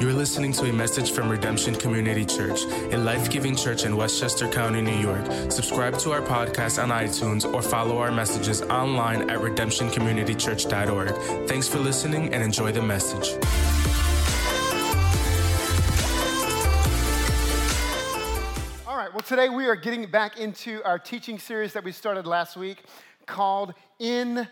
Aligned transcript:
You're 0.00 0.14
listening 0.14 0.52
to 0.54 0.64
a 0.64 0.72
message 0.72 1.12
from 1.12 1.28
Redemption 1.28 1.74
Community 1.74 2.24
Church, 2.24 2.62
a 2.90 2.96
life 2.96 3.30
giving 3.30 3.54
church 3.54 3.84
in 3.84 3.98
Westchester 3.98 4.48
County, 4.48 4.80
New 4.80 4.96
York. 4.96 5.26
Subscribe 5.52 5.98
to 5.98 6.12
our 6.12 6.22
podcast 6.22 6.82
on 6.82 6.88
iTunes 6.88 7.44
or 7.44 7.60
follow 7.60 7.98
our 7.98 8.10
messages 8.10 8.62
online 8.62 9.28
at 9.28 9.40
redemptioncommunitychurch.org. 9.40 11.46
Thanks 11.46 11.68
for 11.68 11.80
listening 11.80 12.32
and 12.32 12.42
enjoy 12.42 12.72
the 12.72 12.80
message. 12.80 13.34
All 18.86 18.96
right, 18.96 19.12
well, 19.12 19.20
today 19.20 19.50
we 19.50 19.66
are 19.66 19.76
getting 19.76 20.10
back 20.10 20.40
into 20.40 20.82
our 20.84 20.98
teaching 20.98 21.38
series 21.38 21.74
that 21.74 21.84
we 21.84 21.92
started 21.92 22.26
last 22.26 22.56
week 22.56 22.84
called 23.26 23.74
In 23.98 24.48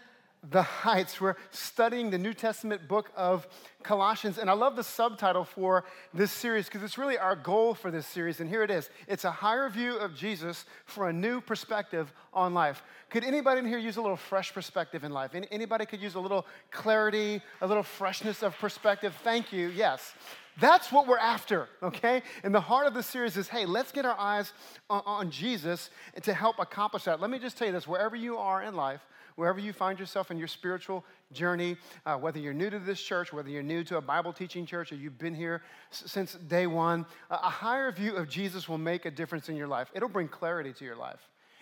the 0.51 0.63
Heights. 0.63 1.21
We're 1.21 1.37
studying 1.51 2.11
the 2.11 2.19
New 2.19 2.35
Testament 2.35 2.87
book 2.87 3.11
of 3.17 3.49
Colossians, 3.89 4.37
and 4.37 4.51
I 4.51 4.53
love 4.53 4.77
the 4.77 4.85
subtitle 4.85 5.45
for 5.45 5.83
this 6.13 6.31
series 6.31 6.67
because 6.67 6.83
it's 6.83 6.99
really 6.99 7.17
our 7.17 7.35
goal 7.35 7.73
for 7.73 7.91
this 7.91 8.07
series, 8.07 8.39
and 8.39 8.49
here 8.51 8.63
it 8.63 8.71
is 8.71 8.91
it's 9.07 9.25
a 9.25 9.31
higher 9.31 9.67
view 9.71 9.97
of 9.97 10.15
Jesus 10.15 10.67
for 10.85 11.09
a 11.09 11.13
new 11.13 11.41
perspective 11.41 12.13
on 12.35 12.53
life. 12.53 12.83
Could 13.09 13.25
anybody 13.25 13.61
in 13.61 13.67
here 13.67 13.79
use 13.79 13.97
a 13.97 14.03
little 14.03 14.19
fresh 14.19 14.53
perspective 14.53 15.05
in 15.05 15.13
life? 15.13 15.31
Anybody 15.51 15.87
could 15.87 16.03
use 16.03 16.17
a 16.17 16.21
little 16.21 16.45
clarity, 16.71 17.41
a 17.63 17.67
little 17.67 17.83
freshness 17.83 18.43
of 18.43 18.55
perspective? 18.59 19.15
Thank 19.25 19.55
you, 19.55 19.69
yes. 19.69 20.13
That's 20.61 20.93
what 20.93 21.07
we're 21.07 21.17
after, 21.17 21.69
okay? 21.83 22.23
And 22.45 22.55
the 22.55 22.61
heart 22.61 22.87
of 22.87 22.93
the 22.93 23.03
series 23.03 23.39
is 23.39 23.49
hey, 23.49 23.65
let's 23.65 23.91
get 23.91 24.05
our 24.05 24.19
eyes 24.19 24.53
on, 24.91 25.31
Jesus 25.31 25.89
to 26.23 26.35
help 26.35 26.59
accomplish 26.59 27.05
that. 27.05 27.23
Let 27.23 27.31
me 27.31 27.39
just 27.39 27.57
tell 27.57 27.67
you 27.67 27.73
this 27.73 27.89
wherever 27.89 28.17
you 28.17 28.37
are 28.37 28.63
in 28.63 28.75
life, 28.75 29.01
wherever 29.39 29.61
you 29.61 29.73
find 29.73 30.01
yourself 30.01 30.33
in 30.33 30.37
your 30.37 30.49
spiritual 30.49 31.05
journey, 31.33 31.77
uh, 32.05 32.17
whether 32.17 32.41
you're 32.41 32.53
new 32.53 32.69
to 32.69 32.81
this 32.81 33.01
church, 33.01 33.33
whether 33.33 33.49
you're 33.49 33.63
new 33.63 33.85
to 33.85 33.97
a 33.97 34.01
Bible 34.01 34.33
teaching 34.33 34.67
church, 34.67 34.91
or 34.91 34.97
you've 34.97 35.17
been 35.17 35.35
here 35.35 35.63
s- 35.93 36.03
since 36.07 36.33
day 36.35 36.67
one, 36.67 37.07
a 37.31 37.37
higher 37.49 37.93
view 37.93 38.17
of 38.17 38.29
Jesus 38.29 38.69
will 38.69 38.79
make 38.79 39.07
a 39.07 39.13
difference 39.13 39.49
in 39.49 39.55
your 39.55 39.69
life. 39.69 39.93
It'll 39.95 40.09
bring 40.09 40.27
clarity 40.27 40.73
to 40.73 40.85
your 40.85 40.97
life. 40.97 41.21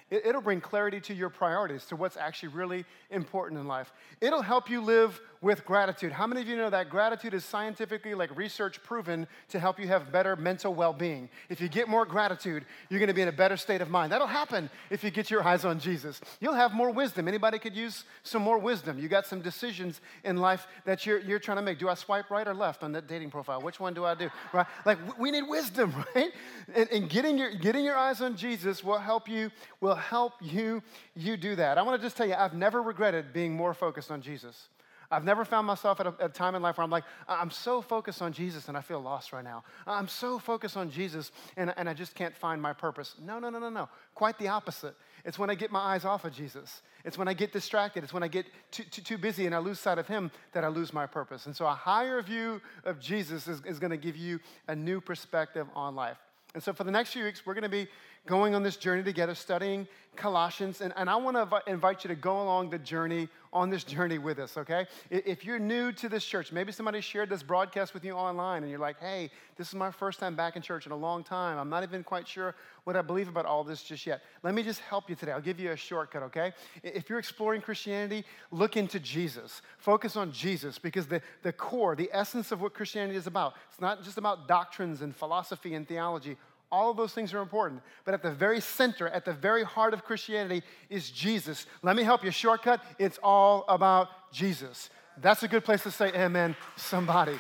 It'll 0.08 0.40
bring 0.40 0.62
clarity 0.62 1.00
to 1.00 1.14
your 1.14 1.28
priorities, 1.28 1.84
to 1.86 1.96
what's 1.96 2.16
actually 2.16 2.50
really 2.50 2.86
important 3.10 3.60
in 3.60 3.66
life. 3.66 3.92
It'll 4.22 4.40
help 4.40 4.70
you 4.70 4.80
live 4.80 5.20
with 5.40 5.64
gratitude. 5.64 6.12
How 6.12 6.26
many 6.26 6.40
of 6.40 6.48
you 6.48 6.56
know 6.56 6.70
that 6.70 6.90
gratitude 6.90 7.34
is 7.34 7.44
scientifically, 7.44 8.14
like 8.14 8.36
research 8.36 8.82
proven, 8.82 9.26
to 9.48 9.60
help 9.60 9.78
you 9.78 9.88
have 9.88 10.10
better 10.12 10.36
mental 10.36 10.74
well 10.74 10.92
being? 10.92 11.28
If 11.48 11.60
you 11.60 11.68
get 11.68 11.88
more 11.88 12.04
gratitude, 12.04 12.64
you're 12.88 13.00
gonna 13.00 13.14
be 13.14 13.22
in 13.22 13.28
a 13.28 13.32
better 13.32 13.56
state 13.56 13.80
of 13.80 13.90
mind. 13.90 14.12
That'll 14.12 14.26
happen 14.26 14.70
if 14.90 15.04
you 15.04 15.10
get 15.10 15.30
your 15.30 15.42
eyes 15.42 15.64
on 15.64 15.78
Jesus. 15.78 16.20
You'll 16.40 16.54
have 16.54 16.72
more 16.72 16.90
wisdom. 16.90 17.28
Anybody 17.28 17.58
could 17.58 17.76
use 17.76 18.04
some 18.22 18.42
more 18.42 18.58
wisdom. 18.58 18.98
You 18.98 19.08
got 19.08 19.26
some 19.26 19.40
decisions 19.40 20.00
in 20.24 20.36
life 20.36 20.66
that 20.84 21.06
you're, 21.06 21.18
you're 21.18 21.38
trying 21.38 21.58
to 21.58 21.62
make. 21.62 21.78
Do 21.78 21.88
I 21.88 21.94
swipe 21.94 22.30
right 22.30 22.46
or 22.46 22.54
left 22.54 22.82
on 22.82 22.92
that 22.92 23.06
dating 23.06 23.30
profile? 23.30 23.60
Which 23.60 23.80
one 23.80 23.94
do 23.94 24.04
I 24.04 24.14
do? 24.14 24.30
Right? 24.52 24.66
Like, 24.84 25.18
we 25.18 25.30
need 25.30 25.44
wisdom, 25.48 25.94
right? 26.14 26.32
And, 26.74 26.88
and 26.90 27.10
getting, 27.10 27.38
your, 27.38 27.54
getting 27.54 27.84
your 27.84 27.96
eyes 27.96 28.20
on 28.20 28.36
Jesus 28.36 28.82
will 28.82 28.98
help 28.98 29.28
you, 29.28 29.50
will 29.80 29.94
help 29.94 30.34
you, 30.40 30.82
you 31.14 31.36
do 31.36 31.56
that. 31.56 31.78
I 31.78 31.82
wanna 31.82 31.98
just 31.98 32.16
tell 32.16 32.26
you, 32.26 32.34
I've 32.34 32.54
never 32.54 32.82
regretted 32.82 33.32
being 33.32 33.54
more 33.54 33.74
focused 33.74 34.10
on 34.10 34.22
Jesus. 34.22 34.68
I've 35.10 35.24
never 35.24 35.44
found 35.44 35.66
myself 35.66 36.00
at 36.00 36.06
a, 36.06 36.14
at 36.20 36.26
a, 36.26 36.28
time 36.28 36.54
in 36.54 36.62
life 36.62 36.78
where 36.78 36.84
I'm 36.84 36.90
like, 36.90 37.04
I'm 37.28 37.50
so 37.50 37.80
focused 37.80 38.22
on 38.22 38.32
Jesus 38.32 38.68
and 38.68 38.76
I 38.76 38.80
feel 38.80 39.00
lost 39.00 39.32
right 39.32 39.44
now. 39.44 39.64
I'm 39.86 40.08
so 40.08 40.38
focused 40.38 40.76
on 40.76 40.90
Jesus 40.90 41.32
and, 41.56 41.72
and 41.76 41.88
I 41.88 41.94
just 41.94 42.14
can't 42.14 42.36
find 42.36 42.60
my 42.60 42.72
purpose. 42.72 43.14
No, 43.20 43.38
no, 43.38 43.50
no, 43.50 43.58
no, 43.58 43.70
no. 43.70 43.88
Quite 44.14 44.38
the 44.38 44.48
opposite. 44.48 44.94
It's 45.24 45.38
when 45.38 45.50
I 45.50 45.54
get 45.54 45.70
my 45.70 45.80
eyes 45.80 46.04
off 46.04 46.24
of 46.24 46.32
Jesus. 46.32 46.82
It's 47.04 47.18
when 47.18 47.28
I 47.28 47.34
get 47.34 47.52
distracted. 47.52 48.04
It's 48.04 48.12
when 48.12 48.22
I 48.22 48.28
get 48.28 48.46
too, 48.70 48.84
too, 48.84 49.02
too 49.02 49.18
busy 49.18 49.46
and 49.46 49.54
I 49.54 49.58
lose 49.58 49.78
sight 49.78 49.98
of 49.98 50.06
Him 50.06 50.30
that 50.52 50.64
I 50.64 50.68
lose 50.68 50.92
my 50.92 51.06
purpose. 51.06 51.46
And 51.46 51.54
so 51.54 51.66
a 51.66 51.74
higher 51.74 52.20
view 52.22 52.60
of 52.84 53.00
Jesus 53.00 53.48
is, 53.48 53.62
is 53.64 53.78
going 53.78 53.90
to 53.90 53.96
give 53.96 54.16
you 54.16 54.40
a 54.68 54.74
new 54.74 55.00
perspective 55.00 55.66
on 55.74 55.94
life. 55.94 56.18
And 56.54 56.62
so 56.62 56.72
for 56.72 56.84
the 56.84 56.90
next 56.90 57.10
few 57.10 57.24
weeks, 57.24 57.44
we're 57.44 57.52
going 57.52 57.64
to 57.64 57.68
be 57.68 57.86
going 58.26 58.54
on 58.54 58.62
this 58.62 58.76
journey 58.76 59.02
together, 59.02 59.34
studying 59.34 59.86
Colossians. 60.16 60.80
And, 60.80 60.92
and 60.96 61.10
I 61.10 61.16
want 61.16 61.36
to 61.36 61.62
invite 61.70 62.02
you 62.02 62.08
to 62.08 62.14
go 62.14 62.40
along 62.40 62.70
the 62.70 62.78
journey, 62.78 63.28
on 63.56 63.70
this 63.70 63.84
journey 63.96 64.18
with 64.18 64.38
us, 64.38 64.56
okay? 64.56 64.86
If 65.10 65.44
you're 65.44 65.58
new 65.58 65.90
to 65.92 66.08
this 66.08 66.24
church, 66.24 66.52
maybe 66.52 66.70
somebody 66.70 67.00
shared 67.00 67.30
this 67.30 67.42
broadcast 67.42 67.94
with 67.94 68.04
you 68.04 68.12
online 68.12 68.62
and 68.62 68.70
you're 68.70 68.80
like, 68.80 69.00
hey, 69.00 69.30
this 69.56 69.68
is 69.68 69.74
my 69.74 69.90
first 69.90 70.20
time 70.20 70.36
back 70.36 70.56
in 70.56 70.62
church 70.62 70.86
in 70.86 70.92
a 70.92 70.96
long 70.96 71.24
time. 71.24 71.58
I'm 71.58 71.70
not 71.70 71.82
even 71.82 72.04
quite 72.04 72.28
sure 72.28 72.54
what 72.84 72.96
I 72.96 73.02
believe 73.02 73.28
about 73.28 73.46
all 73.46 73.64
this 73.64 73.82
just 73.82 74.06
yet. 74.06 74.22
Let 74.42 74.54
me 74.54 74.62
just 74.62 74.80
help 74.80 75.08
you 75.08 75.16
today. 75.16 75.32
I'll 75.32 75.40
give 75.40 75.58
you 75.58 75.72
a 75.72 75.76
shortcut, 75.76 76.22
okay? 76.24 76.52
If 76.82 77.08
you're 77.08 77.18
exploring 77.18 77.62
Christianity, 77.62 78.24
look 78.50 78.76
into 78.76 79.00
Jesus. 79.00 79.62
Focus 79.78 80.16
on 80.16 80.30
Jesus 80.32 80.78
because 80.78 81.06
the, 81.06 81.22
the 81.42 81.52
core, 81.52 81.96
the 81.96 82.10
essence 82.12 82.52
of 82.52 82.60
what 82.60 82.74
Christianity 82.74 83.16
is 83.16 83.26
about, 83.26 83.54
it's 83.70 83.80
not 83.80 84.04
just 84.04 84.18
about 84.18 84.46
doctrines 84.46 85.00
and 85.00 85.16
philosophy 85.16 85.74
and 85.74 85.88
theology. 85.88 86.36
All 86.70 86.90
of 86.90 86.96
those 86.96 87.12
things 87.12 87.32
are 87.32 87.40
important. 87.40 87.82
But 88.04 88.14
at 88.14 88.22
the 88.22 88.30
very 88.30 88.60
center, 88.60 89.08
at 89.08 89.24
the 89.24 89.32
very 89.32 89.64
heart 89.64 89.94
of 89.94 90.04
Christianity 90.04 90.62
is 90.90 91.10
Jesus. 91.10 91.66
Let 91.82 91.96
me 91.96 92.02
help 92.02 92.24
you. 92.24 92.30
Shortcut, 92.30 92.82
it's 92.98 93.18
all 93.22 93.64
about 93.68 94.08
Jesus. 94.32 94.90
That's 95.18 95.42
a 95.42 95.48
good 95.48 95.64
place 95.64 95.82
to 95.84 95.90
say 95.90 96.08
amen, 96.08 96.56
somebody. 96.76 97.38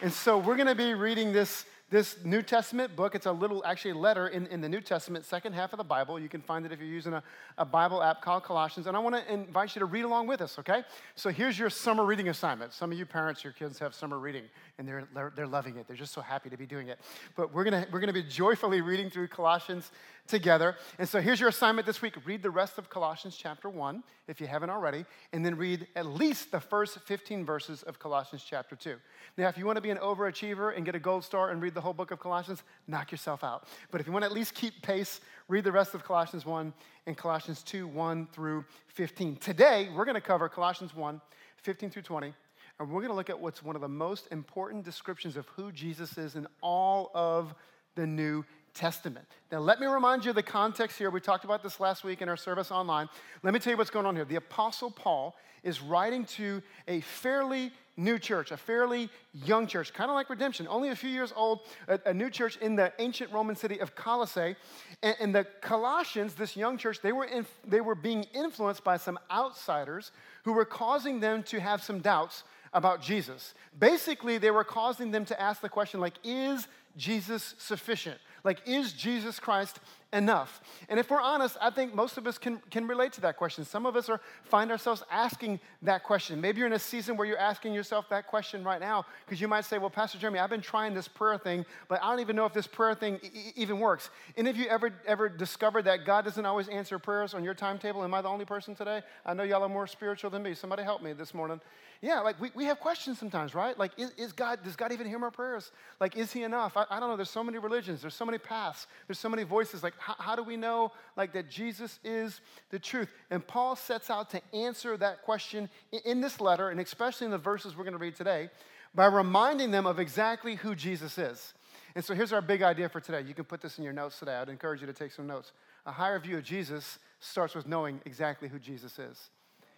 And 0.00 0.12
so 0.12 0.38
we're 0.38 0.56
going 0.56 0.68
to 0.68 0.74
be 0.74 0.94
reading 0.94 1.32
this 1.32 1.64
this 1.90 2.16
New 2.24 2.42
Testament 2.42 2.96
book. 2.96 3.14
It's 3.14 3.26
a 3.26 3.32
little, 3.32 3.64
actually, 3.64 3.92
letter 3.92 4.28
in, 4.28 4.46
in 4.48 4.60
the 4.60 4.68
New 4.68 4.80
Testament, 4.80 5.24
second 5.24 5.52
half 5.52 5.72
of 5.72 5.76
the 5.76 5.84
Bible. 5.84 6.18
You 6.18 6.28
can 6.28 6.40
find 6.40 6.64
it 6.64 6.72
if 6.72 6.78
you're 6.78 6.88
using 6.88 7.12
a, 7.12 7.22
a 7.58 7.64
Bible 7.64 8.02
app 8.02 8.22
called 8.22 8.42
Colossians. 8.42 8.86
And 8.86 8.96
I 8.96 9.00
want 9.00 9.14
to 9.14 9.32
invite 9.32 9.74
you 9.76 9.80
to 9.80 9.86
read 9.86 10.04
along 10.04 10.26
with 10.26 10.40
us, 10.40 10.58
okay? 10.58 10.82
So 11.14 11.30
here's 11.30 11.58
your 11.58 11.70
summer 11.70 12.04
reading 12.04 12.28
assignment. 12.28 12.72
Some 12.72 12.90
of 12.90 12.98
you 12.98 13.06
parents, 13.06 13.44
your 13.44 13.52
kids 13.52 13.78
have 13.78 13.94
summer 13.94 14.18
reading, 14.18 14.44
and 14.78 14.88
they're, 14.88 15.06
they're, 15.36 15.46
loving 15.46 15.76
it. 15.76 15.86
They're 15.86 15.96
just 15.96 16.14
so 16.14 16.20
happy 16.20 16.48
to 16.50 16.56
be 16.56 16.66
doing 16.66 16.88
it. 16.88 16.98
But 17.36 17.54
we're 17.54 17.64
going 17.64 17.84
to 17.84 17.88
we're 17.92 18.00
going 18.00 18.12
to 18.12 18.14
be 18.14 18.22
joyfully 18.22 18.80
reading 18.80 19.10
through 19.10 19.28
Colossians 19.28 19.92
together. 20.26 20.76
And 20.98 21.08
so 21.08 21.20
here's 21.20 21.38
your 21.38 21.50
assignment 21.50 21.86
this 21.86 22.00
week 22.00 22.14
read 22.24 22.42
the 22.42 22.50
rest 22.50 22.78
of 22.78 22.88
Colossians 22.88 23.36
chapter 23.36 23.68
1, 23.68 24.02
if 24.26 24.40
you 24.40 24.46
haven't 24.46 24.70
already, 24.70 25.04
and 25.32 25.44
then 25.44 25.56
read 25.56 25.86
at 25.96 26.06
least 26.06 26.50
the 26.50 26.60
first 26.60 26.98
15 27.00 27.44
verses 27.44 27.82
of 27.82 27.98
Colossians 27.98 28.44
chapter 28.48 28.74
2. 28.74 28.96
Now, 29.36 29.48
if 29.48 29.58
you 29.58 29.66
want 29.66 29.76
to 29.76 29.82
be 29.82 29.90
an 29.90 29.98
overachiever 29.98 30.74
and 30.74 30.84
get 30.86 30.94
a 30.94 30.98
gold 30.98 31.24
star 31.24 31.50
and 31.50 31.60
read 31.60 31.74
the 31.74 31.80
whole 31.80 31.92
book 31.92 32.10
of 32.10 32.20
Colossians, 32.20 32.62
knock 32.86 33.12
yourself 33.12 33.44
out. 33.44 33.68
But 33.90 34.00
if 34.00 34.06
you 34.06 34.12
want 34.12 34.22
to 34.22 34.26
at 34.26 34.32
least 34.32 34.54
keep 34.54 34.80
pace, 34.82 35.20
read 35.48 35.64
the 35.64 35.72
rest 35.72 35.94
of 35.94 36.04
Colossians 36.04 36.46
1 36.46 36.72
and 37.06 37.16
Colossians 37.16 37.62
2, 37.62 37.86
1 37.86 38.28
through 38.32 38.64
15. 38.88 39.36
Today, 39.36 39.88
we're 39.94 40.06
going 40.06 40.14
to 40.14 40.20
cover 40.20 40.48
Colossians 40.48 40.94
1, 40.94 41.20
15 41.58 41.90
through 41.90 42.02
20. 42.02 42.32
And 42.80 42.90
we're 42.90 43.00
going 43.00 43.10
to 43.10 43.14
look 43.14 43.30
at 43.30 43.38
what's 43.38 43.62
one 43.62 43.76
of 43.76 43.82
the 43.82 43.88
most 43.88 44.26
important 44.32 44.84
descriptions 44.84 45.36
of 45.36 45.46
who 45.48 45.70
Jesus 45.70 46.18
is 46.18 46.34
in 46.34 46.46
all 46.60 47.10
of 47.14 47.54
the 47.94 48.06
New 48.06 48.44
Testament. 48.74 49.26
Now, 49.52 49.60
let 49.60 49.80
me 49.80 49.86
remind 49.86 50.24
you 50.24 50.30
of 50.30 50.36
the 50.36 50.42
context 50.42 50.98
here. 50.98 51.10
We 51.10 51.20
talked 51.20 51.44
about 51.44 51.62
this 51.62 51.78
last 51.78 52.04
week 52.04 52.20
in 52.20 52.28
our 52.28 52.36
service 52.36 52.70
online. 52.70 53.08
Let 53.42 53.54
me 53.54 53.60
tell 53.60 53.72
you 53.72 53.76
what's 53.76 53.90
going 53.90 54.04
on 54.04 54.16
here. 54.16 54.24
The 54.24 54.36
Apostle 54.36 54.90
Paul 54.90 55.36
is 55.62 55.80
writing 55.80 56.24
to 56.24 56.60
a 56.88 57.00
fairly 57.00 57.72
new 57.96 58.18
church, 58.18 58.50
a 58.50 58.56
fairly 58.56 59.08
young 59.32 59.66
church, 59.66 59.92
kind 59.92 60.10
of 60.10 60.14
like 60.14 60.28
Redemption, 60.28 60.66
only 60.68 60.88
a 60.88 60.96
few 60.96 61.10
years 61.10 61.32
old, 61.36 61.60
a, 61.88 62.00
a, 62.06 62.14
new 62.14 62.28
church 62.28 62.56
in 62.56 62.74
the 62.74 62.92
ancient 62.98 63.32
Roman 63.32 63.54
city 63.54 63.78
of 63.78 63.94
Colossae. 63.94 64.56
And, 65.02 65.16
and 65.20 65.34
the 65.34 65.44
Colossians, 65.60 66.34
this 66.34 66.56
young 66.56 66.76
church, 66.76 67.00
they 67.00 67.12
were, 67.12 67.24
in, 67.24 67.46
they 67.66 67.80
were 67.80 67.94
being 67.94 68.26
influenced 68.34 68.82
by 68.82 68.96
some 68.96 69.18
outsiders 69.30 70.10
who 70.44 70.52
were 70.52 70.64
causing 70.64 71.20
them 71.20 71.42
to 71.44 71.60
have 71.60 71.82
some 71.82 72.00
doubts 72.00 72.42
about 72.72 73.00
Jesus. 73.00 73.54
Basically, 73.78 74.38
they 74.38 74.50
were 74.50 74.64
causing 74.64 75.12
them 75.12 75.24
to 75.26 75.40
ask 75.40 75.60
the 75.60 75.68
question, 75.68 76.00
like, 76.00 76.14
is 76.24 76.66
Jesus 76.96 77.54
sufficient? 77.58 78.18
Like, 78.44 78.60
is 78.66 78.92
Jesus 78.92 79.40
Christ 79.40 79.80
enough? 80.14 80.62
And 80.88 80.98
if 80.98 81.10
we're 81.10 81.20
honest, 81.20 81.58
I 81.60 81.70
think 81.70 81.94
most 81.94 82.16
of 82.16 82.26
us 82.26 82.38
can, 82.38 82.62
can 82.70 82.86
relate 82.86 83.12
to 83.14 83.20
that 83.22 83.36
question. 83.36 83.64
Some 83.64 83.84
of 83.84 83.96
us 83.96 84.08
are 84.08 84.20
find 84.44 84.70
ourselves 84.70 85.02
asking 85.10 85.60
that 85.82 86.04
question. 86.04 86.40
Maybe 86.40 86.58
you're 86.58 86.66
in 86.66 86.72
a 86.72 86.78
season 86.78 87.16
where 87.16 87.26
you're 87.26 87.38
asking 87.38 87.74
yourself 87.74 88.08
that 88.08 88.26
question 88.28 88.64
right 88.64 88.80
now 88.80 89.04
because 89.26 89.40
you 89.40 89.48
might 89.48 89.64
say, 89.64 89.76
Well, 89.78 89.90
Pastor 89.90 90.16
Jeremy, 90.16 90.38
I've 90.38 90.50
been 90.50 90.62
trying 90.62 90.94
this 90.94 91.08
prayer 91.08 91.36
thing, 91.36 91.66
but 91.88 92.02
I 92.02 92.10
don't 92.10 92.20
even 92.20 92.36
know 92.36 92.46
if 92.46 92.54
this 92.54 92.66
prayer 92.66 92.94
thing 92.94 93.20
e- 93.22 93.52
even 93.56 93.78
works. 93.78 94.10
Any 94.36 94.48
of 94.48 94.56
you 94.56 94.66
ever, 94.66 94.92
ever 95.06 95.28
discovered 95.28 95.82
that 95.82 96.06
God 96.06 96.24
doesn't 96.24 96.46
always 96.46 96.68
answer 96.68 96.98
prayers 96.98 97.34
on 97.34 97.44
your 97.44 97.54
timetable? 97.54 98.02
Am 98.04 98.14
I 98.14 98.22
the 98.22 98.28
only 98.28 98.44
person 98.44 98.74
today? 98.74 99.02
I 99.26 99.34
know 99.34 99.42
y'all 99.42 99.62
are 99.62 99.68
more 99.68 99.86
spiritual 99.86 100.30
than 100.30 100.42
me. 100.42 100.54
Somebody 100.54 100.84
help 100.84 101.02
me 101.02 101.12
this 101.12 101.34
morning. 101.34 101.60
Yeah, 102.04 102.20
like 102.20 102.38
we, 102.38 102.50
we 102.54 102.64
have 102.66 102.80
questions 102.80 103.18
sometimes, 103.18 103.54
right? 103.54 103.78
Like, 103.78 103.92
is, 103.96 104.10
is 104.18 104.32
God, 104.32 104.62
does 104.62 104.76
God 104.76 104.92
even 104.92 105.06
hear 105.06 105.18
my 105.18 105.30
prayers? 105.30 105.72
Like, 106.00 106.18
is 106.18 106.30
He 106.30 106.42
enough? 106.42 106.76
I, 106.76 106.84
I, 106.90 107.00
don't 107.00 107.08
know. 107.08 107.16
There's 107.16 107.30
so 107.30 107.42
many 107.42 107.56
religions, 107.56 108.02
there's 108.02 108.14
so 108.14 108.26
many 108.26 108.36
paths, 108.36 108.86
there's 109.06 109.18
so 109.18 109.30
many 109.30 109.42
voices. 109.42 109.82
Like, 109.82 109.94
how, 110.04 110.14
how 110.18 110.36
do 110.36 110.42
we 110.42 110.58
know, 110.58 110.92
like, 111.16 111.32
that 111.32 111.48
Jesus 111.48 111.98
is 112.04 112.42
the 112.68 112.78
truth? 112.78 113.08
And 113.30 113.46
Paul 113.46 113.74
sets 113.74 114.10
out 114.10 114.28
to 114.30 114.42
answer 114.52 114.98
that 114.98 115.22
question 115.22 115.70
in, 115.92 116.00
in 116.04 116.20
this 116.20 116.42
letter, 116.42 116.68
and 116.68 116.78
especially 116.78 117.24
in 117.24 117.30
the 117.30 117.38
verses 117.38 117.74
we're 117.74 117.84
going 117.84 117.92
to 117.92 117.98
read 117.98 118.14
today, 118.14 118.50
by 118.94 119.06
reminding 119.06 119.70
them 119.70 119.86
of 119.86 119.98
exactly 119.98 120.56
who 120.56 120.74
Jesus 120.74 121.16
is. 121.16 121.54
And 121.94 122.04
so 122.04 122.14
here's 122.14 122.34
our 122.34 122.42
big 122.42 122.60
idea 122.60 122.88
for 122.90 123.00
today. 123.00 123.22
You 123.26 123.32
can 123.32 123.44
put 123.44 123.62
this 123.62 123.78
in 123.78 123.84
your 123.84 123.94
notes 123.94 124.18
today. 124.18 124.34
I'd 124.34 124.50
encourage 124.50 124.82
you 124.82 124.86
to 124.86 124.92
take 124.92 125.12
some 125.12 125.26
notes. 125.26 125.52
A 125.86 125.92
higher 125.92 126.18
view 126.18 126.36
of 126.36 126.44
Jesus 126.44 126.98
starts 127.20 127.54
with 127.54 127.66
knowing 127.66 128.00
exactly 128.04 128.48
who 128.48 128.58
Jesus 128.58 128.98
is. 128.98 129.30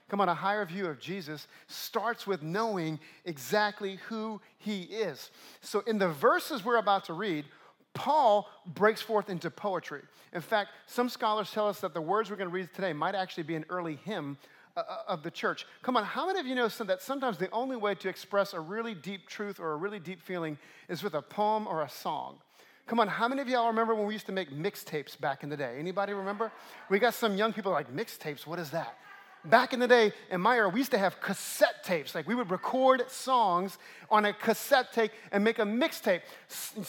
Come 0.09 0.21
on, 0.21 0.29
a 0.29 0.35
higher 0.35 0.65
view 0.65 0.87
of 0.87 0.99
Jesus 0.99 1.47
starts 1.69 2.27
with 2.27 2.43
knowing 2.43 2.99
exactly 3.25 3.99
who 4.09 4.41
he 4.59 4.83
is. 4.83 5.31
So, 5.61 5.83
in 5.87 5.99
the 5.99 6.09
verses 6.09 6.65
we're 6.65 6.79
about 6.79 7.05
to 7.07 7.13
read, 7.13 7.45
Paul 7.97 8.49
breaks 8.67 9.01
forth 9.01 9.31
into 9.31 9.51
poetry. 9.51 10.03
In 10.33 10.43
fact, 10.43 10.71
some 10.87 11.09
scholars 11.09 11.51
tell 11.51 11.67
us 11.67 11.81
that 11.81 11.95
the 11.95 12.01
words 12.01 12.31
we're 12.31 12.37
going 12.37 12.51
to 12.51 12.55
read 12.55 12.69
today 12.75 12.93
might 12.93 13.15
actually 13.15 13.45
be 13.45 13.55
an 13.55 13.65
early 13.71 13.99
hymn 14.05 14.37
uh, 14.77 14.83
uh, 14.87 14.99
of 15.09 15.23
the 15.23 15.31
church. 15.31 15.67
Come 15.83 15.97
on, 15.97 16.05
how 16.05 16.27
many 16.27 16.39
of 16.39 16.47
you 16.47 16.55
know 16.55 16.69
that 16.69 17.01
sometimes 17.01 17.39
the 17.39 17.51
only 17.51 17.77
way 17.77 17.95
to 17.95 18.09
express 18.11 18.53
a 18.53 18.61
really 18.61 18.95
deep 18.95 19.27
truth 19.27 19.59
or 19.59 19.73
a 19.73 19.77
really 19.77 19.99
deep 19.99 20.21
feeling 20.21 20.59
is 20.91 21.03
with 21.03 21.15
a 21.15 21.23
poem 21.23 21.67
or 21.67 21.83
a 21.83 21.89
song? 21.89 22.37
Come 22.87 23.01
on, 23.01 23.09
how 23.09 23.27
many 23.27 23.41
of 23.41 23.49
y'all 23.49 23.69
remember 23.69 23.95
when 23.95 24.07
we 24.07 24.13
used 24.13 24.27
to 24.27 24.33
make 24.33 24.51
mixtapes 24.51 25.19
back 25.19 25.43
in 25.43 25.49
the 25.49 25.57
day? 25.57 25.77
Anybody 25.79 26.13
remember? 26.13 26.53
We 26.91 26.99
got 26.99 27.15
some 27.15 27.37
young 27.37 27.55
people 27.55 27.73
like, 27.73 27.91
mixtapes, 27.91 28.47
what 28.47 28.59
is 28.59 28.71
that? 28.71 28.99
Back 29.51 29.73
in 29.73 29.81
the 29.81 29.89
day, 29.89 30.13
in 30.31 30.41
my 30.41 30.57
era, 30.57 30.69
we 30.69 30.81
used 30.81 30.91
to 30.93 30.99
have 30.99 31.21
cassette 31.21 31.85
tapes. 31.85 32.15
Like 32.15 32.27
we 32.27 32.35
would 32.35 32.51
record 32.51 33.11
songs 33.11 33.79
on 34.11 34.25
a 34.25 34.33
cassette 34.33 34.93
tape 34.93 35.13
and 35.33 35.43
make 35.45 35.59
a 35.59 35.63
mixtape. 35.63 36.23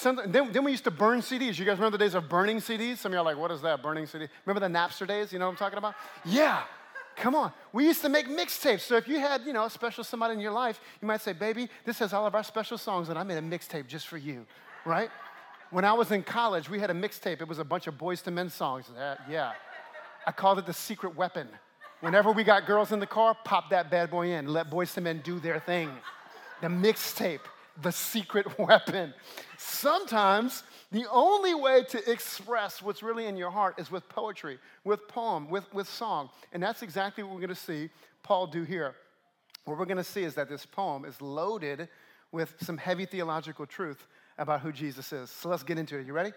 Then, 0.04 0.52
then 0.52 0.64
we 0.64 0.72
used 0.72 0.84
to 0.86 0.92
burn 0.92 1.20
CDs. 1.20 1.58
You 1.60 1.66
guys 1.66 1.78
remember 1.78 1.98
the 1.98 2.04
days 2.04 2.16
of 2.16 2.30
burning 2.30 2.58
CDs? 2.58 2.98
Some 2.98 3.12
of 3.12 3.16
y'all 3.16 3.22
are 3.22 3.32
like, 3.32 3.38
what 3.38 3.52
is 3.52 3.62
that, 3.62 3.82
burning 3.84 4.06
CD? 4.06 4.28
Remember 4.46 4.68
the 4.68 4.74
Napster 4.74 5.08
days? 5.08 5.32
You 5.32 5.40
know 5.40 5.46
what 5.46 5.52
I'm 5.52 5.58
talking 5.58 5.78
about? 5.78 5.96
Yeah. 6.26 6.64
Come 7.18 7.34
on. 7.34 7.52
We 7.74 7.86
used 7.86 8.02
to 8.04 8.10
make 8.10 8.28
mixtapes. 8.28 8.82
So 8.82 8.96
if 8.96 9.08
you 9.08 9.20
had, 9.20 9.42
you 9.46 9.54
know, 9.54 9.66
a 9.66 9.70
special 9.70 10.04
somebody 10.04 10.36
in 10.36 10.40
your 10.40 10.52
life, 10.52 10.80
you 11.02 11.08
might 11.08 11.22
say, 11.22 11.34
baby, 11.34 11.68
this 11.84 12.00
has 12.00 12.14
all 12.14 12.28
of 12.28 12.36
our 12.36 12.44
special 12.44 12.78
songs, 12.78 13.10
and 13.10 13.18
I 13.18 13.24
made 13.24 13.38
a 13.38 13.42
mixtape 13.42 13.88
just 13.88 14.08
for 14.08 14.18
you, 14.18 14.46
right? 14.86 15.10
When 15.72 15.84
I 15.84 15.94
was 15.94 16.12
in 16.12 16.24
college, 16.24 16.70
we 16.70 16.80
had 16.80 16.92
a 16.92 16.94
mixtape. 16.94 17.42
It 17.42 17.48
was 17.48 17.60
a 17.60 17.64
bunch 17.64 17.88
of 17.88 17.98
Boys 17.98 18.24
II 18.26 18.34
Men 18.34 18.50
songs. 18.50 18.90
Uh, 18.90 19.16
yeah. 19.30 19.54
I 20.26 20.32
called 20.32 20.60
it 20.60 20.66
the 20.66 20.74
secret 20.74 21.16
weapon. 21.16 21.48
Whenever 22.00 22.32
we 22.32 22.44
got 22.44 22.68
girls 22.68 22.92
in 22.92 23.00
the 23.00 23.08
car, 23.08 23.36
pop 23.44 23.72
that 23.72 23.90
bad 23.90 24.12
boy 24.12 24.32
in. 24.32 24.48
Let 24.48 24.70
Boys 24.70 24.96
II 24.96 25.04
Men 25.04 25.22
do 25.24 25.40
their 25.40 25.60
thing. 25.60 25.90
The 26.62 26.68
mixtape, 26.68 27.40
the 27.82 27.92
secret 27.92 28.60
weapon. 28.60 29.14
Sometimes 29.58 30.64
the 30.92 31.06
only 31.12 31.56
way 31.56 31.84
to 31.90 32.12
express 32.12 32.82
what's 32.82 33.02
really 33.02 33.26
in 33.26 33.36
your 33.36 33.50
heart 33.50 33.80
is 33.80 33.90
with 33.90 34.08
poetry, 34.10 34.60
with 34.84 35.08
poem, 35.08 35.50
with, 35.50 35.72
with 35.74 35.88
song. 35.88 36.30
And 36.54 36.62
that's 36.62 36.84
exactly 36.84 37.24
what 37.24 37.34
we're 37.34 37.42
going 37.42 37.50
to 37.50 37.56
see 37.56 37.90
Paul 38.22 38.46
do 38.48 38.64
here. 38.64 38.94
What 39.66 39.80
we're 39.80 39.86
going 39.86 39.98
to 39.98 40.04
see 40.04 40.24
is 40.24 40.36
that 40.36 40.50
this 40.50 40.66
poem 40.66 41.04
is 41.04 41.20
loaded 41.20 41.90
with 42.32 42.54
some 42.62 42.78
heavy 42.78 43.06
theological 43.06 43.66
truth 43.66 44.08
about 44.38 44.62
who 44.62 44.72
Jesus 44.72 45.12
is. 45.12 45.32
So 45.32 45.50
let's 45.50 45.64
get 45.64 45.80
into 45.80 45.98
it. 45.98 46.06
You 46.06 46.14
ready? 46.14 46.32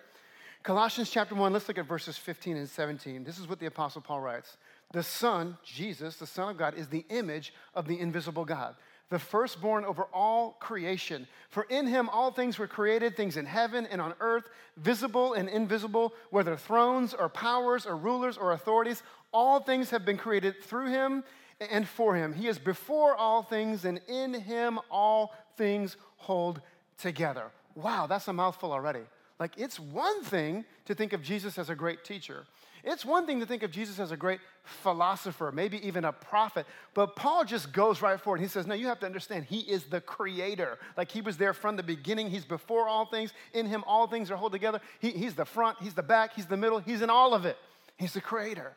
Colossians 0.62 1.10
chapter 1.10 1.34
1, 1.34 1.52
let's 1.52 1.68
look 1.68 1.78
at 1.78 1.86
verses 1.86 2.16
15 2.18 2.56
and 2.56 2.68
17. 2.68 3.24
This 3.24 3.38
is 3.38 3.48
what 3.48 3.60
the 3.60 3.66
Apostle 3.66 4.00
Paul 4.02 4.20
writes 4.20 4.56
The 4.92 5.02
Son, 5.02 5.56
Jesus, 5.64 6.16
the 6.16 6.26
Son 6.26 6.50
of 6.50 6.56
God, 6.56 6.74
is 6.74 6.88
the 6.88 7.04
image 7.10 7.54
of 7.74 7.86
the 7.86 8.00
invisible 8.00 8.44
God, 8.44 8.74
the 9.08 9.20
firstborn 9.20 9.84
over 9.84 10.04
all 10.12 10.52
creation. 10.60 11.28
For 11.48 11.64
in 11.64 11.86
him 11.86 12.08
all 12.08 12.32
things 12.32 12.58
were 12.58 12.66
created, 12.66 13.16
things 13.16 13.36
in 13.36 13.46
heaven 13.46 13.86
and 13.86 14.00
on 14.00 14.14
earth, 14.20 14.48
visible 14.76 15.34
and 15.34 15.48
invisible, 15.48 16.12
whether 16.30 16.56
thrones 16.56 17.14
or 17.14 17.28
powers 17.28 17.86
or 17.86 17.96
rulers 17.96 18.36
or 18.36 18.52
authorities. 18.52 19.02
All 19.32 19.60
things 19.60 19.90
have 19.90 20.04
been 20.04 20.18
created 20.18 20.60
through 20.62 20.88
him 20.88 21.22
and 21.70 21.86
for 21.86 22.16
him. 22.16 22.32
He 22.32 22.48
is 22.48 22.58
before 22.58 23.14
all 23.14 23.42
things, 23.42 23.84
and 23.84 24.00
in 24.08 24.34
him 24.34 24.80
all 24.90 25.34
things 25.56 25.96
hold 26.16 26.60
together. 26.98 27.44
Wow, 27.76 28.06
that's 28.06 28.26
a 28.28 28.32
mouthful 28.32 28.72
already. 28.72 29.02
Like, 29.38 29.52
it's 29.56 29.78
one 29.78 30.22
thing 30.24 30.64
to 30.86 30.94
think 30.94 31.12
of 31.12 31.22
Jesus 31.22 31.58
as 31.58 31.70
a 31.70 31.74
great 31.74 32.04
teacher. 32.04 32.44
It's 32.84 33.04
one 33.04 33.26
thing 33.26 33.40
to 33.40 33.46
think 33.46 33.62
of 33.62 33.70
Jesus 33.70 33.98
as 33.98 34.10
a 34.10 34.16
great 34.16 34.40
philosopher, 34.64 35.52
maybe 35.52 35.84
even 35.86 36.04
a 36.04 36.12
prophet, 36.12 36.66
but 36.94 37.16
Paul 37.16 37.44
just 37.44 37.72
goes 37.72 38.00
right 38.00 38.20
for 38.20 38.36
it. 38.36 38.40
He 38.40 38.48
says, 38.48 38.66
No, 38.66 38.74
you 38.74 38.86
have 38.86 39.00
to 39.00 39.06
understand, 39.06 39.44
he 39.44 39.60
is 39.60 39.84
the 39.84 40.00
creator. 40.00 40.78
Like 40.96 41.10
he 41.10 41.20
was 41.20 41.36
there 41.36 41.52
from 41.52 41.76
the 41.76 41.82
beginning. 41.82 42.30
He's 42.30 42.44
before 42.44 42.88
all 42.88 43.06
things. 43.06 43.32
In 43.52 43.66
him, 43.66 43.84
all 43.86 44.06
things 44.06 44.30
are 44.30 44.36
held 44.36 44.52
together. 44.52 44.80
He, 45.00 45.10
he's 45.10 45.34
the 45.34 45.44
front, 45.44 45.78
he's 45.80 45.94
the 45.94 46.02
back, 46.02 46.34
he's 46.34 46.46
the 46.46 46.56
middle, 46.56 46.78
he's 46.78 47.02
in 47.02 47.10
all 47.10 47.34
of 47.34 47.44
it. 47.44 47.56
He's 47.96 48.14
the 48.14 48.20
creator. 48.20 48.72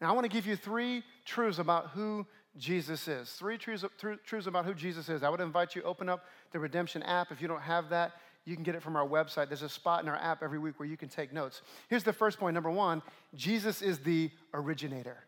Now, 0.00 0.08
I 0.08 0.12
want 0.12 0.24
to 0.24 0.32
give 0.32 0.46
you 0.46 0.56
three 0.56 1.04
truths 1.24 1.58
about 1.58 1.88
who 1.90 2.26
Jesus 2.56 3.08
is. 3.08 3.30
Three 3.30 3.56
truths, 3.56 3.84
truths 4.24 4.46
about 4.46 4.64
who 4.64 4.74
Jesus 4.74 5.08
is. 5.08 5.22
I 5.22 5.28
would 5.28 5.40
invite 5.40 5.74
you 5.74 5.82
open 5.82 6.08
up 6.08 6.24
the 6.50 6.58
Redemption 6.58 7.02
app. 7.02 7.30
If 7.30 7.40
you 7.40 7.48
don't 7.48 7.62
have 7.62 7.88
that, 7.90 8.12
you 8.44 8.54
can 8.54 8.64
get 8.64 8.74
it 8.74 8.82
from 8.82 8.96
our 8.96 9.06
website. 9.06 9.48
There's 9.48 9.62
a 9.62 9.68
spot 9.68 10.02
in 10.02 10.08
our 10.08 10.16
app 10.16 10.42
every 10.42 10.58
week 10.58 10.78
where 10.78 10.88
you 10.88 10.96
can 10.96 11.08
take 11.08 11.32
notes. 11.32 11.62
Here's 11.88 12.02
the 12.02 12.12
first 12.12 12.38
point. 12.38 12.54
Number 12.54 12.70
one, 12.70 13.02
Jesus 13.34 13.82
is 13.82 14.00
the 14.00 14.30
originator. 14.52 15.18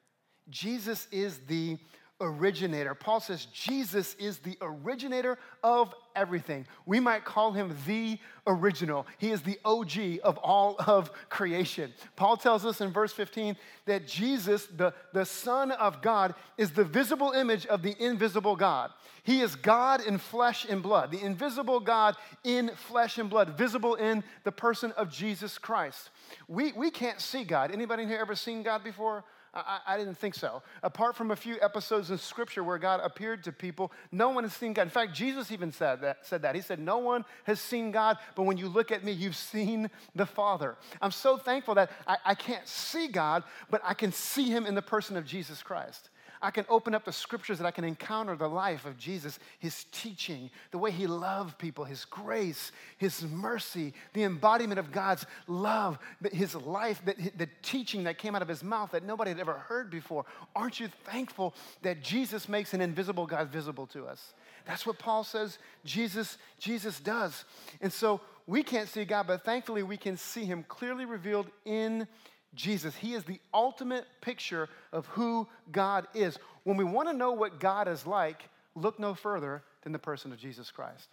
Jesus 0.51 1.07
is 1.11 1.39
the 1.47 1.79
originator. 2.21 2.95
Paul 2.95 3.21
says 3.21 3.47
Jesus 3.47 4.15
is 4.19 4.39
the 4.39 4.57
originator 4.61 5.39
of 5.63 5.95
everything. 6.15 6.67
We 6.87 7.01
might 7.01 7.25
call 7.25 7.53
him 7.53 7.77
the 7.87 8.19
original. 8.47 9.07
He 9.19 9.31
is 9.31 9.43
the 9.43 9.59
OG 9.65 10.21
of 10.23 10.39
all 10.39 10.77
of 10.87 11.11
creation. 11.29 11.93
Paul 12.17 12.37
tells 12.37 12.65
us 12.65 12.81
in 12.81 12.93
verse 12.93 13.13
15 13.13 13.57
that 13.87 14.07
Jesus, 14.07 14.67
the, 14.67 14.95
the 15.13 15.25
Son 15.25 15.73
of 15.73 16.03
God, 16.03 16.35
is 16.57 16.71
the 16.71 16.85
visible 16.85 17.33
image 17.33 17.67
of 17.67 17.83
the 17.83 17.97
invisible 17.99 18.55
God. 18.55 18.91
He 19.25 19.41
is 19.41 19.57
God 19.57 20.03
in 20.03 20.19
flesh 20.19 20.67
and 20.69 20.83
blood, 20.83 21.11
the 21.11 21.23
invisible 21.23 21.81
God 21.81 22.17
in 22.45 22.71
flesh 22.77 23.19
and 23.19 23.29
blood, 23.29 23.57
visible 23.57 23.95
in 23.95 24.23
the 24.45 24.53
person 24.53 24.93
of 24.93 25.11
Jesus 25.11 25.59
Christ. 25.59 26.11
We, 26.47 26.73
we 26.73 26.91
can't 26.91 27.21
see 27.21 27.43
God. 27.43 27.73
Anybody 27.73 28.07
here 28.07 28.19
ever 28.21 28.37
seen 28.37 28.63
God 28.63 28.85
before? 28.85 29.25
I, 29.55 29.81
I, 29.87 29.99
didn't 29.99 30.17
think 30.17 30.35
so. 30.35 30.63
Apart 30.83 31.17
from 31.17 31.31
a 31.31 31.37
few 31.37 31.57
episodes 31.61 32.11
in 32.11 32.19
Scripture 32.19 32.65
where 32.65 32.79
God 32.79 33.01
appeared 33.03 33.45
to 33.45 33.53
people, 33.53 33.93
no 34.11 34.31
one 34.31 34.45
has 34.45 34.53
seen 34.53 34.73
God. 34.73 34.83
In 34.83 34.89
fact, 34.89 35.15
Jesus 35.15 35.53
even 35.53 35.71
said 35.71 36.01
that. 36.01 36.27
Said 36.27 36.43
that. 36.43 36.55
He 36.55 36.61
said, 36.61 36.81
"No 36.81 36.99
one 36.99 37.25
has 37.45 37.61
seen 37.61 37.91
God, 37.91 38.19
but 38.35 38.43
when 38.43 38.57
you 38.57 38.69
look 38.69 38.91
at 38.91 39.05
me, 39.05 39.13
you've 39.13 39.37
seen 39.37 39.91
the 40.15 40.27
Father." 40.27 40.77
I'm 41.01 41.13
so 41.13 41.37
thankful 41.37 41.77
that 41.77 41.91
I, 42.07 42.17
I 42.25 42.35
can't 42.35 42.67
see 42.67 43.09
God, 43.09 43.45
but 43.71 43.81
I 43.85 43.95
can 43.95 44.13
see 44.13 44.49
Him 44.51 44.67
in 44.67 44.75
the 44.75 44.83
person 44.83 45.17
of 45.17 45.25
Jesus 45.25 45.63
Christ. 45.63 46.11
I 46.45 46.51
can 46.51 46.67
open 46.69 46.95
up 46.95 47.07
the 47.07 47.13
scriptures 47.13 47.57
that 47.57 47.65
I 47.65 47.71
can 47.71 47.85
encounter 47.85 48.37
the 48.37 48.49
life 48.49 48.85
of 48.85 48.99
Jesus, 48.99 49.39
his 49.59 49.87
teaching, 49.93 50.51
the 50.73 50.79
way 50.79 50.91
he 50.91 51.07
loved 51.07 51.57
people, 51.59 51.85
his 51.85 52.05
grace, 52.05 52.71
his 52.99 53.23
mercy, 53.23 53.95
the 54.13 54.25
embodiment 54.25 54.79
of 54.79 54.93
God's 54.93 55.25
love, 55.49 55.99
his 56.33 56.55
life, 56.55 57.01
the 57.05 57.49
teaching 57.63 58.05
that 58.05 58.19
came 58.19 58.37
out 58.37 58.43
of 58.43 58.49
his 58.49 58.63
mouth 58.63 58.91
that 58.91 59.05
nobody 59.05 59.31
had 59.31 59.41
ever 59.41 59.55
heard 59.55 59.91
before. 59.91 60.27
Aren't 60.55 60.81
you 60.81 60.89
thankful 61.05 61.55
that 61.81 62.03
Jesus 62.03 62.47
makes 62.47 62.75
an 62.75 62.83
invisible 62.83 63.27
God 63.27 63.49
visible 63.49 63.87
to 63.87 64.07
us? 64.07 64.35
That's 64.67 64.87
what 64.87 64.99
Paul 64.99 65.25
says 65.25 65.59
Jesus, 65.87 66.37
Jesus 66.59 67.01
does. 67.01 67.47
And 67.81 67.91
so 67.91 68.21
we 68.47 68.63
can't 68.63 68.89
see 68.89 69.07
God, 69.07 69.27
but 69.27 69.45
thankfully 69.45 69.83
we 69.83 69.97
can 69.97 70.19
see 70.19 70.45
him 70.45 70.63
clearly 70.69 71.07
revealed 71.07 71.47
in 71.65 72.07
Jesus. 72.55 72.95
He 72.95 73.15
is 73.15 73.25
the 73.25 73.41
ultimate 73.53 74.07
picture 74.21 74.69
of 74.93 75.07
who 75.07 75.49
God 75.73 76.07
is. 76.15 76.39
When 76.65 76.77
we 76.77 76.85
want 76.85 77.09
to 77.09 77.15
know 77.15 77.33
what 77.33 77.61
God 77.61 77.89
is 77.89 78.07
like, 78.07 78.49
look 78.75 78.99
no 78.99 79.15
further 79.15 79.63
than 79.83 79.93
the 79.93 79.99
person 79.99 80.33
of 80.33 80.39
Jesus 80.39 80.71
Christ. 80.71 81.09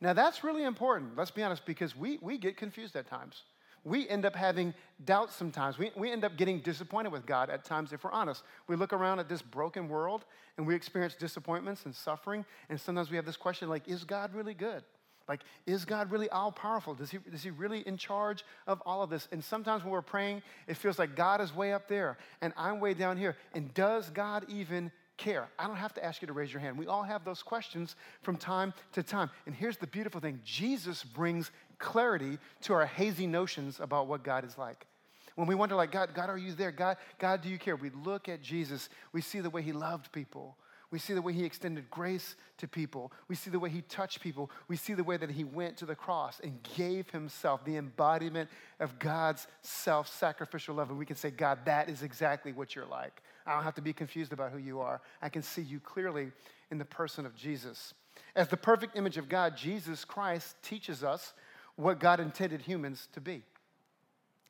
Now, 0.00 0.12
that's 0.12 0.42
really 0.42 0.64
important, 0.64 1.16
let's 1.16 1.30
be 1.30 1.42
honest, 1.42 1.64
because 1.64 1.96
we, 1.96 2.18
we 2.20 2.36
get 2.36 2.56
confused 2.56 2.96
at 2.96 3.08
times. 3.08 3.42
We 3.84 4.08
end 4.08 4.24
up 4.24 4.34
having 4.34 4.74
doubts 5.04 5.34
sometimes. 5.34 5.78
We, 5.78 5.90
we 5.96 6.10
end 6.10 6.24
up 6.24 6.36
getting 6.36 6.60
disappointed 6.60 7.10
with 7.10 7.26
God 7.26 7.50
at 7.50 7.64
times, 7.64 7.92
if 7.92 8.04
we're 8.04 8.12
honest. 8.12 8.42
We 8.68 8.76
look 8.76 8.92
around 8.92 9.18
at 9.18 9.28
this 9.28 9.42
broken 9.42 9.88
world 9.88 10.24
and 10.56 10.66
we 10.66 10.74
experience 10.74 11.14
disappointments 11.14 11.84
and 11.84 11.94
suffering, 11.94 12.44
and 12.68 12.80
sometimes 12.80 13.10
we 13.10 13.16
have 13.16 13.26
this 13.26 13.36
question 13.36 13.68
like, 13.68 13.88
is 13.88 14.04
God 14.04 14.34
really 14.34 14.54
good? 14.54 14.82
Like, 15.28 15.40
is 15.66 15.84
God 15.84 16.10
really 16.10 16.28
all 16.30 16.52
powerful? 16.52 16.94
Does 16.94 17.10
he, 17.10 17.18
is 17.32 17.42
he 17.42 17.50
really 17.50 17.80
in 17.80 17.96
charge 17.96 18.44
of 18.66 18.80
all 18.84 19.02
of 19.02 19.10
this? 19.10 19.28
And 19.32 19.42
sometimes 19.42 19.82
when 19.82 19.92
we're 19.92 20.02
praying, 20.02 20.42
it 20.66 20.76
feels 20.76 20.98
like 20.98 21.16
God 21.16 21.40
is 21.40 21.54
way 21.54 21.72
up 21.72 21.88
there 21.88 22.18
and 22.40 22.52
I'm 22.56 22.80
way 22.80 22.94
down 22.94 23.16
here. 23.16 23.36
And 23.54 23.72
does 23.74 24.10
God 24.10 24.44
even 24.48 24.90
care? 25.16 25.48
I 25.58 25.66
don't 25.66 25.76
have 25.76 25.94
to 25.94 26.04
ask 26.04 26.22
you 26.22 26.26
to 26.26 26.32
raise 26.32 26.52
your 26.52 26.60
hand. 26.60 26.78
We 26.78 26.86
all 26.86 27.02
have 27.02 27.24
those 27.24 27.42
questions 27.42 27.96
from 28.22 28.36
time 28.36 28.74
to 28.92 29.02
time. 29.02 29.30
And 29.46 29.54
here's 29.54 29.76
the 29.76 29.86
beautiful 29.86 30.20
thing 30.20 30.40
Jesus 30.44 31.04
brings 31.04 31.50
clarity 31.78 32.38
to 32.62 32.74
our 32.74 32.86
hazy 32.86 33.26
notions 33.26 33.80
about 33.80 34.06
what 34.06 34.22
God 34.22 34.44
is 34.44 34.58
like. 34.58 34.86
When 35.34 35.46
we 35.46 35.54
wonder, 35.54 35.74
like, 35.74 35.90
God, 35.90 36.10
God, 36.14 36.28
are 36.28 36.36
you 36.36 36.52
there? 36.52 36.70
God, 36.70 36.98
God, 37.18 37.40
do 37.40 37.48
you 37.48 37.58
care? 37.58 37.74
We 37.74 37.90
look 38.04 38.28
at 38.28 38.42
Jesus, 38.42 38.88
we 39.12 39.22
see 39.22 39.40
the 39.40 39.50
way 39.50 39.62
he 39.62 39.72
loved 39.72 40.12
people. 40.12 40.56
We 40.92 40.98
see 40.98 41.14
the 41.14 41.22
way 41.22 41.32
he 41.32 41.44
extended 41.44 41.90
grace 41.90 42.36
to 42.58 42.68
people. 42.68 43.12
We 43.26 43.34
see 43.34 43.48
the 43.48 43.58
way 43.58 43.70
he 43.70 43.80
touched 43.80 44.20
people. 44.20 44.50
We 44.68 44.76
see 44.76 44.92
the 44.92 45.02
way 45.02 45.16
that 45.16 45.30
he 45.30 45.42
went 45.42 45.78
to 45.78 45.86
the 45.86 45.94
cross 45.94 46.38
and 46.44 46.62
gave 46.76 47.08
himself, 47.10 47.64
the 47.64 47.78
embodiment 47.78 48.50
of 48.78 48.98
God's 48.98 49.46
self 49.62 50.06
sacrificial 50.06 50.74
love. 50.74 50.90
And 50.90 50.98
we 50.98 51.06
can 51.06 51.16
say, 51.16 51.30
God, 51.30 51.60
that 51.64 51.88
is 51.88 52.02
exactly 52.02 52.52
what 52.52 52.76
you're 52.76 52.84
like. 52.84 53.22
I 53.46 53.54
don't 53.54 53.64
have 53.64 53.74
to 53.76 53.82
be 53.82 53.94
confused 53.94 54.34
about 54.34 54.52
who 54.52 54.58
you 54.58 54.80
are. 54.80 55.00
I 55.22 55.30
can 55.30 55.42
see 55.42 55.62
you 55.62 55.80
clearly 55.80 56.30
in 56.70 56.76
the 56.76 56.84
person 56.84 57.24
of 57.24 57.34
Jesus. 57.34 57.94
As 58.36 58.48
the 58.48 58.58
perfect 58.58 58.94
image 58.94 59.16
of 59.16 59.30
God, 59.30 59.56
Jesus 59.56 60.04
Christ 60.04 60.56
teaches 60.62 61.02
us 61.02 61.32
what 61.76 62.00
God 62.00 62.20
intended 62.20 62.60
humans 62.60 63.08
to 63.14 63.20
be. 63.22 63.42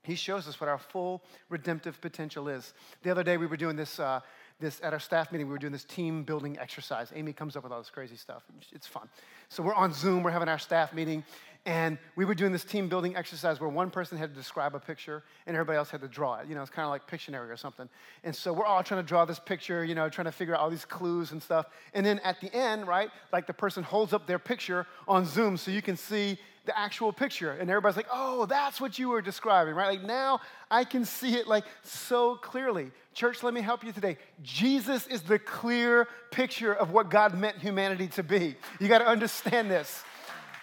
He 0.03 0.17
shows 0.17 0.49
us 0.49 0.61
what 0.61 0.69
our 0.69 0.79
full 0.79 1.23
redemptive 1.49 2.01
potential 2.01 2.49
is. 2.49 2.75
The 3.05 3.11
other 3.13 3.23
day, 3.23 3.37
we 3.37 3.47
were 3.47 3.57
doing 3.57 3.77
this. 3.77 4.01
Uh, 4.01 4.21
this 4.63 4.81
at 4.83 4.95
our 4.95 4.99
staff 4.99 5.31
meeting. 5.31 5.47
We 5.47 5.53
were 5.53 5.59
doing 5.59 5.73
this 5.73 5.85
team 5.85 6.23
building 6.23 6.59
exercise. 6.59 7.13
Amy 7.15 7.35
comes 7.35 7.57
up 7.57 7.65
with 7.65 7.73
all 7.73 7.79
this 7.79 7.91
crazy 7.91 8.17
stuff. 8.17 8.45
It's 8.73 8.87
fun. 8.87 9.09
So 9.51 9.63
we're 9.63 9.75
on 9.75 9.93
Zoom. 9.93 10.23
We're 10.23 10.31
having 10.31 10.49
our 10.49 10.59
staff 10.59 10.95
meeting, 10.95 11.23
and 11.65 11.97
we 12.17 12.25
were 12.25 12.35
doing 12.35 12.51
this 12.51 12.65
team 12.65 12.89
building 12.89 13.15
exercise 13.15 13.61
where 13.61 13.71
one 13.71 13.91
person 13.91 14.19
had 14.19 14.31
to 14.31 14.37
describe 14.37 14.75
a 14.75 14.81
picture 14.81 15.23
and 15.47 15.55
everybody 15.57 15.77
else 15.77 15.91
had 15.91 16.01
to 16.01 16.09
draw 16.09 16.41
it. 16.41 16.49
You 16.49 16.57
know, 16.57 16.63
it's 16.63 16.71
kind 16.71 16.85
of 16.85 16.91
like 16.91 17.09
Pictionary 17.09 17.51
or 17.51 17.57
something. 17.57 17.89
And 18.25 18.35
so 18.35 18.53
we're 18.53 18.65
all 18.65 18.83
trying 18.83 19.01
to 19.01 19.07
draw 19.07 19.25
this 19.25 19.39
picture. 19.39 19.85
You 19.85 19.95
know, 19.95 20.09
trying 20.09 20.25
to 20.25 20.33
figure 20.33 20.55
out 20.55 20.61
all 20.61 20.71
these 20.71 20.85
clues 20.85 21.31
and 21.31 21.41
stuff. 21.41 21.67
And 21.95 22.05
then 22.05 22.19
at 22.21 22.41
the 22.41 22.53
end, 22.53 22.89
right, 22.89 23.11
like 23.33 23.47
the 23.47 23.53
person 23.53 23.85
holds 23.85 24.13
up 24.13 24.27
their 24.27 24.41
picture 24.41 24.87
on 25.07 25.25
Zoom 25.25 25.57
so 25.57 25.71
you 25.71 25.83
can 25.83 25.97
see 25.97 26.37
the 26.65 26.77
actual 26.77 27.13
picture. 27.13 27.53
And 27.53 27.71
everybody's 27.71 27.97
like, 27.97 28.09
oh, 28.13 28.47
that's 28.47 28.81
what 28.81 28.99
you 28.99 29.11
were 29.11 29.23
describing, 29.23 29.75
right? 29.75 29.99
Like 29.99 30.03
now 30.03 30.41
I 30.69 30.83
can 30.83 31.05
see 31.05 31.35
it 31.35 31.47
like 31.47 31.65
so 31.85 32.37
clearly. 32.37 32.91
Church, 33.15 33.43
let 33.43 33.55
me 33.55 33.61
help 33.61 33.85
you 33.85 33.93
today. 33.93 34.17
Jesus 34.43 35.07
is 35.07 35.23
the 35.23 35.39
clear 35.39 36.09
picture 36.31 36.73
of 36.73 36.91
what 36.93 37.11
God 37.11 37.39
meant 37.39 37.59
humanity 37.59 38.09
to 38.09 38.23
be. 38.23 38.57
You 38.81 38.89
got 38.89 38.99
to 38.99 39.07
understand 39.07 39.71
this. 39.71 40.03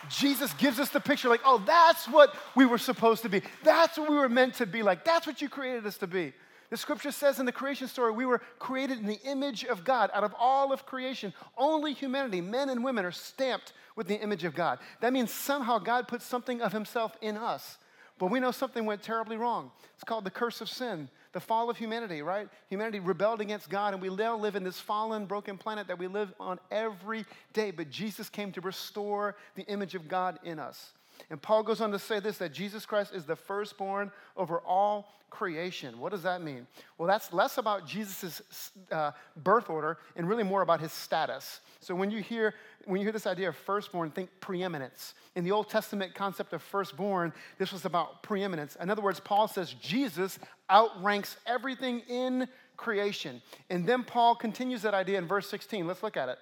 Jesus 0.08 0.54
gives 0.54 0.80
us 0.80 0.90
the 0.90 1.00
picture 1.00 1.28
like, 1.28 1.42
oh, 1.44 1.62
that's 1.66 2.08
what 2.08 2.36
we 2.56 2.66
were 2.66 2.78
supposed 2.78 3.24
to 3.24 3.30
be. 3.30 3.42
That's 3.64 3.98
what 3.98 4.10
we 4.10 4.16
were 4.16 4.30
meant 4.30 4.56
to 4.56 4.66
be 4.66 4.82
like. 4.82 5.04
That's 5.04 5.28
what 5.28 5.42
you 5.42 5.50
created 5.50 5.86
us 5.86 5.98
to 5.98 6.08
be. 6.08 6.34
The 6.70 6.78
scripture 6.78 7.12
says 7.12 7.40
in 7.40 7.46
the 7.46 7.52
creation 7.52 7.88
story, 7.88 8.12
we 8.12 8.26
were 8.26 8.42
created 8.60 9.00
in 9.00 9.08
the 9.08 9.20
image 9.26 9.66
of 9.66 9.84
God. 9.84 10.12
Out 10.14 10.24
of 10.24 10.36
all 10.38 10.72
of 10.72 10.86
creation, 10.86 11.34
only 11.58 11.94
humanity, 11.94 12.42
men 12.42 12.70
and 12.70 12.84
women, 12.84 13.06
are 13.06 13.12
stamped 13.12 13.74
with 13.96 14.08
the 14.08 14.22
image 14.22 14.44
of 14.44 14.56
God. 14.56 14.80
That 15.02 15.12
means 15.12 15.32
somehow 15.32 15.80
God 15.80 16.08
put 16.08 16.22
something 16.22 16.62
of 16.62 16.72
himself 16.72 17.18
in 17.22 17.38
us. 17.38 17.78
But 18.20 18.28
we 18.28 18.40
know 18.40 18.52
something 18.52 18.86
went 18.86 19.02
terribly 19.02 19.36
wrong. 19.36 19.72
It's 19.96 20.04
called 20.04 20.26
the 20.26 20.32
curse 20.32 20.62
of 20.62 20.70
sin, 20.70 21.10
the 21.32 21.40
fall 21.40 21.70
of 21.70 21.78
humanity, 21.78 22.22
right? 22.22 22.50
Humanity 22.68 23.00
rebelled 23.00 23.42
against 23.42 23.70
God, 23.70 23.94
and 23.94 24.02
we 24.02 24.10
now 24.10 24.36
live 24.36 24.56
in 24.56 24.64
this 24.64 24.80
fallen, 24.80 25.26
broken 25.26 25.58
planet 25.58 25.88
that 25.88 26.00
we 26.00 26.08
live 26.08 26.34
on 26.40 26.60
every 26.72 27.26
day. 27.54 27.72
But 27.72 27.90
Jesus 27.90 28.30
came 28.30 28.52
to 28.54 28.62
restore 28.62 29.36
the 29.56 29.64
image 29.64 29.96
of 29.96 30.08
God 30.08 30.40
in 30.44 30.60
us. 30.60 30.92
And 31.30 31.42
Paul 31.42 31.64
goes 31.64 31.82
on 31.82 31.92
to 31.92 32.00
say 32.00 32.20
this 32.20 32.38
that 32.38 32.54
Jesus 32.54 32.86
Christ 32.86 33.14
is 33.14 33.26
the 33.26 33.36
firstborn 33.36 34.12
over 34.38 34.60
all 34.60 35.10
creation. 35.30 36.00
What 36.00 36.12
does 36.12 36.24
that 36.24 36.42
mean? 36.42 36.68
Well, 36.98 37.08
that's 37.08 37.32
less 37.32 37.58
about 37.58 37.88
Jesus' 37.88 38.72
uh, 38.92 39.12
birth 39.38 39.70
order 39.70 39.98
and 40.16 40.28
really 40.28 40.44
more 40.44 40.62
about 40.62 40.82
his 40.82 40.92
status. 40.92 41.60
So 41.80 41.96
when 41.96 42.12
you 42.12 42.22
hear 42.22 42.54
when 42.86 43.00
you 43.00 43.06
hear 43.06 43.12
this 43.12 43.28
idea 43.28 43.50
of 43.50 43.56
firstborn, 43.56 44.10
think 44.10 44.30
preeminence. 44.40 45.14
In 45.36 45.44
the 45.44 45.52
Old 45.52 45.70
Testament 45.70 46.16
concept 46.16 46.54
of 46.54 46.64
firstborn, 46.64 47.34
this 47.58 47.72
was 47.72 47.86
about 47.86 48.24
preeminence. 48.24 48.78
In 48.82 48.90
other 48.90 49.02
words, 49.02 49.20
Paul 49.20 49.48
says 49.48 49.74
Jesus 49.74 50.40
outranks 50.72 51.38
everything 51.46 52.00
in 52.08 52.48
creation. 52.78 53.42
And 53.70 53.86
then 53.86 54.04
Paul 54.04 54.36
continues 54.36 54.82
that 54.82 54.94
idea 54.94 55.20
in 55.20 55.28
verse 55.28 55.48
16. 55.50 55.86
Let's 55.86 56.02
look 56.02 56.18
at 56.18 56.30
it. 56.30 56.40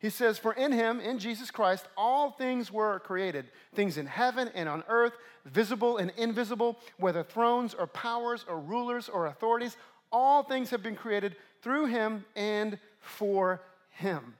He 0.00 0.10
says, 0.10 0.38
For 0.38 0.52
in 0.52 0.72
him, 0.72 1.00
in 1.00 1.18
Jesus 1.18 1.50
Christ, 1.50 1.86
all 1.96 2.30
things 2.30 2.72
were 2.72 3.00
created 3.00 3.46
things 3.74 3.98
in 3.98 4.06
heaven 4.06 4.50
and 4.54 4.68
on 4.68 4.84
earth, 4.88 5.12
visible 5.44 5.98
and 5.98 6.12
invisible, 6.16 6.78
whether 6.98 7.22
thrones 7.22 7.74
or 7.74 7.86
powers 7.86 8.44
or 8.48 8.58
rulers 8.60 9.08
or 9.08 9.26
authorities, 9.26 9.76
all 10.12 10.42
things 10.42 10.70
have 10.70 10.82
been 10.82 10.96
created 10.96 11.36
through 11.62 11.86
him 11.86 12.24
and 12.36 12.78
for 13.00 13.60
him. 13.90 14.34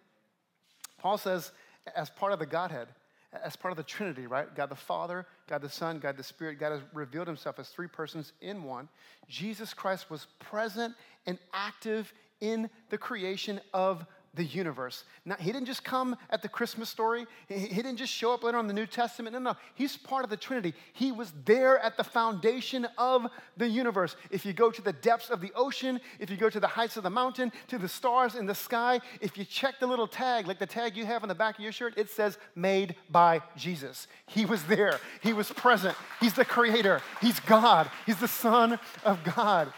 Paul 0.98 1.18
says, 1.18 1.52
as 1.94 2.10
part 2.10 2.32
of 2.32 2.38
the 2.38 2.46
Godhead, 2.46 2.88
as 3.44 3.56
part 3.56 3.72
of 3.72 3.76
the 3.76 3.82
Trinity, 3.82 4.26
right? 4.26 4.52
God 4.54 4.70
the 4.70 4.76
Father, 4.76 5.26
God 5.48 5.60
the 5.60 5.68
Son, 5.68 5.98
God 5.98 6.16
the 6.16 6.22
Spirit, 6.22 6.58
God 6.58 6.72
has 6.72 6.80
revealed 6.94 7.26
himself 7.26 7.58
as 7.58 7.68
three 7.68 7.86
persons 7.86 8.32
in 8.40 8.62
one. 8.62 8.88
Jesus 9.28 9.74
Christ 9.74 10.10
was 10.10 10.26
present 10.38 10.94
and 11.26 11.38
active 11.52 12.12
in 12.40 12.70
the 12.90 12.98
creation 12.98 13.60
of 13.74 14.06
the 14.34 14.44
universe. 14.44 15.04
Now, 15.24 15.36
he 15.38 15.52
didn't 15.52 15.66
just 15.66 15.84
come 15.84 16.16
at 16.30 16.42
the 16.42 16.48
Christmas 16.48 16.88
story. 16.88 17.26
He, 17.48 17.68
didn't 17.68 17.96
just 17.96 18.12
show 18.12 18.32
up 18.32 18.44
later 18.44 18.58
on 18.58 18.66
the 18.66 18.72
New 18.72 18.86
Testament. 18.86 19.32
No, 19.32 19.38
no. 19.38 19.56
He's 19.74 19.96
part 19.96 20.24
of 20.24 20.30
the 20.30 20.36
Trinity. 20.36 20.74
He 20.92 21.12
was 21.12 21.32
there 21.44 21.78
at 21.78 21.96
the 21.96 22.04
foundation 22.04 22.86
of 22.96 23.26
the 23.56 23.66
universe. 23.66 24.16
If 24.30 24.46
you 24.46 24.52
go 24.52 24.70
to 24.70 24.82
the 24.82 24.92
depths 24.92 25.30
of 25.30 25.40
the 25.40 25.52
ocean, 25.54 26.00
if 26.18 26.30
you 26.30 26.36
go 26.36 26.50
to 26.50 26.60
the 26.60 26.66
heights 26.66 26.96
of 26.96 27.02
the 27.02 27.10
mountain, 27.10 27.52
to 27.68 27.78
the 27.78 27.88
stars 27.88 28.34
in 28.34 28.46
the 28.46 28.54
sky, 28.54 29.00
if 29.20 29.36
you 29.36 29.44
check 29.44 29.80
the 29.80 29.86
little 29.86 30.08
tag, 30.08 30.46
like 30.46 30.58
the 30.58 30.66
tag 30.66 30.96
you 30.96 31.06
have 31.06 31.22
on 31.22 31.28
the 31.28 31.34
back 31.34 31.56
of 31.56 31.60
your 31.60 31.72
shirt, 31.72 31.94
it 31.96 32.10
says 32.10 32.38
made 32.54 32.94
by 33.10 33.42
Jesus. 33.56 34.06
He 34.26 34.44
was 34.44 34.62
there. 34.64 35.00
He 35.22 35.32
was 35.32 35.50
present. 35.50 35.96
He's 36.20 36.34
the 36.34 36.44
creator. 36.44 37.02
He's 37.20 37.40
God. 37.40 37.90
He's 38.06 38.18
the 38.18 38.28
Son 38.28 38.78
of 39.04 39.22
God. 39.24 39.72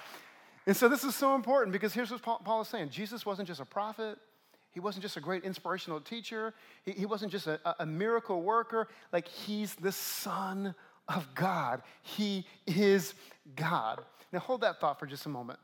And 0.66 0.76
so 0.76 0.88
this 0.88 1.04
is 1.04 1.14
so 1.14 1.34
important 1.34 1.72
because 1.72 1.92
here's 1.92 2.10
what 2.10 2.22
Paul 2.22 2.60
is 2.60 2.68
saying 2.68 2.90
Jesus 2.90 3.24
wasn't 3.24 3.48
just 3.48 3.60
a 3.60 3.64
prophet, 3.64 4.18
he 4.72 4.80
wasn't 4.80 5.02
just 5.02 5.16
a 5.16 5.20
great 5.20 5.44
inspirational 5.44 6.00
teacher. 6.00 6.54
He, 6.84 6.92
he 6.92 7.06
wasn't 7.06 7.32
just 7.32 7.46
a, 7.46 7.58
a 7.80 7.86
miracle 7.86 8.42
worker. 8.42 8.88
Like, 9.12 9.28
he's 9.28 9.74
the 9.74 9.92
Son 9.92 10.74
of 11.08 11.34
God. 11.34 11.82
He 12.02 12.46
is 12.66 13.14
God. 13.56 14.00
Now, 14.32 14.38
hold 14.38 14.60
that 14.60 14.80
thought 14.80 14.98
for 15.00 15.06
just 15.06 15.26
a 15.26 15.28
moment. 15.28 15.58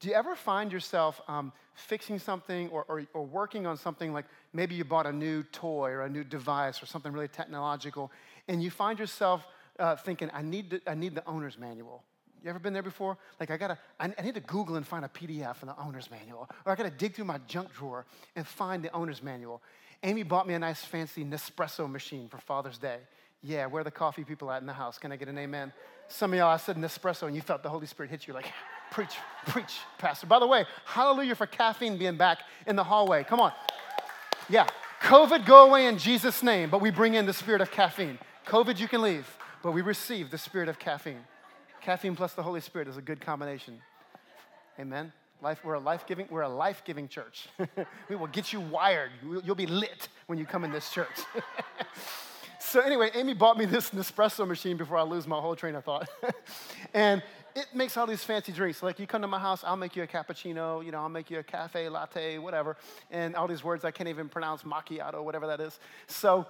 Do 0.00 0.08
you 0.08 0.14
ever 0.14 0.34
find 0.34 0.72
yourself 0.72 1.20
um, 1.28 1.52
fixing 1.74 2.18
something 2.18 2.68
or, 2.70 2.84
or, 2.88 3.04
or, 3.12 3.22
working 3.22 3.66
on 3.66 3.76
something 3.76 4.14
like 4.14 4.24
maybe 4.54 4.74
you 4.74 4.84
bought 4.84 5.06
a 5.06 5.12
new 5.12 5.42
toy 5.42 5.90
or 5.90 6.02
a 6.02 6.08
new 6.08 6.24
device 6.24 6.82
or 6.82 6.86
something 6.86 7.12
really 7.12 7.28
technological, 7.28 8.10
and 8.48 8.62
you 8.62 8.70
find 8.70 8.98
yourself 8.98 9.46
uh, 9.78 9.96
thinking, 9.96 10.30
I 10.32 10.42
need, 10.42 10.70
to, 10.70 10.80
I 10.86 10.94
need 10.94 11.14
the 11.14 11.26
owner's 11.26 11.58
manual. 11.58 12.02
You 12.42 12.50
ever 12.50 12.58
been 12.58 12.72
there 12.72 12.82
before? 12.82 13.18
Like 13.38 13.50
I 13.50 13.56
gotta, 13.56 13.78
I, 13.98 14.08
need 14.22 14.34
to 14.34 14.40
Google 14.40 14.76
and 14.76 14.86
find 14.86 15.04
a 15.04 15.08
PDF 15.08 15.62
in 15.62 15.68
the 15.68 15.78
owner's 15.78 16.10
manual, 16.10 16.48
or 16.64 16.72
I 16.72 16.74
gotta 16.74 16.90
dig 16.90 17.14
through 17.14 17.26
my 17.26 17.38
junk 17.46 17.72
drawer 17.74 18.06
and 18.34 18.46
find 18.46 18.82
the 18.82 18.92
owner's 18.92 19.22
manual. 19.22 19.62
Amy 20.02 20.22
bought 20.22 20.48
me 20.48 20.54
a 20.54 20.58
nice 20.58 20.82
fancy 20.82 21.24
Nespresso 21.24 21.90
machine 21.90 22.28
for 22.28 22.38
Father's 22.38 22.78
Day. 22.78 22.98
Yeah, 23.42 23.66
where 23.66 23.84
the 23.84 23.90
coffee 23.90 24.24
people 24.24 24.50
at 24.50 24.60
in 24.60 24.66
the 24.66 24.72
house? 24.72 24.98
Can 24.98 25.12
I 25.12 25.16
get 25.16 25.28
an 25.28 25.38
amen? 25.38 25.72
Some 26.08 26.32
of 26.32 26.38
y'all, 26.38 26.48
I 26.48 26.56
said 26.56 26.76
Nespresso, 26.76 27.26
and 27.26 27.36
you 27.36 27.42
felt 27.42 27.62
the 27.62 27.68
Holy 27.68 27.86
Spirit 27.86 28.10
hit 28.10 28.26
you 28.26 28.34
like, 28.34 28.46
preach, 28.90 29.14
preach, 29.46 29.78
Pastor. 29.98 30.26
By 30.26 30.38
the 30.38 30.46
way, 30.46 30.64
hallelujah 30.84 31.34
for 31.34 31.46
caffeine 31.46 31.98
being 31.98 32.16
back 32.16 32.38
in 32.66 32.76
the 32.76 32.84
hallway. 32.84 33.24
Come 33.24 33.40
on. 33.40 33.52
Yeah, 34.48 34.66
COVID, 35.02 35.46
go 35.46 35.66
away 35.66 35.86
in 35.86 35.98
Jesus' 35.98 36.42
name, 36.42 36.70
but 36.70 36.80
we 36.80 36.90
bring 36.90 37.14
in 37.14 37.26
the 37.26 37.32
spirit 37.32 37.60
of 37.60 37.70
caffeine. 37.70 38.18
COVID, 38.46 38.78
you 38.78 38.88
can 38.88 39.02
leave, 39.02 39.26
but 39.62 39.72
we 39.72 39.82
receive 39.82 40.30
the 40.30 40.38
spirit 40.38 40.68
of 40.68 40.78
caffeine. 40.78 41.24
Caffeine 41.80 42.14
plus 42.14 42.34
the 42.34 42.42
Holy 42.42 42.60
Spirit 42.60 42.88
is 42.88 42.96
a 42.96 43.02
good 43.02 43.20
combination. 43.20 43.80
Amen. 44.78 45.12
Life, 45.42 45.64
we're 45.64 45.74
a 45.74 45.80
life-giving, 45.80 46.26
we're 46.30 46.42
a 46.42 46.48
life-giving 46.48 47.08
church. 47.08 47.48
we 48.08 48.16
will 48.16 48.26
get 48.26 48.52
you 48.52 48.60
wired. 48.60 49.10
You'll 49.44 49.54
be 49.54 49.66
lit 49.66 50.08
when 50.26 50.38
you 50.38 50.44
come 50.44 50.64
in 50.64 50.72
this 50.72 50.90
church. 50.90 51.08
so 52.58 52.80
anyway, 52.80 53.10
Amy 53.14 53.32
bought 53.32 53.56
me 53.56 53.64
this 53.64 53.90
Nespresso 53.90 54.46
machine 54.46 54.76
before 54.76 54.98
I 54.98 55.02
lose 55.02 55.26
my 55.26 55.40
whole 55.40 55.56
train 55.56 55.74
of 55.74 55.84
thought. 55.84 56.08
and 56.94 57.22
it 57.56 57.66
makes 57.74 57.96
all 57.96 58.06
these 58.06 58.22
fancy 58.22 58.52
drinks. 58.52 58.82
Like 58.82 58.98
you 58.98 59.06
come 59.06 59.22
to 59.22 59.28
my 59.28 59.38
house, 59.38 59.64
I'll 59.64 59.76
make 59.76 59.96
you 59.96 60.02
a 60.02 60.06
cappuccino, 60.06 60.84
you 60.84 60.92
know, 60.92 60.98
I'll 60.98 61.08
make 61.08 61.30
you 61.30 61.38
a 61.38 61.42
cafe 61.42 61.88
latte, 61.88 62.36
whatever. 62.36 62.76
And 63.10 63.34
all 63.34 63.48
these 63.48 63.64
words 63.64 63.86
I 63.86 63.90
can't 63.90 64.08
even 64.10 64.28
pronounce, 64.28 64.62
macchiato, 64.62 65.24
whatever 65.24 65.46
that 65.46 65.60
is. 65.60 65.80
So 66.06 66.46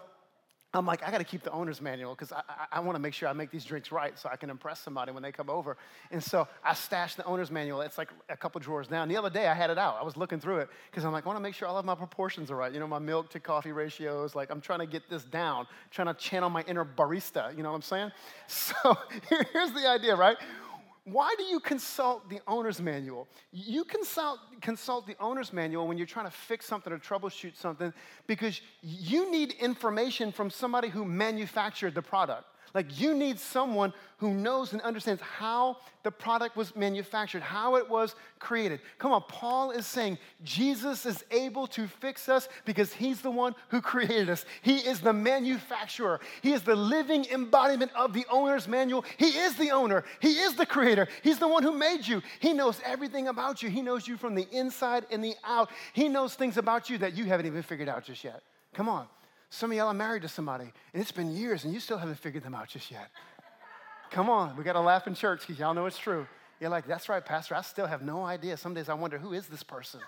I'm 0.73 0.87
like, 0.87 1.03
I 1.03 1.11
got 1.11 1.19
to 1.19 1.25
keep 1.25 1.43
the 1.43 1.51
owner's 1.51 1.81
manual 1.81 2.15
because 2.15 2.31
I, 2.31 2.43
I, 2.49 2.67
I 2.79 2.81
want 2.81 2.95
to 2.95 3.01
make 3.01 3.13
sure 3.13 3.29
I 3.29 3.33
make 3.33 3.51
these 3.51 3.65
drinks 3.65 3.91
right 3.91 4.17
so 4.17 4.29
I 4.33 4.37
can 4.37 4.51
impress 4.51 4.79
somebody 4.79 5.11
when 5.11 5.21
they 5.21 5.33
come 5.33 5.51
over. 5.51 5.77
And 6.13 6.23
so 6.23 6.47
I 6.63 6.75
stashed 6.75 7.17
the 7.17 7.25
owner's 7.25 7.51
manual. 7.51 7.81
It's 7.81 7.99
like 7.99 8.09
a 8.29 8.37
couple 8.37 8.61
drawers 8.61 8.87
down. 8.87 9.09
The 9.09 9.17
other 9.17 9.31
day 9.31 9.49
I 9.49 9.55
had 9.55 9.71
it 9.71 9.79
out. 9.79 9.99
I 10.01 10.05
was 10.05 10.17
looking 10.17 10.39
through 10.39 10.59
it 10.59 10.69
because 10.89 11.05
I'm 11.05 11.11
like, 11.11 11.25
I 11.25 11.27
want 11.27 11.39
to 11.39 11.43
make 11.43 11.55
sure 11.55 11.67
all 11.67 11.77
of 11.77 11.85
my 11.85 11.97
proportions 11.97 12.53
are 12.53 12.57
right. 12.57 12.73
You 12.73 12.79
know, 12.79 12.87
my 12.87 13.01
milk 13.01 13.31
to 13.31 13.41
coffee 13.41 13.73
ratios. 13.73 14.37
Like, 14.37 14.51
I'm 14.51 14.61
trying 14.61 14.79
to 14.79 14.87
get 14.87 15.11
this 15.11 15.25
down, 15.25 15.67
trying 15.91 16.07
to 16.07 16.15
channel 16.15 16.51
my 16.51 16.63
inner 16.69 16.85
barista. 16.85 17.57
You 17.57 17.65
know 17.65 17.71
what 17.71 17.77
I'm 17.77 17.83
saying? 17.83 18.11
So 18.47 18.97
here's 19.53 19.73
the 19.73 19.89
idea, 19.89 20.15
right? 20.15 20.37
Why 21.05 21.35
do 21.39 21.45
you 21.45 21.61
consult 21.61 22.29
the 22.29 22.41
owner's 22.47 22.81
manual? 22.81 23.27
You 23.53 23.85
consult, 23.85 24.39
consult 24.61 25.07
the 25.07 25.17
owner's 25.19 25.53
manual 25.53 25.89
when 25.89 25.97
you're 25.97 26.07
trying 26.07 26.27
to 26.27 26.31
fix 26.31 26.67
something 26.67 26.93
or 26.93 26.99
troubleshoot 26.99 27.57
something 27.57 27.93
because 28.27 28.61
you 28.83 29.31
need 29.31 29.53
information 29.61 30.31
from 30.31 30.51
somebody 30.51 30.89
who 30.89 31.05
manufactured 31.05 31.95
the 31.95 32.03
product. 32.03 32.45
Like 32.75 33.01
you 33.01 33.15
need 33.15 33.39
someone 33.39 33.93
who 34.19 34.33
knows 34.33 34.73
and 34.73 34.81
understands 34.83 35.21
how 35.23 35.79
the 36.03 36.11
product 36.11 36.57
was 36.57 36.77
manufactured, 36.77 37.43
how 37.43 37.77
it 37.77 37.89
was 37.89 38.15
created. 38.39 38.81
Come 38.99 39.13
on, 39.13 39.23
Paul 39.29 39.71
is 39.71 39.87
saying 39.87 40.19
Jesus 40.45 41.05
is 41.05 41.25
able 41.31 41.67
to 41.69 41.87
fix 41.87 42.29
us 42.29 42.49
because 42.65 42.93
he's 42.93 43.21
the 43.23 43.31
one 43.31 43.55
who 43.69 43.81
created 43.81 44.31
us. 44.31 44.45
He 44.63 44.77
is 44.77 45.01
the 45.01 45.13
manufacturer. 45.13 46.21
He 46.43 46.53
is 46.53 46.63
the 46.63 46.77
living 46.77 47.27
embodiment 47.33 47.91
of 47.97 48.13
the 48.13 48.27
owner's 48.31 48.69
manual. 48.69 49.05
He 49.17 49.27
is 49.27 49.57
the 49.57 49.71
owner. 49.71 50.05
He 50.21 50.39
is 50.39 50.55
the 50.55 50.67
creator. 50.67 51.09
He's 51.23 51.39
the 51.39 51.49
one 51.49 51.63
who 51.63 51.73
made 51.73 52.07
you. 52.07 52.23
He 52.39 52.53
knows 52.53 52.81
everything 52.85 53.29
about 53.29 53.63
you. 53.63 53.69
He 53.69 53.83
knows 53.83 54.07
you 54.07 54.17
from 54.17 54.35
the 54.35 54.47
inside 54.53 55.07
and 55.11 55.25
the 55.25 55.35
out. 55.45 55.71
He 55.93 56.09
knows 56.09 56.35
things 56.35 56.57
about 56.57 56.89
you 56.89 56.99
that 56.99 57.15
you 57.17 57.25
haven't 57.25 57.47
even 57.47 57.63
figured 57.63 57.89
out 57.89 58.05
just 58.05 58.23
yet. 58.23 58.43
Come 58.75 58.89
on. 58.89 59.07
Some 59.51 59.73
of 59.73 59.77
y'all 59.77 59.89
are 59.89 59.95
married 59.95 60.23
to 60.23 60.29
somebody, 60.29 60.73
and 60.95 61.03
it's 61.03 61.11
been 61.11 61.33
years, 61.33 61.65
and 61.65 61.75
you 61.75 61.81
still 61.81 61.99
haven't 61.99 62.19
figured 62.19 62.45
them 62.45 62.55
out 62.55 62.69
just 62.69 62.91
yet. 62.91 63.11
Come 64.13 64.31
on, 64.31 64.57
we 64.57 64.63
got 64.63 64.75
to 64.75 64.81
laugh 64.81 65.09
in 65.09 65.15
church 65.15 65.41
because 65.41 65.59
y'all 65.59 65.75
know 65.75 65.87
it's 65.87 65.99
true. 65.99 66.27
You're 66.61 66.71
like, 66.71 66.87
that's 66.87 67.09
right, 67.09 67.25
Pastor. 67.25 67.57
I 67.57 67.63
still 67.63 67.87
have 67.87 68.03
no 68.03 68.25
idea. 68.25 68.57
Some 68.57 68.75
days 68.75 68.89
I 68.89 68.95
wonder, 68.95 69.19
who 69.19 69.33
is 69.33 69.49
this 69.49 69.63
person? 69.63 70.01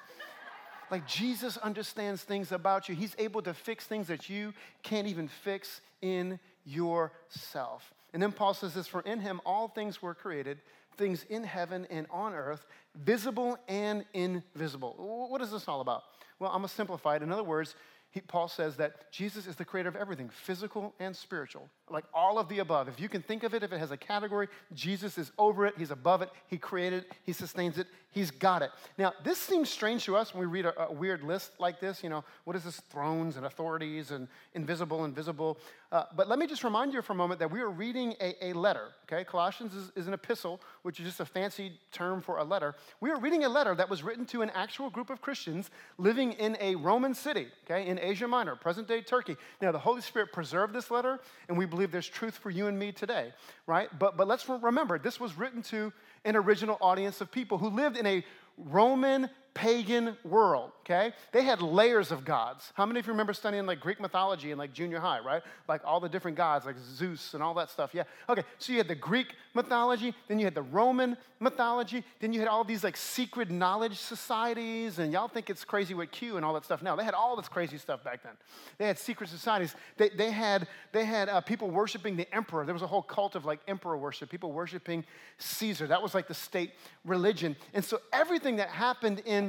like, 0.91 1.07
Jesus 1.07 1.57
understands 1.57 2.23
things 2.23 2.53
about 2.53 2.89
you. 2.89 2.95
He's 2.95 3.17
able 3.19 3.43
to 3.43 3.55
fix 3.55 3.87
things 3.87 4.09
that 4.09 4.29
you 4.29 4.53
can't 4.83 5.09
even 5.09 5.27
fix 5.27 5.81
in 6.03 6.39
yourself. 6.65 7.93
And 8.13 8.23
then 8.23 8.31
Paul 8.31 8.55
says 8.55 8.75
this 8.75 8.87
For 8.87 9.01
in 9.01 9.19
him 9.19 9.41
all 9.45 9.69
things 9.69 10.03
were 10.03 10.15
created, 10.15 10.59
things 10.97 11.25
in 11.31 11.43
heaven 11.43 11.87
and 11.91 12.07
on 12.11 12.35
earth, 12.35 12.67
visible 12.95 13.59
and 13.67 14.05
invisible. 14.13 14.95
What 15.31 15.41
is 15.41 15.51
this 15.51 15.67
all 15.67 15.81
about? 15.81 16.05
Well, 16.39 16.51
I'm 16.51 16.59
going 16.59 16.69
to 16.69 16.75
simplify 16.75 17.17
it. 17.17 17.23
In 17.23 17.33
other 17.33 17.45
words, 17.45 17.75
he, 18.13 18.21
Paul 18.21 18.47
says 18.47 18.77
that 18.77 19.11
Jesus 19.11 19.47
is 19.47 19.57
the 19.57 19.65
creator 19.65 19.89
of 19.89 19.97
everything, 19.97 20.29
physical 20.29 20.95
and 21.01 21.17
spiritual, 21.17 21.69
like 21.91 22.05
all 22.15 22.39
of 22.39 22.49
the 22.49 22.61
above. 22.61 22.89
If 22.89 23.01
you 23.01 23.09
can 23.09 23.23
think 23.23 23.43
of 23.43 23.55
it, 23.55 23.63
if 23.63 23.73
it 23.73 23.79
has 23.79 23.91
a 23.91 23.97
category, 23.97 24.49
Jesus 24.75 25.19
is 25.19 25.31
over 25.39 25.67
it, 25.67 25.75
he's 25.77 25.91
above 25.91 26.23
it, 26.23 26.31
he 26.47 26.57
created 26.57 27.05
it, 27.05 27.13
he 27.25 27.33
sustains 27.33 27.79
it, 27.79 27.87
he's 28.11 28.31
got 28.31 28.63
it. 28.63 28.71
Now, 28.99 29.13
this 29.25 29.39
seems 29.39 29.69
strange 29.69 30.05
to 30.05 30.17
us 30.17 30.33
when 30.33 30.41
we 30.41 30.47
read 30.47 30.67
a, 30.67 30.89
a 30.89 30.93
weird 30.93 31.23
list 31.23 31.53
like 31.59 31.81
this. 31.81 32.03
You 32.03 32.11
know, 32.11 32.25
what 32.45 32.57
is 32.57 32.65
this? 32.65 32.81
Thrones 32.91 33.37
and 33.37 33.47
authorities 33.47 34.11
and 34.11 34.29
invisible, 34.55 35.05
invisible. 35.05 35.59
Uh, 35.91 36.05
but 36.17 36.29
let 36.29 36.39
me 36.39 36.47
just 36.47 36.65
remind 36.65 36.95
you 36.95 37.03
for 37.03 37.13
a 37.13 37.17
moment 37.17 37.41
that 37.41 37.51
we 37.51 37.61
are 37.61 37.71
reading 37.71 38.15
a, 38.21 38.47
a 38.47 38.53
letter, 38.55 38.89
okay? 39.05 39.25
Colossians 39.25 39.75
is, 39.75 39.93
is 39.95 40.07
an 40.07 40.15
epistle, 40.15 40.61
which 40.83 40.99
is 41.01 41.07
just 41.07 41.21
a 41.21 41.25
fancy 41.25 41.79
term 41.91 42.23
for 42.23 42.39
a 42.39 42.45
letter. 42.45 42.75
We 43.01 43.11
are 43.11 43.19
reading 43.19 43.45
a 43.45 43.49
letter 43.49 43.75
that 43.75 43.91
was 43.91 44.03
written 44.03 44.25
to 44.27 44.43
an 44.43 44.51
actual 44.55 44.89
group 44.89 45.11
of 45.11 45.21
Christians 45.21 45.71
living 45.99 46.33
in 46.33 46.57
a 46.61 46.77
Roman 46.77 47.15
city, 47.15 47.49
okay, 47.65 47.87
in 47.87 47.99
Asia 47.99 48.27
Minor, 48.27 48.57
present 48.57 48.89
day 48.89 49.03
Turkey. 49.03 49.37
Now, 49.61 49.73
the 49.73 49.79
Holy 49.79 50.01
Spirit 50.01 50.33
preserved 50.33 50.73
this 50.73 50.91
letter, 50.91 51.21
and 51.49 51.59
we 51.59 51.67
believe 51.67 51.82
there's 51.91 52.07
truth 52.07 52.37
for 52.37 52.51
you 52.51 52.67
and 52.67 52.79
me 52.79 52.93
today, 52.93 53.33
right? 53.67 53.89
But, 53.99 54.17
but 54.17 54.29
let's 54.29 54.49
remember, 54.49 54.99
this 54.99 55.19
was 55.19 55.37
written 55.37 55.63
to 55.65 55.93
an 56.25 56.37
original 56.37 56.79
audience 56.81 57.21
of 57.21 57.33
people 57.33 57.59
who 57.59 57.71
lived 57.71 57.97
in 57.97 58.07
a 58.07 58.25
Roman 58.57 59.29
pagan 59.55 60.17
world, 60.25 60.73
okay? 60.81 61.13
They 61.33 61.43
had 61.43 61.61
layers 61.61 62.11
of 62.11 62.25
gods. 62.25 62.73
How 62.75 62.87
many 62.87 63.01
of 63.01 63.07
you 63.07 63.13
remember 63.13 63.35
studying 63.35 63.67
like 63.67 63.81
Greek 63.81 64.01
mythology 64.01 64.51
in 64.51 64.59
like 64.59 64.73
junior 64.73 64.99
high, 64.99 65.21
right? 65.21 65.43
Like 65.69 65.83
all 65.85 66.01
the 66.01 66.09
different 66.09 66.37
gods, 66.37 66.65
like 66.65 66.77
Zeus 66.79 67.35
and 67.35 67.43
all 67.43 67.53
that 67.55 67.71
stuff, 67.71 67.91
yeah? 67.93 68.05
Okay, 68.29 68.43
so 68.59 68.73
you 68.73 68.79
had 68.79 68.89
the 68.89 68.95
Greek 68.95 69.35
mythology, 69.55 70.15
then 70.29 70.39
you 70.39 70.47
had 70.47 70.55
the 70.55 70.63
Roman 70.63 71.17
mythology, 71.39 72.03
then 72.21 72.33
you 72.33 72.41
had 72.41 72.49
all 72.49 72.65
these 72.65 72.83
like 72.83 72.97
secret 72.97 73.51
knowledge 73.51 73.99
societies, 73.99 74.99
and 74.99 75.13
y'all 75.13 75.29
think 75.29 75.51
it's 75.51 75.65
crazy 75.65 75.93
with 75.93 76.11
Q 76.11 76.37
and 76.37 76.45
all 76.47 76.55
that 76.55 76.65
stuff 76.65 76.83
now. 76.83 76.97
They 76.97 77.05
had 77.05 77.15
all 77.15 77.37
this 77.37 77.49
crazy 77.49 77.77
stuff 77.77 78.03
back 78.03 78.23
then. 78.23 78.33
They 78.79 78.87
had 78.87 78.99
secret 78.99 79.29
societies. 79.29 79.75
They, 79.99 80.09
they 80.09 80.31
had, 80.31 80.67
they 80.93 81.05
had 81.05 81.29
uh, 81.29 81.41
people 81.43 81.71
worshiping 81.71 82.17
the 82.17 82.33
emperor. 82.35 82.65
There 82.65 82.75
was 82.75 82.83
a 82.83 82.87
whole 82.87 83.03
cult 83.03 83.35
of 83.35 83.45
like 83.45 83.61
emperor 83.69 83.99
worship, 83.99 84.31
people 84.31 84.53
worshiping 84.53 85.05
Caesar. 85.39 85.87
That 85.87 86.03
was 86.03 86.15
like 86.15 86.29
the 86.29 86.35
state 86.35 86.73
religion. 87.05 87.57
And 87.75 87.85
so 87.85 88.01
everything 88.13 88.57
that 88.57 88.69
happened 88.69 89.23
in 89.27 89.42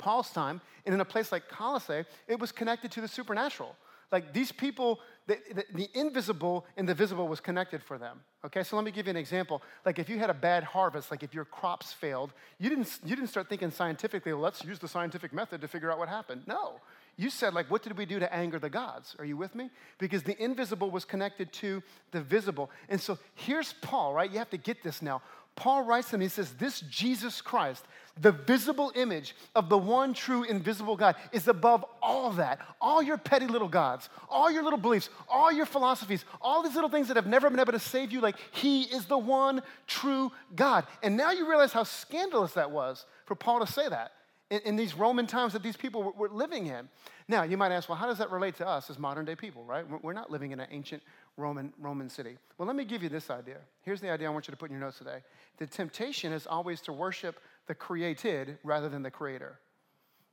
Paul's 0.00 0.30
time, 0.30 0.60
and 0.84 0.94
in 0.94 1.00
a 1.00 1.04
place 1.04 1.30
like 1.30 1.48
Colossae, 1.48 2.04
it 2.26 2.40
was 2.40 2.50
connected 2.50 2.90
to 2.92 3.00
the 3.00 3.08
supernatural. 3.08 3.76
Like 4.10 4.32
these 4.32 4.50
people, 4.50 4.98
the, 5.28 5.38
the, 5.54 5.64
the, 5.72 5.88
invisible 5.94 6.66
and 6.76 6.88
the 6.88 6.94
visible 6.94 7.28
was 7.28 7.38
connected 7.38 7.80
for 7.80 7.96
them. 7.96 8.20
Okay, 8.44 8.64
so 8.64 8.74
let 8.74 8.84
me 8.84 8.90
give 8.90 9.06
you 9.06 9.10
an 9.10 9.16
example. 9.16 9.62
Like 9.86 10.00
if 10.00 10.08
you 10.08 10.18
had 10.18 10.30
a 10.30 10.34
bad 10.34 10.64
harvest, 10.64 11.12
like 11.12 11.22
if 11.22 11.32
your 11.32 11.44
crops 11.44 11.92
failed, 11.92 12.32
you 12.58 12.68
didn't, 12.68 12.98
you 13.04 13.14
didn't 13.14 13.28
start 13.28 13.48
thinking 13.48 13.70
scientifically, 13.70 14.32
let's 14.32 14.64
use 14.64 14.80
the 14.80 14.88
scientific 14.88 15.32
method 15.32 15.60
to 15.60 15.68
figure 15.68 15.92
out 15.92 15.98
what 15.98 16.08
happened. 16.08 16.42
No. 16.46 16.80
You 17.16 17.28
said, 17.28 17.54
like, 17.54 17.70
what 17.70 17.82
did 17.82 17.98
we 17.98 18.06
do 18.06 18.18
to 18.18 18.34
anger 18.34 18.58
the 18.58 18.70
gods? 18.70 19.14
Are 19.18 19.24
you 19.24 19.36
with 19.36 19.54
me? 19.54 19.68
Because 19.98 20.22
the 20.22 20.42
invisible 20.42 20.90
was 20.90 21.04
connected 21.04 21.52
to 21.54 21.82
the 22.12 22.22
visible. 22.22 22.70
And 22.88 23.00
so 23.00 23.18
here's 23.34 23.74
Paul, 23.74 24.14
right? 24.14 24.30
You 24.30 24.38
have 24.38 24.50
to 24.50 24.56
get 24.56 24.82
this 24.82 25.02
now. 25.02 25.20
Paul 25.56 25.82
writes 25.82 26.10
them, 26.10 26.20
he 26.20 26.28
says, 26.28 26.52
This 26.52 26.80
Jesus 26.80 27.40
Christ, 27.42 27.84
the 28.20 28.32
visible 28.32 28.92
image 28.94 29.34
of 29.54 29.68
the 29.68 29.76
one 29.76 30.14
true 30.14 30.42
invisible 30.44 30.96
God, 30.96 31.16
is 31.32 31.48
above 31.48 31.84
all 32.02 32.30
that. 32.32 32.60
All 32.80 33.02
your 33.02 33.18
petty 33.18 33.46
little 33.46 33.68
gods, 33.68 34.08
all 34.28 34.50
your 34.50 34.62
little 34.62 34.78
beliefs, 34.78 35.10
all 35.28 35.52
your 35.52 35.66
philosophies, 35.66 36.24
all 36.40 36.62
these 36.62 36.74
little 36.74 36.90
things 36.90 37.08
that 37.08 37.16
have 37.16 37.26
never 37.26 37.50
been 37.50 37.60
able 37.60 37.72
to 37.72 37.78
save 37.78 38.10
you, 38.10 38.20
like 38.20 38.36
He 38.52 38.82
is 38.84 39.06
the 39.06 39.18
one 39.18 39.62
true 39.86 40.32
God. 40.54 40.86
And 41.02 41.16
now 41.16 41.30
you 41.30 41.48
realize 41.48 41.72
how 41.72 41.84
scandalous 41.84 42.52
that 42.54 42.70
was 42.70 43.04
for 43.26 43.34
Paul 43.34 43.60
to 43.60 43.70
say 43.70 43.88
that 43.88 44.12
in, 44.50 44.60
in 44.64 44.76
these 44.76 44.94
Roman 44.94 45.26
times 45.26 45.52
that 45.52 45.62
these 45.62 45.76
people 45.76 46.02
were, 46.02 46.12
were, 46.12 46.28
living 46.28 46.66
in. 46.66 46.88
Now, 47.28 47.44
you 47.44 47.56
might 47.56 47.72
ask, 47.72 47.88
well, 47.88 47.96
how 47.96 48.06
does 48.06 48.18
that 48.18 48.30
relate 48.30 48.56
to 48.56 48.66
us 48.66 48.90
as 48.90 48.98
modern 48.98 49.24
day 49.24 49.36
people, 49.36 49.64
right? 49.64 49.84
We're 50.02 50.12
not 50.12 50.30
living 50.30 50.50
in 50.50 50.60
an 50.60 50.66
ancient 50.70 51.02
Roman, 51.40 51.72
Roman 51.78 52.08
city. 52.08 52.36
Well, 52.58 52.66
let 52.66 52.76
me 52.76 52.84
give 52.84 53.02
you 53.02 53.08
this 53.08 53.30
idea. 53.30 53.56
Here's 53.82 54.00
the 54.00 54.10
idea 54.10 54.28
I 54.28 54.30
want 54.30 54.46
you 54.46 54.52
to 54.52 54.56
put 54.56 54.70
in 54.70 54.76
your 54.76 54.84
notes 54.84 54.98
today. 54.98 55.18
The 55.58 55.66
temptation 55.66 56.32
is 56.32 56.46
always 56.46 56.80
to 56.82 56.92
worship 56.92 57.40
the 57.66 57.74
created 57.74 58.58
rather 58.62 58.88
than 58.88 59.02
the 59.02 59.10
creator. 59.10 59.58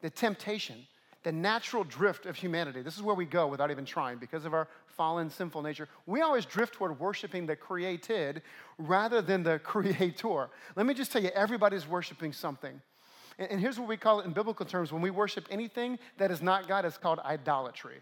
The 0.01 0.09
temptation, 0.09 0.85
the 1.23 1.31
natural 1.31 1.83
drift 1.83 2.25
of 2.25 2.35
humanity. 2.35 2.81
This 2.81 2.95
is 2.95 3.01
where 3.01 3.15
we 3.15 3.25
go 3.25 3.47
without 3.47 3.71
even 3.71 3.85
trying 3.85 4.17
because 4.17 4.45
of 4.45 4.53
our 4.53 4.67
fallen, 4.85 5.29
sinful 5.29 5.61
nature. 5.61 5.87
We 6.05 6.21
always 6.21 6.45
drift 6.45 6.75
toward 6.75 6.99
worshiping 6.99 7.45
the 7.45 7.55
created 7.55 8.41
rather 8.77 9.21
than 9.21 9.43
the 9.43 9.59
creator. 9.63 10.49
Let 10.75 10.85
me 10.85 10.93
just 10.93 11.11
tell 11.11 11.23
you, 11.23 11.29
everybody's 11.29 11.87
worshiping 11.87 12.33
something. 12.33 12.81
And 13.39 13.61
here's 13.61 13.79
what 13.79 13.87
we 13.87 13.97
call 13.97 14.19
it 14.19 14.25
in 14.25 14.33
biblical 14.33 14.65
terms 14.65 14.91
when 14.91 15.01
we 15.01 15.11
worship 15.11 15.45
anything 15.51 15.99
that 16.17 16.31
is 16.31 16.41
not 16.41 16.67
God, 16.67 16.85
it's 16.85 16.97
called 16.97 17.19
idolatry 17.19 18.01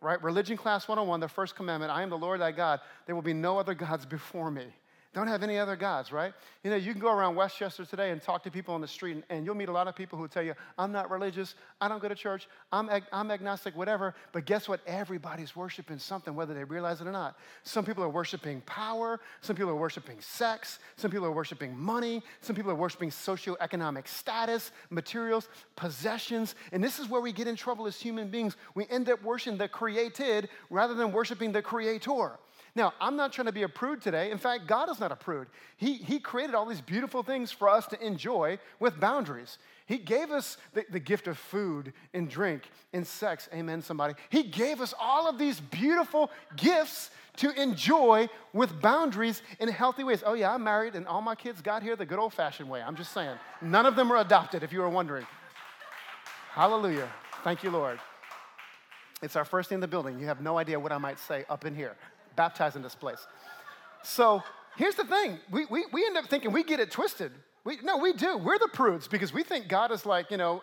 right? 0.00 0.22
Religion 0.22 0.56
class 0.56 0.88
101, 0.88 1.20
the 1.20 1.28
first 1.28 1.54
commandment 1.54 1.92
I 1.92 2.02
am 2.02 2.10
the 2.10 2.18
Lord 2.18 2.40
thy 2.40 2.52
God. 2.52 2.80
There 3.06 3.14
will 3.14 3.22
be 3.22 3.34
no 3.34 3.58
other 3.58 3.74
gods 3.74 4.06
before 4.06 4.50
me. 4.50 4.66
Don't 5.12 5.26
have 5.26 5.42
any 5.42 5.58
other 5.58 5.74
gods, 5.74 6.12
right? 6.12 6.32
You 6.62 6.70
know, 6.70 6.76
you 6.76 6.92
can 6.92 7.00
go 7.00 7.10
around 7.12 7.34
Westchester 7.34 7.84
today 7.84 8.12
and 8.12 8.22
talk 8.22 8.44
to 8.44 8.50
people 8.50 8.76
on 8.76 8.80
the 8.80 8.86
street, 8.86 9.16
and, 9.16 9.24
and 9.28 9.44
you'll 9.44 9.56
meet 9.56 9.68
a 9.68 9.72
lot 9.72 9.88
of 9.88 9.96
people 9.96 10.16
who 10.16 10.28
tell 10.28 10.42
you, 10.42 10.54
I'm 10.78 10.92
not 10.92 11.10
religious, 11.10 11.56
I 11.80 11.88
don't 11.88 12.00
go 12.00 12.06
to 12.06 12.14
church, 12.14 12.46
I'm, 12.70 12.88
ag- 12.88 13.08
I'm 13.12 13.32
agnostic, 13.32 13.76
whatever. 13.76 14.14
But 14.30 14.44
guess 14.44 14.68
what? 14.68 14.80
Everybody's 14.86 15.56
worshiping 15.56 15.98
something, 15.98 16.32
whether 16.36 16.54
they 16.54 16.62
realize 16.62 17.00
it 17.00 17.08
or 17.08 17.12
not. 17.12 17.36
Some 17.64 17.84
people 17.84 18.04
are 18.04 18.08
worshiping 18.08 18.60
power, 18.66 19.18
some 19.40 19.56
people 19.56 19.72
are 19.72 19.76
worshiping 19.76 20.18
sex, 20.20 20.78
some 20.94 21.10
people 21.10 21.26
are 21.26 21.32
worshiping 21.32 21.76
money, 21.76 22.22
some 22.40 22.54
people 22.54 22.70
are 22.70 22.76
worshiping 22.76 23.10
socioeconomic 23.10 24.06
status, 24.06 24.70
materials, 24.90 25.48
possessions. 25.74 26.54
And 26.70 26.84
this 26.84 27.00
is 27.00 27.08
where 27.08 27.20
we 27.20 27.32
get 27.32 27.48
in 27.48 27.56
trouble 27.56 27.88
as 27.88 28.00
human 28.00 28.28
beings. 28.28 28.56
We 28.76 28.86
end 28.88 29.10
up 29.10 29.20
worshiping 29.24 29.58
the 29.58 29.66
created 29.66 30.50
rather 30.70 30.94
than 30.94 31.10
worshiping 31.10 31.50
the 31.50 31.62
creator. 31.62 32.38
Now, 32.74 32.92
I'm 33.00 33.16
not 33.16 33.32
trying 33.32 33.46
to 33.46 33.52
be 33.52 33.62
a 33.64 33.68
prude 33.68 34.00
today. 34.00 34.30
In 34.30 34.38
fact, 34.38 34.66
God 34.66 34.90
is 34.90 35.00
not 35.00 35.10
a 35.10 35.16
prude. 35.16 35.48
He, 35.76 35.94
he 35.94 36.20
created 36.20 36.54
all 36.54 36.66
these 36.66 36.80
beautiful 36.80 37.22
things 37.22 37.50
for 37.50 37.68
us 37.68 37.86
to 37.88 38.04
enjoy 38.04 38.58
with 38.78 39.00
boundaries. 39.00 39.58
He 39.86 39.98
gave 39.98 40.30
us 40.30 40.56
the, 40.72 40.84
the 40.90 41.00
gift 41.00 41.26
of 41.26 41.36
food 41.36 41.92
and 42.14 42.30
drink 42.30 42.62
and 42.92 43.04
sex. 43.04 43.48
Amen, 43.52 43.82
somebody. 43.82 44.14
He 44.28 44.44
gave 44.44 44.80
us 44.80 44.94
all 45.00 45.28
of 45.28 45.36
these 45.36 45.58
beautiful 45.58 46.30
gifts 46.56 47.10
to 47.36 47.50
enjoy 47.60 48.28
with 48.52 48.80
boundaries 48.80 49.42
in 49.58 49.68
healthy 49.68 50.04
ways. 50.04 50.22
Oh, 50.24 50.34
yeah, 50.34 50.54
I'm 50.54 50.62
married 50.62 50.94
and 50.94 51.06
all 51.08 51.22
my 51.22 51.34
kids 51.34 51.60
got 51.60 51.82
here 51.82 51.96
the 51.96 52.06
good 52.06 52.18
old 52.18 52.34
fashioned 52.34 52.70
way. 52.70 52.82
I'm 52.82 52.96
just 52.96 53.12
saying. 53.12 53.36
None 53.60 53.86
of 53.86 53.96
them 53.96 54.12
are 54.12 54.18
adopted, 54.18 54.62
if 54.62 54.72
you 54.72 54.80
were 54.80 54.88
wondering. 54.88 55.26
Hallelujah. 56.52 57.08
Thank 57.42 57.64
you, 57.64 57.70
Lord. 57.70 57.98
It's 59.22 59.36
our 59.36 59.44
first 59.44 59.70
day 59.70 59.74
in 59.74 59.80
the 59.80 59.88
building. 59.88 60.18
You 60.18 60.26
have 60.26 60.40
no 60.40 60.56
idea 60.58 60.78
what 60.78 60.92
I 60.92 60.98
might 60.98 61.18
say 61.18 61.44
up 61.48 61.64
in 61.64 61.74
here 61.74 61.96
baptized 62.40 62.74
in 62.74 62.80
this 62.80 62.94
place. 62.94 63.26
So 64.02 64.42
here's 64.78 64.94
the 64.94 65.04
thing 65.04 65.38
we, 65.50 65.66
we, 65.66 65.84
we 65.92 66.06
end 66.06 66.16
up 66.16 66.24
thinking 66.24 66.52
we 66.52 66.64
get 66.64 66.80
it 66.80 66.90
twisted. 66.90 67.32
We, 67.64 67.76
no, 67.82 67.98
we 67.98 68.14
do. 68.14 68.38
We're 68.38 68.58
the 68.58 68.70
prudes 68.72 69.06
because 69.06 69.30
we 69.34 69.42
think 69.42 69.68
God 69.68 69.92
is 69.92 70.06
like, 70.06 70.30
you 70.30 70.38
know, 70.38 70.62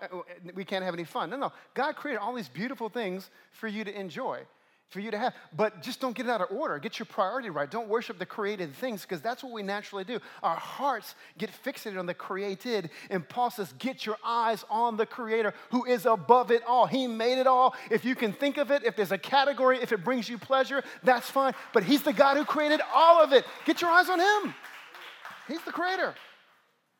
we 0.55 0.65
can't 0.65 0.83
have 0.83 0.95
any 0.95 1.03
fun. 1.03 1.29
No, 1.29 1.37
no. 1.37 1.51
God 1.75 1.95
created 1.95 2.19
all 2.19 2.33
these 2.33 2.49
beautiful 2.49 2.89
things 2.89 3.29
for 3.51 3.67
you 3.67 3.83
to 3.83 3.99
enjoy 4.05 4.39
for 4.89 4.99
you 4.99 5.11
to 5.11 5.17
have. 5.17 5.33
But 5.55 5.81
just 5.81 5.99
don't 5.99 6.15
get 6.15 6.25
it 6.25 6.29
out 6.29 6.41
of 6.41 6.55
order. 6.55 6.79
Get 6.79 6.99
your 6.99 7.05
priority 7.05 7.49
right. 7.49 7.69
Don't 7.69 7.89
worship 7.89 8.17
the 8.17 8.25
created 8.25 8.73
things 8.73 9.01
because 9.01 9.21
that's 9.21 9.43
what 9.43 9.51
we 9.51 9.61
naturally 9.61 10.03
do. 10.03 10.19
Our 10.41 10.55
hearts 10.55 11.15
get 11.37 11.49
fixated 11.63 11.99
on 11.99 12.05
the 12.05 12.13
created. 12.13 12.89
And 13.09 13.27
Paul 13.27 13.49
says, 13.49 13.73
get 13.79 14.05
your 14.05 14.17
eyes 14.23 14.63
on 14.69 14.95
the 14.97 15.05
creator 15.05 15.53
who 15.71 15.85
is 15.85 16.05
above 16.05 16.51
it 16.51 16.63
all. 16.65 16.85
He 16.85 17.07
made 17.07 17.37
it 17.37 17.47
all. 17.47 17.75
If 17.91 18.05
you 18.05 18.15
can 18.15 18.31
think 18.31 18.57
of 18.57 18.71
it, 18.71 18.83
if 18.83 18.95
there's 18.95 19.11
a 19.11 19.17
category, 19.17 19.79
if 19.81 19.91
it 19.91 20.03
brings 20.03 20.29
you 20.29 20.37
pleasure, 20.37 20.83
that's 21.03 21.29
fine. 21.29 21.53
But 21.73 21.83
he's 21.83 22.03
the 22.03 22.13
God 22.13 22.37
who 22.37 22.45
created 22.45 22.79
all 22.93 23.21
of 23.21 23.33
it. 23.33 23.45
Get 23.65 23.81
your 23.81 23.89
eyes 23.89 24.09
on 24.09 24.19
him. 24.19 24.53
He's 25.47 25.61
the 25.63 25.71
creator. 25.71 26.15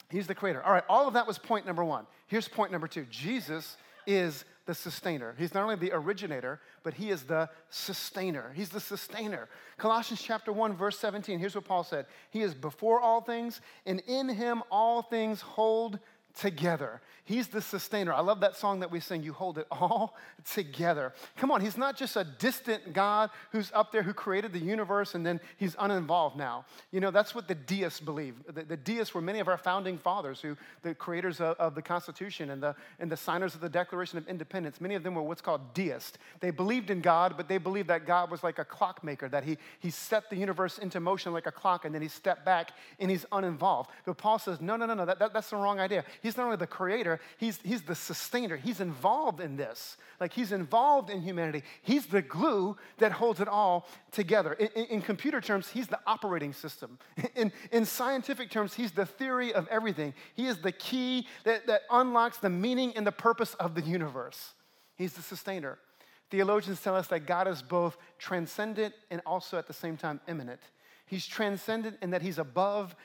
He's 0.10 0.28
the 0.28 0.36
creator. 0.36 0.64
All 0.64 0.72
right, 0.72 0.84
all 0.88 1.08
of 1.08 1.14
that 1.16 1.28
was 1.28 1.38
point 1.38 1.66
number 1.66 1.84
one. 1.84 2.06
Here's 2.28 2.48
point 2.48 2.72
number 2.72 2.88
two 2.88 3.06
Jesus 3.10 3.78
is 4.06 4.46
the 4.68 4.76
sustainer. 4.76 5.34
He's 5.38 5.54
not 5.54 5.64
only 5.64 5.76
the 5.78 5.92
originator, 5.94 6.60
but 6.84 6.94
he 6.94 7.10
is 7.10 7.24
the 7.24 7.50
sustainer. 7.70 8.52
He's 8.54 8.70
the 8.70 8.80
sustainer. 8.80 9.50
Colossians 9.78 10.22
chapter 10.22 10.54
1 10.54 10.76
verse 10.76 11.00
17. 11.00 11.40
Here's 11.40 11.56
what 11.56 11.66
Paul 11.66 11.84
said. 11.84 12.06
He 12.30 12.42
is 12.42 12.54
before 12.54 13.02
all 13.02 13.22
things, 13.22 13.62
and 13.86 14.02
in 14.06 14.30
him 14.30 14.62
all 14.70 15.02
things 15.02 15.42
hold 15.42 15.98
together. 16.38 17.02
He's 17.28 17.48
the 17.50 17.62
sustainer. 17.62 18.14
I 18.14 18.22
love 18.22 18.40
that 18.40 18.56
song 18.56 18.80
that 18.80 18.90
we 18.90 19.02
sing, 19.02 19.22
You 19.22 19.34
Hold 19.34 19.58
It 19.58 19.68
All 19.70 20.16
Together. 20.54 21.14
Come 21.36 21.52
on, 21.52 21.60
He's 21.60 21.78
not 21.78 21.98
just 21.98 22.16
a 22.16 22.24
distant 22.24 22.94
God 22.94 23.30
who's 23.52 23.70
up 23.74 23.92
there 23.92 24.02
who 24.02 24.14
created 24.14 24.54
the 24.54 24.60
universe 24.60 25.14
and 25.14 25.26
then 25.26 25.42
He's 25.58 25.76
uninvolved 25.78 26.38
now. 26.38 26.66
You 26.92 27.02
know, 27.02 27.12
that's 27.12 27.36
what 27.36 27.50
the 27.50 27.56
deists 27.56 28.00
believe. 28.00 28.36
The, 28.48 28.64
the 28.64 28.78
deists 28.78 29.14
were 29.14 29.22
many 29.22 29.40
of 29.40 29.50
our 29.50 29.58
founding 29.58 29.98
fathers, 29.98 30.40
who 30.40 30.56
the 30.84 30.96
creators 30.96 31.42
of, 31.42 31.58
of, 31.58 31.76
the 31.76 31.82
Constitution 31.82 32.50
and 32.50 32.64
the, 32.64 32.76
and 33.00 33.12
the 33.12 33.18
signers 33.18 33.56
of 33.56 33.62
the 33.62 33.70
Declaration 33.70 34.18
of 34.18 34.28
Independence. 34.28 34.80
Many 34.80 34.96
of 34.96 35.04
them 35.04 35.14
were 35.14 35.22
what's 35.22 35.42
called 35.42 35.74
deists. 35.74 36.18
They 36.40 36.52
believed 36.52 36.90
in 36.90 37.02
God, 37.02 37.34
but 37.36 37.50
they 37.50 37.58
believed 37.58 37.90
that 37.90 38.06
God 38.08 38.32
was 38.32 38.42
like 38.42 38.58
a 38.58 38.66
clockmaker, 38.66 39.28
that 39.30 39.44
he, 39.44 39.58
he 39.80 39.90
set 39.90 40.30
the 40.30 40.38
universe 40.38 40.78
into 40.78 41.00
motion 41.02 41.34
like 41.34 41.46
a 41.46 41.52
clock 41.52 41.86
and 41.86 41.94
then 41.94 42.02
He 42.02 42.08
stepped 42.08 42.46
back 42.46 42.72
and 43.00 43.12
He's 43.12 43.26
uninvolved. 43.32 43.90
But 44.06 44.18
Paul 44.18 44.40
says, 44.40 44.62
no, 44.62 44.76
no, 44.76 44.86
no, 44.86 44.94
no, 44.94 45.06
that, 45.06 45.20
that, 45.20 45.34
that's 45.34 45.50
the 45.50 45.58
wrong 45.58 45.80
idea. 45.80 46.06
He's 46.22 46.38
not 46.38 46.46
only 46.46 46.58
the 46.58 46.68
creator, 46.68 47.17
he's, 47.38 47.60
he's 47.64 47.82
the 47.82 47.96
sustainer. 47.96 48.58
He's 48.58 48.80
involved 48.80 49.40
in 49.40 49.56
this. 49.56 49.98
Like 50.20 50.34
he's 50.34 50.52
involved 50.52 51.10
in 51.10 51.22
humanity. 51.22 51.64
He's 51.82 52.06
the 52.06 52.22
glue 52.22 52.78
that 52.98 53.12
holds 53.12 53.40
it 53.40 53.48
all 53.48 53.88
together. 54.12 54.54
In, 54.54 54.68
in, 54.76 54.86
in 54.86 55.02
computer 55.02 55.42
terms, 55.42 55.70
he's 55.70 55.88
the 55.88 56.00
operating 56.08 56.54
system. 56.54 56.98
In, 57.36 57.52
in 57.72 57.86
scientific 57.86 58.50
terms, 58.50 58.74
he's 58.74 58.92
the 58.92 59.06
theory 59.06 59.54
of 59.54 59.68
everything. 59.68 60.14
He 60.36 60.48
is 60.48 60.58
the 60.58 60.72
key 60.72 61.28
that, 61.44 61.68
that 61.68 61.82
unlocks 61.92 62.38
the 62.38 62.50
meaning 62.50 62.94
and 62.96 63.06
the 63.06 63.12
purpose 63.12 63.54
of 63.56 63.76
the 63.76 63.82
universe. 63.82 64.54
He's 64.96 65.14
the 65.14 65.22
sustainer. 65.22 65.78
Theologians 66.30 66.82
tell 66.82 66.96
us 66.96 67.08
that 67.08 67.26
God 67.26 67.48
is 67.48 67.62
both 67.62 67.98
transcendent 68.18 68.94
and 69.12 69.22
also 69.26 69.58
at 69.58 69.68
the 69.68 69.74
same 69.74 69.98
time 69.98 70.20
immanent. 70.28 70.60
He's 71.08 71.26
transcendent 71.26 71.98
in 72.02 72.10
that 72.10 72.22
he's 72.22 72.38
above 72.38 72.96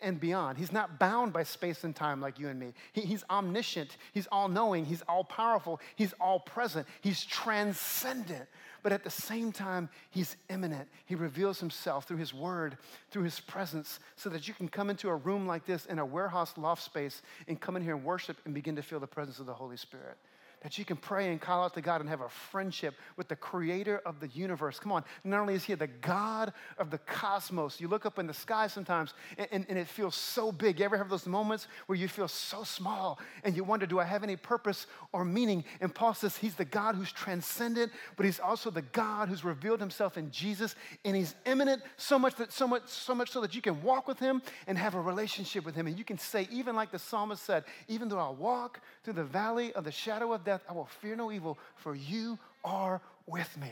and 0.00 0.18
beyond. 0.18 0.56
He's 0.56 0.72
not 0.72 0.98
bound 0.98 1.32
by 1.32 1.42
space 1.42 1.84
and 1.84 1.94
time 1.94 2.20
like 2.20 2.38
you 2.38 2.48
and 2.48 2.58
me. 2.58 2.72
he's 2.92 3.22
omniscient. 3.28 3.98
He's 4.12 4.26
all 4.32 4.48
knowing. 4.48 4.86
He's 4.86 5.02
all 5.02 5.24
powerful. 5.24 5.78
He's 5.94 6.14
all 6.20 6.40
present. 6.40 6.86
He's 7.02 7.22
transcendent. 7.22 8.48
But 8.82 8.92
at 8.92 9.04
the 9.04 9.10
same 9.10 9.52
time, 9.52 9.90
he's 10.10 10.36
immanent. 10.48 10.88
He 11.04 11.14
reveals 11.14 11.60
himself 11.60 12.08
through 12.08 12.16
his 12.16 12.32
word, 12.32 12.78
through 13.10 13.24
his 13.24 13.40
presence, 13.40 14.00
so 14.16 14.30
that 14.30 14.48
you 14.48 14.54
can 14.54 14.68
come 14.68 14.88
into 14.88 15.10
a 15.10 15.16
room 15.16 15.46
like 15.46 15.66
this 15.66 15.84
in 15.84 15.98
a 15.98 16.06
warehouse 16.06 16.54
loft 16.56 16.82
space 16.82 17.20
and 17.46 17.60
come 17.60 17.76
in 17.76 17.82
here 17.82 17.94
and 17.94 18.04
worship 18.04 18.38
and 18.46 18.54
begin 18.54 18.74
to 18.76 18.82
feel 18.82 19.00
the 19.00 19.06
presence 19.06 19.38
of 19.38 19.44
the 19.44 19.52
Holy 19.52 19.76
Spirit 19.76 20.16
that 20.62 20.78
you 20.78 20.84
can 20.84 20.96
pray 20.96 21.30
and 21.30 21.40
call 21.40 21.64
out 21.64 21.74
to 21.74 21.80
God 21.80 22.00
and 22.00 22.10
have 22.10 22.20
a 22.20 22.28
friendship 22.28 22.94
with 23.16 23.28
the 23.28 23.36
creator 23.36 24.02
of 24.04 24.20
the 24.20 24.28
universe. 24.28 24.78
Come 24.78 24.92
on, 24.92 25.04
not 25.24 25.40
only 25.40 25.54
is 25.54 25.64
he 25.64 25.74
the 25.74 25.86
God 25.86 26.52
of 26.78 26.90
the 26.90 26.98
cosmos, 26.98 27.80
you 27.80 27.88
look 27.88 28.04
up 28.04 28.18
in 28.18 28.26
the 28.26 28.34
sky 28.34 28.66
sometimes 28.66 29.14
and, 29.38 29.48
and, 29.52 29.66
and, 29.68 29.78
it 29.78 29.88
feels 29.88 30.14
so 30.14 30.52
big. 30.52 30.78
You 30.78 30.84
ever 30.84 30.98
have 30.98 31.08
those 31.08 31.26
moments 31.26 31.66
where 31.86 31.96
you 31.96 32.08
feel 32.08 32.28
so 32.28 32.62
small 32.62 33.18
and 33.44 33.56
you 33.56 33.64
wonder, 33.64 33.86
do 33.86 33.98
I 33.98 34.04
have 34.04 34.22
any 34.22 34.36
purpose 34.36 34.86
or 35.12 35.24
meaning? 35.24 35.64
And 35.80 35.94
Paul 35.94 36.12
says 36.12 36.36
he's 36.36 36.54
the 36.54 36.64
God 36.66 36.94
who's 36.94 37.10
transcendent, 37.10 37.90
but 38.16 38.26
he's 38.26 38.38
also 38.38 38.70
the 38.70 38.82
God 38.82 39.28
who's 39.28 39.44
revealed 39.44 39.80
himself 39.80 40.18
in 40.18 40.30
Jesus 40.30 40.74
and 41.04 41.16
he's 41.16 41.34
immanent 41.46 41.82
so 41.96 42.18
much 42.18 42.34
that 42.36 42.52
so 42.52 42.66
much, 42.66 42.88
so 42.88 43.14
much 43.14 43.30
so 43.30 43.40
that 43.40 43.54
you 43.54 43.62
can 43.62 43.82
walk 43.82 44.06
with 44.06 44.18
him 44.18 44.42
and 44.66 44.76
have 44.76 44.94
a 44.94 45.00
relationship 45.00 45.64
with 45.64 45.74
him. 45.74 45.86
And 45.86 45.98
you 45.98 46.04
can 46.04 46.18
say, 46.18 46.46
even 46.50 46.76
like 46.76 46.90
the 46.90 46.98
psalmist 46.98 47.42
said, 47.42 47.64
even 47.88 48.08
though 48.08 48.18
I 48.18 48.30
walk 48.30 48.80
through 49.02 49.14
the 49.14 49.24
valley 49.24 49.72
of 49.72 49.84
the 49.84 49.92
shadow 49.92 50.32
of 50.32 50.44
death, 50.44 50.49
death, 50.50 50.64
I 50.68 50.72
will 50.72 50.88
fear 51.00 51.14
no 51.14 51.30
evil, 51.30 51.58
for 51.76 51.94
you 51.94 52.36
are 52.64 53.00
with 53.26 53.56
me. 53.56 53.70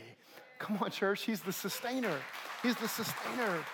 Come 0.59 0.77
on, 0.81 0.91
church. 0.91 1.23
He's 1.23 1.41
the 1.41 1.51
sustainer. 1.51 2.17
He's 2.63 2.77
the 2.77 2.87
sustainer. 2.87 3.65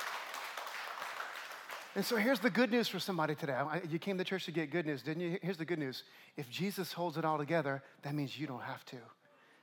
And 1.95 2.03
so 2.03 2.15
here's 2.15 2.39
the 2.39 2.49
good 2.49 2.71
news 2.71 2.87
for 2.87 2.99
somebody 2.99 3.35
today. 3.35 3.57
You 3.89 3.99
came 3.99 4.17
to 4.17 4.23
church 4.23 4.45
to 4.45 4.51
get 4.51 4.71
good 4.71 4.87
news, 4.87 5.03
didn't 5.03 5.21
you? 5.21 5.37
Here's 5.41 5.57
the 5.57 5.65
good 5.65 5.77
news. 5.77 6.03
If 6.35 6.49
Jesus 6.49 6.91
holds 6.93 7.15
it 7.17 7.25
all 7.25 7.37
together, 7.37 7.83
that 8.01 8.15
means 8.15 8.39
you 8.39 8.47
don't 8.47 8.63
have 8.63 8.83
to. 8.85 8.97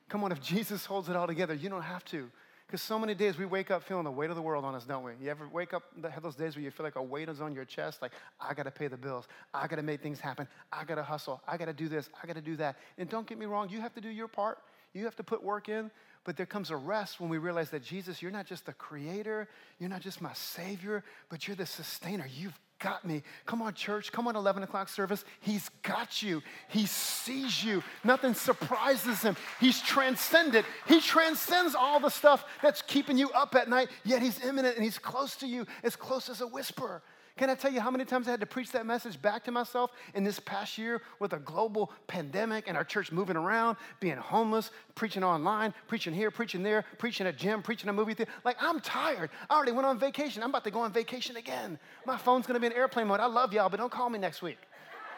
Come 0.08 0.22
on, 0.22 0.30
if 0.30 0.40
Jesus 0.40 0.86
holds 0.86 1.08
it 1.08 1.16
all 1.16 1.26
together, 1.26 1.52
you 1.52 1.68
don't 1.68 1.82
have 1.82 2.04
to. 2.06 2.30
Because 2.66 2.80
so 2.80 2.98
many 2.98 3.14
days 3.14 3.36
we 3.36 3.44
wake 3.44 3.70
up 3.70 3.82
feeling 3.82 4.04
the 4.04 4.10
weight 4.10 4.30
of 4.30 4.36
the 4.36 4.42
world 4.42 4.64
on 4.64 4.74
us, 4.74 4.84
don't 4.84 5.04
we? 5.04 5.12
You 5.20 5.30
ever 5.30 5.46
wake 5.48 5.74
up, 5.74 5.82
have 6.02 6.22
those 6.22 6.36
days 6.36 6.56
where 6.56 6.64
you 6.64 6.70
feel 6.70 6.84
like 6.84 6.96
a 6.96 7.02
weight 7.02 7.28
is 7.28 7.40
on 7.40 7.54
your 7.54 7.64
chest, 7.64 8.00
like, 8.00 8.12
I 8.40 8.54
gotta 8.54 8.70
pay 8.70 8.88
the 8.88 8.96
bills, 8.96 9.28
I 9.52 9.66
gotta 9.66 9.82
make 9.82 10.02
things 10.02 10.20
happen, 10.20 10.48
I 10.72 10.84
gotta 10.84 11.02
hustle, 11.02 11.42
I 11.46 11.56
gotta 11.56 11.74
do 11.74 11.88
this, 11.88 12.08
I 12.22 12.26
gotta 12.26 12.40
do 12.40 12.56
that. 12.56 12.78
And 12.96 13.08
don't 13.08 13.26
get 13.26 13.38
me 13.38 13.46
wrong, 13.46 13.68
you 13.68 13.80
have 13.80 13.94
to 13.94 14.00
do 14.00 14.08
your 14.08 14.28
part, 14.28 14.58
you 14.94 15.04
have 15.04 15.16
to 15.16 15.22
put 15.22 15.42
work 15.42 15.68
in, 15.68 15.90
but 16.24 16.36
there 16.36 16.46
comes 16.46 16.70
a 16.70 16.76
rest 16.76 17.20
when 17.20 17.28
we 17.28 17.38
realize 17.38 17.70
that 17.70 17.82
Jesus, 17.82 18.22
you're 18.22 18.30
not 18.30 18.46
just 18.46 18.64
the 18.66 18.72
creator, 18.72 19.48
you're 19.78 19.90
not 19.90 20.00
just 20.00 20.20
my 20.20 20.32
savior, 20.32 21.04
but 21.28 21.46
you're 21.46 21.56
the 21.56 21.66
sustainer. 21.66 22.26
You've 22.32 22.58
got 22.82 23.04
me. 23.04 23.22
Come 23.46 23.62
on, 23.62 23.74
church. 23.74 24.10
Come 24.12 24.26
on, 24.26 24.36
11 24.36 24.62
o'clock 24.64 24.88
service. 24.88 25.24
He's 25.40 25.70
got 25.82 26.22
you. 26.22 26.42
He 26.68 26.86
sees 26.86 27.62
you. 27.64 27.82
Nothing 28.04 28.34
surprises 28.34 29.22
him. 29.22 29.36
He's 29.60 29.80
transcendent. 29.80 30.66
He 30.86 31.00
transcends 31.00 31.74
all 31.74 32.00
the 32.00 32.10
stuff 32.10 32.44
that's 32.60 32.82
keeping 32.82 33.16
you 33.16 33.30
up 33.30 33.54
at 33.54 33.68
night, 33.68 33.88
yet 34.04 34.20
he's 34.20 34.44
immanent 34.44 34.74
and 34.74 34.84
he's 34.84 34.98
close 34.98 35.36
to 35.36 35.46
you, 35.46 35.66
as 35.82 35.96
close 35.96 36.28
as 36.28 36.40
a 36.40 36.46
whisper. 36.46 37.02
Can 37.36 37.48
I 37.48 37.54
tell 37.54 37.72
you 37.72 37.80
how 37.80 37.90
many 37.90 38.04
times 38.04 38.28
I 38.28 38.32
had 38.32 38.40
to 38.40 38.46
preach 38.46 38.72
that 38.72 38.84
message 38.84 39.20
back 39.20 39.44
to 39.44 39.50
myself 39.50 39.90
in 40.14 40.22
this 40.22 40.38
past 40.38 40.76
year 40.76 41.00
with 41.18 41.32
a 41.32 41.38
global 41.38 41.90
pandemic 42.06 42.64
and 42.68 42.76
our 42.76 42.84
church 42.84 43.10
moving 43.10 43.36
around, 43.36 43.78
being 44.00 44.18
homeless, 44.18 44.70
preaching 44.94 45.24
online, 45.24 45.72
preaching 45.88 46.12
here, 46.12 46.30
preaching 46.30 46.62
there, 46.62 46.84
preaching 46.98 47.26
at 47.26 47.34
a 47.34 47.36
gym, 47.36 47.62
preaching 47.62 47.88
a 47.88 47.92
movie 47.92 48.12
theater? 48.12 48.30
Like, 48.44 48.58
I'm 48.60 48.80
tired. 48.80 49.30
I 49.48 49.56
already 49.56 49.72
went 49.72 49.86
on 49.86 49.98
vacation. 49.98 50.42
I'm 50.42 50.50
about 50.50 50.64
to 50.64 50.70
go 50.70 50.80
on 50.80 50.92
vacation 50.92 51.36
again. 51.36 51.78
My 52.06 52.18
phone's 52.18 52.46
gonna 52.46 52.60
be 52.60 52.66
in 52.66 52.72
airplane 52.74 53.06
mode. 53.06 53.20
I 53.20 53.26
love 53.26 53.54
y'all, 53.54 53.70
but 53.70 53.78
don't 53.78 53.92
call 53.92 54.10
me 54.10 54.18
next 54.18 54.42
week. 54.42 54.58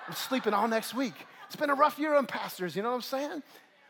I'm 0.06 0.14
sleeping 0.14 0.54
all 0.54 0.68
next 0.68 0.94
week. 0.94 1.14
It's 1.46 1.56
been 1.56 1.70
a 1.70 1.74
rough 1.74 1.98
year 1.98 2.14
on 2.14 2.26
pastors, 2.26 2.76
you 2.76 2.82
know 2.82 2.90
what 2.90 2.96
I'm 2.96 3.02
saying? 3.02 3.42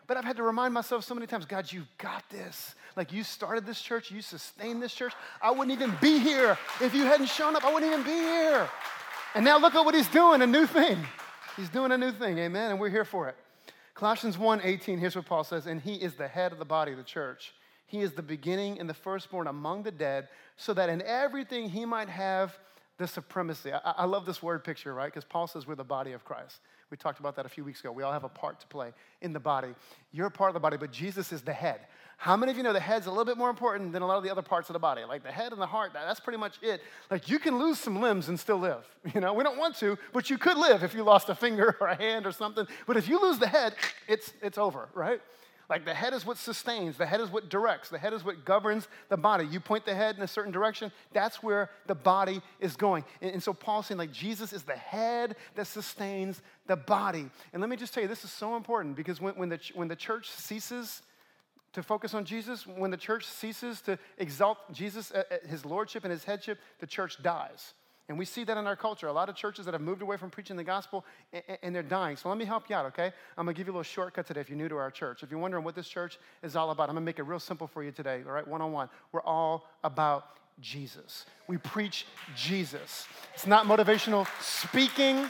But 0.06 0.16
I've 0.16 0.24
had 0.24 0.36
to 0.36 0.42
remind 0.42 0.74
myself 0.74 1.04
so 1.04 1.14
many 1.14 1.26
times 1.26 1.46
God, 1.46 1.72
you've 1.72 1.88
got 1.98 2.28
this. 2.28 2.74
Like 2.96 3.12
you 3.12 3.24
started 3.24 3.66
this 3.66 3.80
church, 3.80 4.10
you 4.10 4.22
sustained 4.22 4.82
this 4.82 4.94
church. 4.94 5.12
I 5.40 5.50
wouldn't 5.50 5.70
even 5.70 5.94
be 6.00 6.18
here 6.18 6.58
if 6.80 6.94
you 6.94 7.04
hadn't 7.04 7.28
shown 7.28 7.56
up. 7.56 7.64
I 7.64 7.72
wouldn't 7.72 7.92
even 7.92 8.04
be 8.04 8.18
here. 8.18 8.68
And 9.34 9.44
now 9.44 9.58
look 9.58 9.74
at 9.74 9.84
what 9.84 9.94
he's 9.94 10.08
doing 10.08 10.42
a 10.42 10.46
new 10.46 10.66
thing. 10.66 10.98
He's 11.56 11.68
doing 11.68 11.92
a 11.92 11.98
new 11.98 12.12
thing, 12.12 12.38
amen, 12.38 12.72
and 12.72 12.80
we're 12.80 12.90
here 12.90 13.04
for 13.04 13.28
it. 13.28 13.36
Colossians 13.94 14.36
1 14.36 14.60
18, 14.62 14.98
here's 14.98 15.14
what 15.14 15.26
Paul 15.26 15.44
says, 15.44 15.66
and 15.66 15.80
he 15.80 15.94
is 15.94 16.14
the 16.14 16.26
head 16.26 16.52
of 16.52 16.58
the 16.58 16.64
body 16.64 16.92
of 16.92 16.98
the 16.98 17.04
church. 17.04 17.54
He 17.86 18.00
is 18.00 18.12
the 18.12 18.22
beginning 18.22 18.80
and 18.80 18.90
the 18.90 18.94
firstborn 18.94 19.46
among 19.46 19.84
the 19.84 19.92
dead, 19.92 20.28
so 20.56 20.74
that 20.74 20.88
in 20.88 21.00
everything 21.02 21.68
he 21.68 21.84
might 21.84 22.08
have 22.08 22.58
the 22.98 23.06
supremacy. 23.06 23.72
I, 23.72 23.78
I 23.84 24.04
love 24.04 24.26
this 24.26 24.42
word 24.42 24.64
picture, 24.64 24.92
right? 24.92 25.06
Because 25.06 25.24
Paul 25.24 25.46
says 25.46 25.66
we're 25.66 25.74
the 25.74 25.84
body 25.84 26.12
of 26.12 26.24
Christ. 26.24 26.58
We 26.90 26.97
talked 26.97 27.20
about 27.20 27.37
that 27.37 27.47
a 27.47 27.49
few 27.49 27.64
weeks 27.64 27.81
ago. 27.81 27.92
We 27.92 28.03
all 28.03 28.12
have 28.12 28.25
a 28.25 28.29
part 28.29 28.61
to 28.61 28.66
play 28.66 28.92
in 29.20 29.33
the 29.33 29.40
body. 29.40 29.75
You're 30.12 30.27
a 30.27 30.31
part 30.31 30.51
of 30.51 30.55
the 30.55 30.61
body, 30.61 30.77
but 30.77 30.92
Jesus 30.92 31.33
is 31.33 31.42
the 31.42 31.53
head. 31.53 31.81
How 32.16 32.37
many 32.37 32.53
of 32.53 32.57
you 32.57 32.62
know 32.62 32.73
the 32.73 32.81
head's 32.81 33.07
a 33.07 33.11
little 33.11 33.25
bit 33.25 33.37
more 33.37 33.51
important 33.51 33.92
than 33.92 34.03
a 34.03 34.07
lot 34.07 34.16
of 34.16 34.25
the 34.25 34.31
other 34.31 34.42
parts 34.42 34.68
of 34.68 34.73
the 34.75 34.79
body? 34.79 35.03
Like 35.05 35.23
the 35.23 35.33
head 35.33 35.53
and 35.53 35.61
the 35.61 35.66
heart, 35.66 35.92
that's 35.92 36.20
pretty 36.20 36.38
much 36.38 36.57
it. 36.62 36.81
Like 37.11 37.29
you 37.29 37.38
can 37.38 37.59
lose 37.59 37.79
some 37.79 38.01
limbs 38.01 38.29
and 38.29 38.38
still 38.38 38.59
live. 38.59 38.85
You 39.14 39.20
know, 39.20 39.35
we 39.35 39.44
don't 39.44 39.59
want 39.59 39.77
to, 39.77 39.99
but 40.12 40.31
you 40.31 40.38
could 40.38 40.57
live 40.57 40.83
if 40.83 40.94
you 40.94 41.05
lost 41.05 41.29
a 41.29 41.35
finger 41.35 41.77
or 41.81 41.88
a 41.88 41.94
hand 41.94 42.27
or 42.27 42.33
something. 42.33 42.66
But 42.87 42.97
if 42.97 43.09
you 43.09 43.20
lose 43.20 43.38
the 43.38 43.47
head, 43.47 43.75
it's, 44.09 44.33
it's 44.42 44.59
over, 44.59 44.88
right? 44.94 45.20
Like 45.70 45.85
the 45.85 45.94
head 45.94 46.12
is 46.12 46.27
what 46.27 46.37
sustains, 46.37 46.96
the 46.96 47.07
head 47.07 47.20
is 47.20 47.31
what 47.31 47.48
directs, 47.48 47.88
the 47.88 47.98
head 47.98 48.12
is 48.12 48.24
what 48.24 48.44
governs 48.44 48.88
the 49.09 49.16
body. 49.16 49.46
You 49.46 49.61
point 49.61 49.87
the 49.87 49.94
head 49.94 50.16
in 50.16 50.22
a 50.22 50.29
certain 50.29 50.53
direction, 50.53 50.92
that's 51.12 51.42
where 51.42 51.70
the 51.87 51.94
body 51.94 52.42
is 52.61 52.77
going. 52.77 53.05
And, 53.22 53.33
and, 53.33 53.42
so 53.42 53.55
Paul's 53.55 53.87
saying, 53.87 53.98
like, 53.98 54.12
Jesus 54.12 54.53
is 54.53 54.62
the 54.62 54.77
head 54.77 55.37
that 55.55 55.66
sustains 55.66 56.42
the 56.66 56.77
body. 56.77 57.31
And 57.53 57.61
let 57.61 57.70
me 57.70 57.77
just 57.77 57.94
tell 57.94 58.03
you, 58.03 58.09
this 58.09 58.24
is 58.24 58.31
so 58.31 58.57
important 58.57 58.94
because 58.94 59.20
when, 59.20 59.35
when, 59.35 59.48
the, 59.48 59.61
when 59.74 59.88
the 59.88 59.96
church 59.96 60.31
ceases 60.31 61.03
to 61.72 61.83
focus 61.83 62.14
on 62.14 62.24
Jesus, 62.24 62.66
when 62.66 62.90
the 62.90 62.96
church 62.96 63.27
ceases 63.27 63.81
to 63.83 63.98
exalt 64.18 64.59
Jesus, 64.72 65.12
uh, 65.12 65.24
uh, 65.31 65.48
his 65.48 65.64
lordship 65.64 66.05
and 66.05 66.12
his 66.12 66.24
headship, 66.24 66.59
the 66.79 66.87
church 66.87 67.22
dies. 67.22 67.74
And 68.08 68.18
we 68.18 68.26
see 68.26 68.44
that 68.44 68.56
in 68.58 68.66
our 68.66 68.76
culture. 68.76 69.06
A 69.06 69.12
lot 69.12 69.30
of 69.30 69.34
churches 69.34 69.64
that 69.64 69.72
have 69.72 69.80
moved 69.80 70.02
away 70.02 70.18
from 70.18 70.28
preaching 70.28 70.56
the 70.56 70.64
gospel 70.64 71.06
and 71.62 71.74
they're 71.74 71.82
dying. 71.82 72.16
So 72.16 72.28
let 72.28 72.36
me 72.36 72.44
help 72.44 72.68
you 72.68 72.76
out, 72.76 72.86
okay? 72.86 73.12
I'm 73.38 73.46
gonna 73.46 73.54
give 73.54 73.66
you 73.66 73.72
a 73.72 73.76
little 73.76 73.82
shortcut 73.82 74.26
today 74.26 74.40
if 74.40 74.50
you're 74.50 74.58
new 74.58 74.68
to 74.68 74.76
our 74.76 74.90
church. 74.90 75.22
If 75.22 75.30
you're 75.30 75.40
wondering 75.40 75.64
what 75.64 75.74
this 75.74 75.88
church 75.88 76.18
is 76.42 76.54
all 76.54 76.70
about, 76.70 76.90
I'm 76.90 76.96
gonna 76.96 77.06
make 77.06 77.18
it 77.18 77.22
real 77.22 77.40
simple 77.40 77.66
for 77.66 77.82
you 77.82 77.92
today, 77.92 78.22
all 78.26 78.32
right? 78.32 78.46
One 78.46 78.60
on 78.60 78.72
one. 78.72 78.90
We're 79.12 79.22
all 79.22 79.68
about 79.82 80.26
Jesus. 80.60 81.24
We 81.48 81.56
preach 81.56 82.06
Jesus. 82.36 83.06
It's 83.32 83.46
not 83.46 83.66
motivational 83.66 84.26
speaking, 84.40 85.28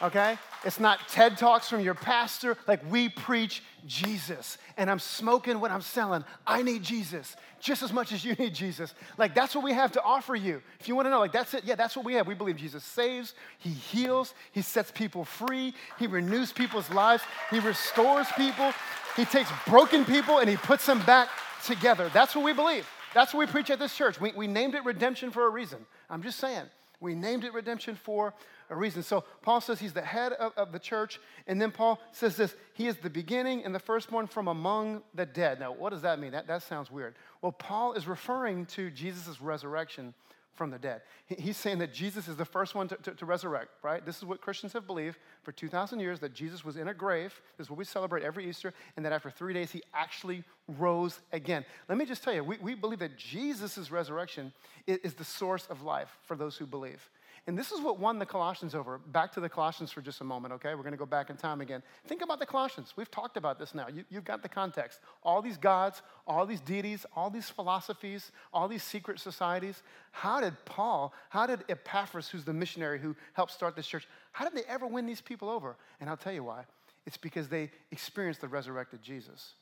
okay? 0.00 0.38
It's 0.66 0.80
not 0.80 0.98
TED 1.08 1.38
Talks 1.38 1.68
from 1.68 1.80
your 1.80 1.94
pastor. 1.94 2.56
Like, 2.66 2.80
we 2.90 3.08
preach 3.08 3.62
Jesus. 3.86 4.58
And 4.76 4.90
I'm 4.90 4.98
smoking 4.98 5.60
what 5.60 5.70
I'm 5.70 5.80
selling. 5.80 6.24
I 6.44 6.62
need 6.62 6.82
Jesus 6.82 7.36
just 7.60 7.84
as 7.84 7.92
much 7.92 8.10
as 8.10 8.24
you 8.24 8.34
need 8.34 8.52
Jesus. 8.52 8.92
Like, 9.16 9.32
that's 9.32 9.54
what 9.54 9.62
we 9.62 9.72
have 9.72 9.92
to 9.92 10.02
offer 10.02 10.34
you. 10.34 10.60
If 10.80 10.88
you 10.88 10.96
want 10.96 11.06
to 11.06 11.10
know, 11.10 11.20
like, 11.20 11.30
that's 11.30 11.54
it. 11.54 11.62
Yeah, 11.64 11.76
that's 11.76 11.94
what 11.94 12.04
we 12.04 12.14
have. 12.14 12.26
We 12.26 12.34
believe 12.34 12.56
Jesus 12.56 12.82
saves, 12.82 13.34
He 13.58 13.70
heals, 13.70 14.34
He 14.50 14.60
sets 14.60 14.90
people 14.90 15.24
free, 15.24 15.72
He 16.00 16.08
renews 16.08 16.52
people's 16.52 16.90
lives, 16.90 17.22
He 17.52 17.60
restores 17.60 18.26
people, 18.36 18.72
He 19.14 19.24
takes 19.24 19.50
broken 19.68 20.04
people 20.04 20.38
and 20.38 20.50
He 20.50 20.56
puts 20.56 20.84
them 20.84 21.00
back 21.06 21.28
together. 21.64 22.10
That's 22.12 22.34
what 22.34 22.44
we 22.44 22.52
believe. 22.52 22.88
That's 23.14 23.32
what 23.32 23.46
we 23.46 23.46
preach 23.46 23.70
at 23.70 23.78
this 23.78 23.96
church. 23.96 24.20
We, 24.20 24.32
we 24.32 24.48
named 24.48 24.74
it 24.74 24.84
redemption 24.84 25.30
for 25.30 25.46
a 25.46 25.48
reason. 25.48 25.78
I'm 26.10 26.24
just 26.24 26.40
saying. 26.40 26.64
We 27.00 27.14
named 27.14 27.44
it 27.44 27.54
redemption 27.54 27.94
for 27.94 28.34
a 28.70 28.76
reason. 28.76 29.02
So 29.02 29.24
Paul 29.42 29.60
says 29.60 29.78
he's 29.78 29.92
the 29.92 30.02
head 30.02 30.32
of, 30.34 30.52
of 30.56 30.72
the 30.72 30.78
church. 30.78 31.20
And 31.46 31.60
then 31.60 31.70
Paul 31.70 32.00
says 32.12 32.36
this 32.36 32.54
He 32.74 32.86
is 32.86 32.96
the 32.96 33.10
beginning 33.10 33.64
and 33.64 33.74
the 33.74 33.80
firstborn 33.80 34.26
from 34.26 34.48
among 34.48 35.02
the 35.14 35.26
dead. 35.26 35.60
Now, 35.60 35.72
what 35.72 35.90
does 35.90 36.02
that 36.02 36.18
mean? 36.18 36.32
That, 36.32 36.46
that 36.46 36.62
sounds 36.62 36.90
weird. 36.90 37.14
Well, 37.42 37.52
Paul 37.52 37.94
is 37.94 38.06
referring 38.06 38.66
to 38.66 38.90
Jesus' 38.90 39.40
resurrection 39.40 40.14
from 40.56 40.70
the 40.70 40.78
dead. 40.78 41.02
He's 41.26 41.56
saying 41.56 41.78
that 41.78 41.92
Jesus 41.92 42.28
is 42.28 42.36
the 42.36 42.44
first 42.44 42.74
one 42.74 42.88
to, 42.88 42.96
to, 42.96 43.10
to, 43.12 43.26
resurrect, 43.26 43.70
right? 43.82 44.04
This 44.04 44.16
is 44.16 44.24
what 44.24 44.40
Christians 44.40 44.72
have 44.72 44.86
believed 44.86 45.18
for 45.42 45.52
2,000 45.52 46.00
years 46.00 46.18
that 46.20 46.34
Jesus 46.34 46.64
was 46.64 46.76
in 46.76 46.88
a 46.88 46.94
grave. 46.94 47.40
This 47.58 47.66
is 47.66 47.70
what 47.70 47.78
we 47.78 47.84
celebrate 47.84 48.24
every 48.24 48.48
Easter, 48.48 48.72
and 48.96 49.04
that 49.04 49.12
after 49.12 49.30
three 49.30 49.52
days, 49.52 49.70
he 49.70 49.82
actually 49.94 50.42
rose 50.78 51.20
again. 51.32 51.64
Let 51.88 51.98
me 51.98 52.06
just 52.06 52.22
tell 52.22 52.32
you, 52.32 52.42
we, 52.42 52.56
we 52.58 52.74
believe 52.74 53.00
that 53.00 53.18
Jesus' 53.18 53.90
resurrection 53.90 54.52
is, 54.86 54.98
is 54.98 55.14
the 55.14 55.24
source 55.24 55.66
of 55.66 55.82
life 55.82 56.16
for 56.22 56.36
those 56.36 56.56
who 56.56 56.66
believe. 56.66 57.10
And 57.48 57.56
this 57.56 57.70
is 57.70 57.80
what 57.80 58.00
won 58.00 58.18
the 58.18 58.26
Colossians 58.26 58.74
over. 58.74 58.98
Back 58.98 59.30
to 59.32 59.40
the 59.40 59.48
Colossians 59.48 59.92
for 59.92 60.00
just 60.00 60.20
a 60.20 60.24
moment, 60.24 60.52
okay? 60.54 60.74
We're 60.74 60.82
going 60.82 60.92
to 60.92 60.98
go 60.98 61.06
back 61.06 61.30
in 61.30 61.36
time 61.36 61.60
again. 61.60 61.80
Think 62.08 62.22
about 62.22 62.40
the 62.40 62.46
Colossians. 62.46 62.94
We've 62.96 63.10
talked 63.10 63.36
about 63.36 63.60
this 63.60 63.72
now. 63.72 63.86
You, 63.86 64.04
have 64.14 64.24
got 64.24 64.42
the 64.42 64.48
context. 64.48 64.98
All 65.22 65.40
these 65.40 65.56
gods, 65.56 66.02
all 66.26 66.44
these 66.44 66.60
deities, 66.60 67.06
all 67.14 67.30
these 67.30 67.48
philosophies, 67.48 68.32
all 68.52 68.66
these 68.66 68.82
secret 68.82 69.20
societies. 69.20 69.84
How 70.10 70.40
did 70.40 70.54
Paul, 70.64 71.14
how 71.28 71.46
did 71.46 71.64
Epaphras, 71.68 72.28
who's 72.28 72.44
the 72.44 72.52
missionary 72.52 72.98
who 72.98 73.14
helped 73.34 73.52
start 73.52 73.76
this 73.76 73.86
church, 73.86 74.08
how 74.32 74.44
did 74.44 74.54
they 74.54 74.68
ever 74.68 74.86
win 74.86 75.06
these 75.06 75.20
people 75.20 75.48
over? 75.48 75.76
And 76.00 76.10
I'll 76.10 76.16
tell 76.16 76.32
you 76.32 76.42
why. 76.42 76.64
It's 77.06 77.16
because 77.16 77.48
they 77.48 77.70
experienced 77.92 78.40
the 78.40 78.48
resurrected 78.48 79.02
Jesus. 79.02 79.52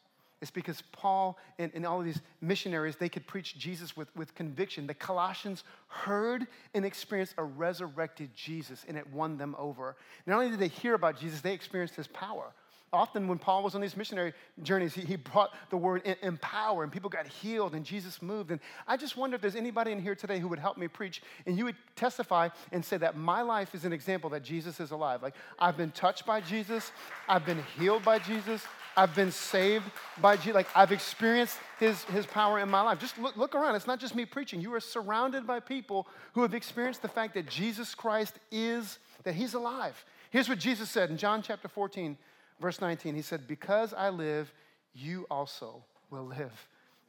It's 0.40 0.50
because 0.50 0.82
Paul 0.92 1.38
and, 1.58 1.70
and, 1.74 1.86
all 1.86 2.00
of 2.00 2.04
these 2.04 2.20
missionaries, 2.40 2.96
they 2.96 3.08
could 3.08 3.26
preach 3.26 3.56
Jesus 3.56 3.96
with, 3.96 4.14
with 4.14 4.34
conviction. 4.34 4.86
The 4.86 4.94
Colossians 4.94 5.64
heard 5.88 6.46
and 6.74 6.84
experienced 6.84 7.34
a 7.38 7.44
resurrected 7.44 8.30
Jesus, 8.34 8.84
and 8.86 8.98
it 8.98 9.10
won 9.10 9.38
them 9.38 9.56
over. 9.58 9.96
Not 10.26 10.36
only 10.36 10.50
did 10.50 10.58
they 10.58 10.68
hear 10.68 10.94
about 10.94 11.18
Jesus, 11.18 11.40
they 11.40 11.54
experienced 11.54 11.94
his 11.94 12.08
power. 12.08 12.52
Often, 12.94 13.26
when 13.26 13.38
Paul 13.38 13.64
was 13.64 13.74
on 13.74 13.80
these 13.80 13.96
missionary 13.96 14.32
journeys, 14.62 14.94
he, 14.94 15.00
he 15.00 15.16
brought 15.16 15.50
the 15.70 15.76
word 15.76 16.02
empower, 16.22 16.84
and 16.84 16.92
people 16.92 17.10
got 17.10 17.26
healed, 17.26 17.74
and 17.74 17.84
Jesus 17.84 18.22
moved. 18.22 18.52
And 18.52 18.60
I 18.86 18.96
just 18.96 19.16
wonder 19.16 19.34
if 19.34 19.40
there's 19.40 19.56
anybody 19.56 19.90
in 19.90 20.00
here 20.00 20.14
today 20.14 20.38
who 20.38 20.46
would 20.46 20.60
help 20.60 20.78
me 20.78 20.86
preach, 20.86 21.20
and 21.44 21.58
you 21.58 21.64
would 21.64 21.74
testify 21.96 22.50
and 22.70 22.84
say 22.84 22.96
that 22.98 23.16
my 23.16 23.42
life 23.42 23.74
is 23.74 23.84
an 23.84 23.92
example 23.92 24.30
that 24.30 24.44
Jesus 24.44 24.78
is 24.78 24.92
alive. 24.92 25.22
Like, 25.24 25.34
I've 25.58 25.76
been 25.76 25.90
touched 25.90 26.24
by 26.24 26.40
Jesus, 26.40 26.92
I've 27.28 27.44
been 27.44 27.64
healed 27.76 28.04
by 28.04 28.20
Jesus, 28.20 28.62
I've 28.96 29.14
been 29.14 29.30
saved 29.30 29.84
by 30.20 30.36
Jesus. 30.36 30.54
Like 30.54 30.68
I've 30.74 30.92
experienced 30.92 31.58
his, 31.78 32.04
his 32.04 32.26
power 32.26 32.58
in 32.60 32.70
my 32.70 32.80
life. 32.80 32.98
Just 32.98 33.18
look, 33.18 33.36
look 33.36 33.54
around. 33.54 33.74
It's 33.74 33.86
not 33.86 34.00
just 34.00 34.14
me 34.14 34.24
preaching. 34.24 34.60
You 34.60 34.72
are 34.74 34.80
surrounded 34.80 35.46
by 35.46 35.60
people 35.60 36.06
who 36.32 36.42
have 36.42 36.54
experienced 36.54 37.02
the 37.02 37.08
fact 37.08 37.34
that 37.34 37.48
Jesus 37.48 37.94
Christ 37.94 38.34
is, 38.50 38.98
that 39.24 39.34
he's 39.34 39.54
alive. 39.54 40.04
Here's 40.30 40.48
what 40.48 40.58
Jesus 40.58 40.90
said 40.90 41.10
in 41.10 41.16
John 41.16 41.42
chapter 41.42 41.68
14, 41.68 42.16
verse 42.60 42.80
19. 42.80 43.14
He 43.14 43.22
said, 43.22 43.46
Because 43.46 43.92
I 43.94 44.10
live, 44.10 44.52
you 44.94 45.26
also 45.30 45.82
will 46.10 46.26
live. 46.26 46.52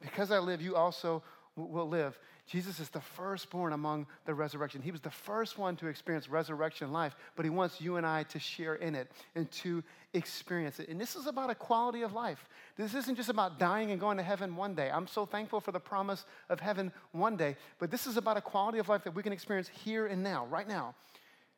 Because 0.00 0.30
I 0.30 0.38
live, 0.38 0.60
you 0.60 0.76
also 0.76 1.22
will 1.56 1.88
live. 1.88 2.18
Jesus 2.46 2.78
is 2.78 2.90
the 2.90 3.00
firstborn 3.00 3.72
among 3.72 4.06
the 4.24 4.34
resurrection. 4.34 4.80
He 4.80 4.92
was 4.92 5.00
the 5.00 5.10
first 5.10 5.58
one 5.58 5.74
to 5.76 5.88
experience 5.88 6.28
resurrection 6.28 6.92
life, 6.92 7.16
but 7.34 7.44
he 7.44 7.50
wants 7.50 7.80
you 7.80 7.96
and 7.96 8.06
I 8.06 8.22
to 8.24 8.38
share 8.38 8.76
in 8.76 8.94
it 8.94 9.10
and 9.34 9.50
to 9.52 9.82
experience 10.12 10.78
it. 10.78 10.88
And 10.88 11.00
this 11.00 11.16
is 11.16 11.26
about 11.26 11.50
a 11.50 11.54
quality 11.54 12.02
of 12.02 12.12
life. 12.12 12.46
This 12.76 12.94
isn't 12.94 13.16
just 13.16 13.30
about 13.30 13.58
dying 13.58 13.90
and 13.90 13.98
going 13.98 14.16
to 14.18 14.22
heaven 14.22 14.54
one 14.54 14.74
day. 14.74 14.90
I'm 14.90 15.08
so 15.08 15.26
thankful 15.26 15.60
for 15.60 15.72
the 15.72 15.80
promise 15.80 16.24
of 16.48 16.60
heaven 16.60 16.92
one 17.10 17.36
day, 17.36 17.56
but 17.78 17.90
this 17.90 18.06
is 18.06 18.16
about 18.16 18.36
a 18.36 18.42
quality 18.42 18.78
of 18.78 18.88
life 18.88 19.02
that 19.04 19.14
we 19.14 19.22
can 19.22 19.32
experience 19.32 19.68
here 19.68 20.06
and 20.06 20.22
now, 20.22 20.46
right 20.46 20.68
now 20.68 20.94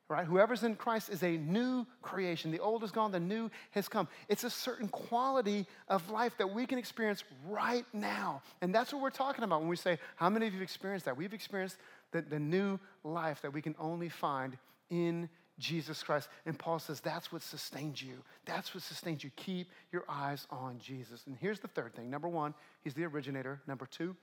right? 0.08 0.26
Whoever's 0.26 0.62
in 0.62 0.74
Christ 0.74 1.10
is 1.10 1.22
a 1.22 1.36
new 1.36 1.86
creation. 2.00 2.50
The 2.50 2.60
old 2.60 2.82
is 2.82 2.90
gone, 2.90 3.12
the 3.12 3.20
new 3.20 3.50
has 3.72 3.88
come. 3.88 4.08
It's 4.28 4.44
a 4.44 4.50
certain 4.50 4.88
quality 4.88 5.66
of 5.88 6.08
life 6.10 6.36
that 6.38 6.48
we 6.52 6.66
can 6.66 6.78
experience 6.78 7.24
right 7.46 7.84
now. 7.92 8.42
And 8.62 8.74
that's 8.74 8.92
what 8.92 9.02
we're 9.02 9.10
talking 9.10 9.44
about 9.44 9.60
when 9.60 9.68
we 9.68 9.76
say, 9.76 9.98
How 10.16 10.30
many 10.30 10.46
of 10.46 10.52
you 10.52 10.60
have 10.60 10.64
experienced 10.64 11.04
that? 11.06 11.16
We've 11.16 11.34
experienced 11.34 11.76
the, 12.12 12.22
the 12.22 12.38
new 12.38 12.78
life 13.04 13.42
that 13.42 13.52
we 13.52 13.60
can 13.60 13.74
only 13.78 14.08
find 14.08 14.56
in 14.88 15.28
Jesus 15.58 16.02
Christ. 16.02 16.28
And 16.46 16.58
Paul 16.58 16.78
says, 16.78 17.00
That's 17.00 17.30
what 17.30 17.42
sustains 17.42 18.02
you. 18.02 18.22
That's 18.46 18.74
what 18.74 18.82
sustains 18.82 19.22
you. 19.22 19.30
Keep 19.36 19.68
your 19.92 20.04
eyes 20.08 20.46
on 20.50 20.78
Jesus. 20.78 21.24
And 21.26 21.36
here's 21.38 21.60
the 21.60 21.68
third 21.68 21.94
thing 21.94 22.08
number 22.08 22.28
one, 22.28 22.54
he's 22.82 22.94
the 22.94 23.04
originator. 23.04 23.60
Number 23.66 23.84
two, 23.84 24.16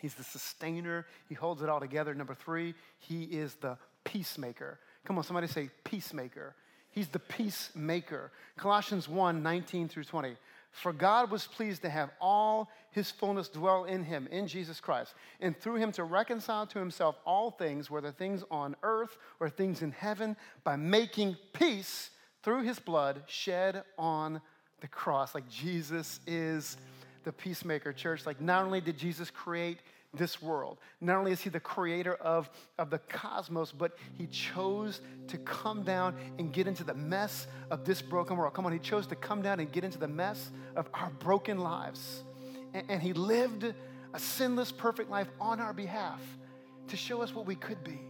He's 0.00 0.14
the 0.14 0.24
sustainer. 0.24 1.06
He 1.28 1.34
holds 1.34 1.62
it 1.62 1.68
all 1.68 1.80
together. 1.80 2.14
Number 2.14 2.34
three, 2.34 2.74
he 2.98 3.24
is 3.24 3.54
the 3.54 3.78
peacemaker. 4.04 4.78
Come 5.06 5.18
on, 5.18 5.24
somebody 5.24 5.46
say 5.46 5.70
peacemaker. 5.84 6.54
He's 6.90 7.08
the 7.08 7.20
peacemaker. 7.20 8.32
Colossians 8.56 9.08
1 9.08 9.42
19 9.42 9.88
through 9.88 10.04
20. 10.04 10.36
For 10.72 10.92
God 10.92 11.30
was 11.30 11.46
pleased 11.46 11.82
to 11.82 11.88
have 11.88 12.10
all 12.20 12.68
his 12.90 13.10
fullness 13.10 13.48
dwell 13.48 13.84
in 13.84 14.04
him, 14.04 14.28
in 14.30 14.46
Jesus 14.46 14.78
Christ, 14.78 15.14
and 15.40 15.58
through 15.58 15.76
him 15.76 15.90
to 15.92 16.04
reconcile 16.04 16.66
to 16.66 16.78
himself 16.78 17.16
all 17.24 17.50
things, 17.50 17.90
whether 17.90 18.10
things 18.10 18.44
on 18.50 18.76
earth 18.82 19.16
or 19.40 19.48
things 19.48 19.80
in 19.80 19.92
heaven, 19.92 20.36
by 20.64 20.76
making 20.76 21.36
peace 21.54 22.10
through 22.42 22.62
his 22.62 22.78
blood 22.78 23.22
shed 23.26 23.84
on 23.96 24.42
the 24.80 24.88
cross. 24.88 25.34
Like 25.34 25.48
Jesus 25.48 26.20
is 26.26 26.76
the 27.24 27.32
peacemaker, 27.32 27.92
church. 27.92 28.26
Like 28.26 28.40
not 28.40 28.64
only 28.64 28.80
did 28.80 28.98
Jesus 28.98 29.30
create 29.30 29.78
this 30.16 30.42
world. 30.42 30.78
Not 31.00 31.16
only 31.16 31.32
is 31.32 31.40
he 31.40 31.50
the 31.50 31.60
creator 31.60 32.14
of, 32.14 32.50
of 32.78 32.90
the 32.90 32.98
cosmos, 32.98 33.72
but 33.72 33.96
he 34.18 34.26
chose 34.26 35.00
to 35.28 35.38
come 35.38 35.82
down 35.82 36.16
and 36.38 36.52
get 36.52 36.66
into 36.66 36.84
the 36.84 36.94
mess 36.94 37.46
of 37.70 37.84
this 37.84 38.02
broken 38.02 38.36
world. 38.36 38.54
Come 38.54 38.66
on, 38.66 38.72
he 38.72 38.78
chose 38.78 39.06
to 39.08 39.16
come 39.16 39.42
down 39.42 39.60
and 39.60 39.70
get 39.70 39.84
into 39.84 39.98
the 39.98 40.08
mess 40.08 40.50
of 40.74 40.88
our 40.94 41.10
broken 41.18 41.58
lives. 41.58 42.24
And, 42.74 42.90
and 42.90 43.02
he 43.02 43.12
lived 43.12 43.72
a 44.12 44.18
sinless, 44.18 44.72
perfect 44.72 45.10
life 45.10 45.28
on 45.40 45.60
our 45.60 45.72
behalf 45.72 46.20
to 46.88 46.96
show 46.96 47.22
us 47.22 47.34
what 47.34 47.46
we 47.46 47.54
could 47.54 47.82
be 47.84 48.00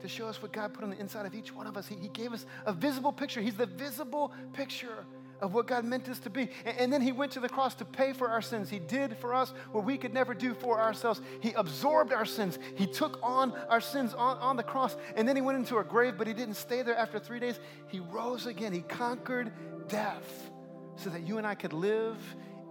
to 0.00 0.06
show 0.06 0.26
us 0.28 0.40
what 0.40 0.52
God 0.52 0.72
put 0.74 0.84
on 0.84 0.90
the 0.90 1.00
inside 1.00 1.26
of 1.26 1.34
each 1.34 1.52
one 1.52 1.66
of 1.66 1.76
us. 1.76 1.88
He, 1.88 1.96
he, 1.96 2.08
gave 2.08 2.32
us 2.32 2.46
a 2.66 2.72
visible 2.72 3.12
picture. 3.12 3.40
He's 3.40 3.56
the 3.56 3.66
visible 3.66 4.32
picture 4.52 5.04
of 5.40 5.54
what 5.54 5.66
God 5.66 5.84
meant 5.84 6.08
us 6.08 6.18
to 6.20 6.30
be. 6.30 6.50
And, 6.64 6.78
and 6.78 6.92
then 6.92 7.00
He 7.00 7.12
went 7.12 7.32
to 7.32 7.40
the 7.40 7.48
cross 7.48 7.74
to 7.76 7.84
pay 7.84 8.12
for 8.12 8.28
our 8.28 8.42
sins. 8.42 8.70
He 8.70 8.78
did 8.78 9.16
for 9.16 9.34
us 9.34 9.52
what 9.72 9.84
we 9.84 9.96
could 9.98 10.14
never 10.14 10.34
do 10.34 10.54
for 10.54 10.80
ourselves. 10.80 11.20
He 11.40 11.52
absorbed 11.52 12.12
our 12.12 12.24
sins. 12.24 12.58
He 12.76 12.86
took 12.86 13.18
on 13.22 13.52
our 13.68 13.80
sins 13.80 14.14
on, 14.14 14.38
on 14.38 14.56
the 14.56 14.62
cross. 14.62 14.96
And 15.16 15.28
then 15.28 15.36
He 15.36 15.42
went 15.42 15.58
into 15.58 15.78
a 15.78 15.84
grave, 15.84 16.14
but 16.18 16.26
He 16.26 16.34
didn't 16.34 16.54
stay 16.54 16.82
there 16.82 16.96
after 16.96 17.18
three 17.18 17.40
days. 17.40 17.58
He 17.88 18.00
rose 18.00 18.46
again. 18.46 18.72
He 18.72 18.82
conquered 18.82 19.52
death 19.88 20.50
so 20.96 21.10
that 21.10 21.26
you 21.26 21.38
and 21.38 21.46
I 21.46 21.54
could 21.54 21.72
live 21.72 22.16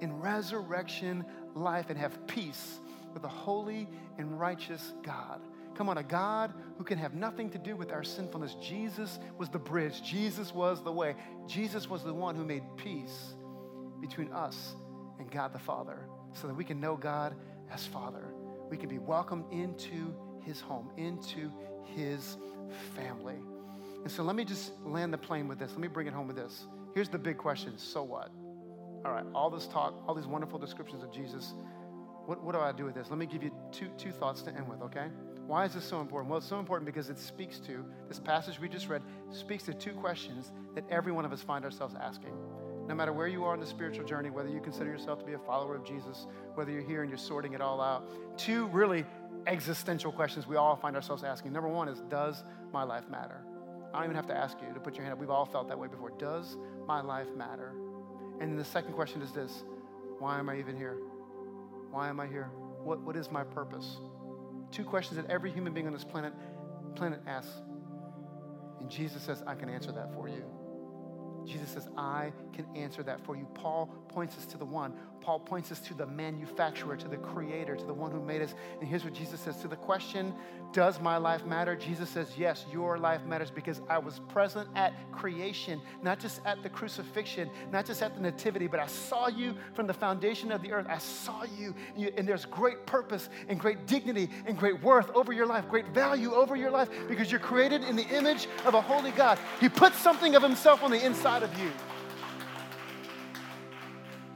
in 0.02 0.20
resurrection 0.20 1.26
life 1.56 1.90
and 1.90 1.98
have 1.98 2.28
peace 2.28 2.80
with 3.14 3.24
a 3.24 3.30
holy 3.30 3.88
and 4.18 4.40
righteous 4.40 4.94
God. 5.02 5.42
Come 5.78 5.90
on, 5.90 6.00
a 6.00 6.04
God 6.04 6.54
who 6.80 6.84
can 6.84 6.98
have 6.98 7.14
nothing 7.14 7.52
to 7.52 7.60
do 7.60 7.76
with 7.76 7.92
our 7.92 8.04
sinfulness. 8.04 8.56
Jesus 8.56 9.20
was 9.38 9.48
the 9.50 9.60
bridge, 9.60 10.02
Jesus 10.02 10.52
was 10.52 10.84
the 10.84 10.92
way. 10.92 11.16
Jesus 11.46 11.88
was 11.88 12.04
the 12.04 12.14
one 12.14 12.36
who 12.36 12.44
made 12.44 12.64
peace 12.78 13.36
between 14.02 14.34
us 14.34 14.76
and 15.20 15.30
God 15.30 15.54
the 15.54 15.60
Father 15.60 16.00
so 16.34 16.48
that 16.48 16.56
we 16.56 16.64
can 16.64 16.82
know 16.82 16.98
God 16.98 17.36
as 17.72 17.86
Father. 17.86 18.26
We 18.72 18.78
can 18.78 18.90
be 18.90 18.98
welcomed 18.98 19.46
into 19.52 20.16
his 20.44 20.60
home, 20.60 20.90
into 20.98 21.52
his 21.96 22.38
family. 22.96 23.38
And 24.02 24.12
so 24.12 24.24
let 24.24 24.36
me 24.36 24.46
just 24.46 24.72
land 24.84 25.14
the 25.14 25.18
plane 25.20 25.48
with 25.48 25.60
this. 25.60 25.72
Let 25.72 25.80
me 25.80 25.88
bring 25.88 26.08
it 26.08 26.14
home 26.14 26.26
with 26.26 26.38
this. 26.38 26.66
Here's 26.96 27.10
the 27.10 27.20
big 27.20 27.38
question 27.38 27.78
so 27.78 28.02
what? 28.02 28.32
All 29.06 29.12
right, 29.12 29.26
all 29.36 29.52
this 29.52 29.68
talk, 29.68 29.94
all 30.08 30.16
these 30.16 30.26
wonderful 30.26 30.58
descriptions 30.58 31.04
of 31.04 31.12
Jesus, 31.12 31.54
what, 32.26 32.44
what 32.44 32.54
do 32.54 32.62
I 32.62 32.72
do 32.72 32.86
with 32.86 32.96
this? 32.96 33.12
Let 33.12 33.20
me 33.20 33.28
give 33.28 33.44
you 33.44 33.52
two, 33.72 33.90
two 33.98 34.12
thoughts 34.12 34.42
to 34.42 34.50
end 34.50 34.68
with, 34.68 34.82
okay? 34.82 35.06
Why 35.48 35.64
is 35.64 35.74
this 35.74 35.86
so 35.86 36.02
important? 36.02 36.30
Well, 36.30 36.40
it's 36.40 36.48
so 36.48 36.60
important 36.60 36.86
because 36.86 37.10
it 37.10 37.18
speaks 37.18 37.58
to, 37.60 37.86
this 38.10 38.20
passage 38.20 38.60
we 38.60 38.68
just 38.68 38.90
read, 38.90 39.02
speaks 39.32 39.64
to 39.64 39.74
two 39.74 39.94
questions 39.94 40.52
that 40.76 40.84
every 40.90 41.14
one 41.14 41.24
of 41.24 41.32
us 41.32 41.42
find 41.42 41.64
ourselves 41.64 41.96
asking. 42.00 42.34
No 42.86 42.94
matter 42.94 43.14
where 43.14 43.28
you 43.28 43.46
are 43.46 43.54
in 43.54 43.62
the 43.62 43.66
spiritual 43.66 44.06
journey, 44.06 44.30
whether 44.30 44.50
you 44.50 44.60
consider 44.60 44.90
yourself 44.90 45.20
to 45.20 45.26
be 45.26 45.34
a 45.34 45.40
follower 45.40 45.76
of 45.76 45.86
Jesus, 45.86 46.28
whether 46.56 46.70
you're 46.70 46.82
here 46.82 47.02
and 47.02 47.10
you're 47.10 47.18
sorting 47.18 47.54
it 47.54 47.62
all 47.62 47.80
out, 47.80 48.10
two 48.38 48.68
really 48.68 49.06
existential 49.46 50.12
questions 50.12 50.48
we 50.48 50.58
all 50.58 50.76
find 50.76 50.98
ourselves 50.98 51.24
asking. 51.24 51.54
Number 51.54 51.70
one 51.70 51.88
is, 51.88 52.02
does 52.10 52.44
my 52.74 52.84
life 52.84 53.08
matter? 53.10 53.42
I 53.94 54.00
don't 54.00 54.04
even 54.04 54.18
have 54.18 54.28
to 54.28 54.36
ask 54.36 54.58
you 54.62 54.74
to 54.74 54.80
put 54.82 54.96
your 54.96 55.06
hand 55.06 55.14
up. 55.14 55.20
We've 55.20 55.30
all 55.30 55.46
felt 55.46 55.70
that 55.70 55.80
way 55.80 55.88
before. 55.88 56.12
Does 56.20 56.58
my 56.86 57.00
life 57.00 57.28
matter? 57.38 57.72
And 58.42 58.52
then 58.52 58.58
the 58.58 58.66
second 58.66 58.94
question 58.94 59.22
is 59.22 59.32
this 59.32 59.64
why 60.20 60.40
am 60.40 60.50
I 60.50 60.60
even 60.60 60.76
here? 60.76 60.98
Why 61.90 62.10
am 62.10 62.20
I 62.20 62.28
here? 62.28 62.50
What, 62.84 63.02
what 63.02 63.16
is 63.16 63.32
my 63.32 63.46
purpose? 63.46 63.98
Two 64.72 64.84
questions 64.84 65.18
that 65.18 65.30
every 65.30 65.52
human 65.52 65.74
being 65.74 65.88
on 65.88 65.94
this 65.94 66.04
planet, 66.04 66.34
planet 66.96 67.22
asks. 67.28 67.62
And 68.80 68.90
Jesus 68.90 69.24
says, 69.24 69.44
I 69.48 69.56
can 69.56 69.70
answer 69.70 69.92
that 69.92 70.14
for 70.14 70.28
you. 70.28 70.44
Jesus 71.48 71.70
says, 71.70 71.88
I 71.98 72.32
can 72.54 72.66
answer 72.76 73.04
that 73.04 73.24
for 73.26 73.36
you. 73.36 73.48
Paul 73.54 73.88
points 74.10 74.38
us 74.38 74.46
to 74.48 74.58
the 74.58 74.66
one. 74.66 74.94
Paul 75.22 75.40
points 75.40 75.74
us 75.74 75.80
to 75.82 75.94
the 75.94 76.06
manufacturer, 76.06 76.96
to 76.96 77.08
the 77.10 77.18
creator, 77.18 77.76
to 77.76 77.86
the 77.86 77.94
one 77.94 78.12
who 78.12 78.22
made 78.22 78.42
us. 78.42 78.56
And 78.80 78.88
here's 78.88 79.04
what 79.04 79.14
Jesus 79.14 79.42
says 79.42 79.58
to 79.58 79.68
the 79.68 79.76
question, 79.76 80.34
Does 80.72 81.02
my 81.02 81.18
life 81.18 81.46
matter? 81.46 81.76
Jesus 81.76 82.10
says, 82.10 82.32
Yes, 82.38 82.66
your 82.72 82.98
life 82.98 83.26
matters 83.26 83.52
because 83.52 83.82
I 83.90 83.98
was 83.98 84.20
present 84.30 84.70
at 84.76 84.94
creation, 85.12 85.82
not 86.02 86.20
just 86.20 86.40
at 86.46 86.64
the 86.64 86.70
crucifixion, 86.70 87.50
not 87.74 87.86
just 87.86 88.02
at 88.02 88.16
the 88.16 88.22
nativity, 88.22 88.68
but 88.68 88.80
I 88.80 88.88
saw 88.88 89.28
you 89.28 89.56
from 89.74 89.86
the 89.86 89.94
foundation 89.94 90.50
of 90.52 90.62
the 90.62 90.72
earth. 90.72 90.88
I 90.90 90.98
saw 90.98 91.44
you, 91.58 91.76
and 92.16 92.26
there's 92.26 92.46
great 92.46 92.86
purpose 92.86 93.30
and 93.50 93.60
great 93.60 93.86
dignity 93.86 94.30
and 94.46 94.58
great 94.58 94.82
worth 94.82 95.10
over 95.14 95.34
your 95.34 95.46
life, 95.46 95.68
great 95.68 95.88
value 95.88 96.34
over 96.34 96.56
your 96.56 96.72
life 96.72 96.90
because 97.10 97.32
you're 97.32 97.40
created 97.42 97.84
in 97.84 97.98
the 97.98 98.08
image 98.16 98.48
of 98.66 98.76
a 98.76 98.82
holy 98.82 99.12
God. 99.12 99.38
He 99.60 99.68
put 99.68 99.94
something 99.94 100.36
of 100.36 100.42
Himself 100.44 100.84
on 100.84 100.92
the 100.92 101.06
inside 101.06 101.37
of 101.44 101.60
you 101.60 101.72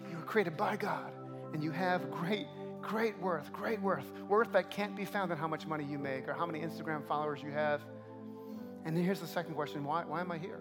You 0.09 0.17
were 0.17 0.23
created 0.23 0.57
by 0.57 0.75
God, 0.75 1.11
and 1.53 1.63
you 1.63 1.71
have 1.71 2.11
great, 2.11 2.47
great 2.81 3.17
worth, 3.19 3.51
great 3.53 3.81
worth, 3.81 4.05
worth 4.27 4.51
that 4.51 4.69
can't 4.69 4.95
be 4.95 5.05
found 5.05 5.31
in 5.31 5.37
how 5.37 5.47
much 5.47 5.65
money 5.65 5.83
you 5.83 5.97
make 5.97 6.27
or 6.27 6.33
how 6.33 6.45
many 6.45 6.59
Instagram 6.61 7.07
followers 7.07 7.41
you 7.41 7.51
have. 7.51 7.81
And 8.85 8.95
then 8.95 9.03
here's 9.03 9.19
the 9.19 9.27
second 9.27 9.55
question 9.55 9.83
why, 9.83 10.03
why 10.03 10.21
am 10.21 10.31
I 10.31 10.37
here? 10.37 10.59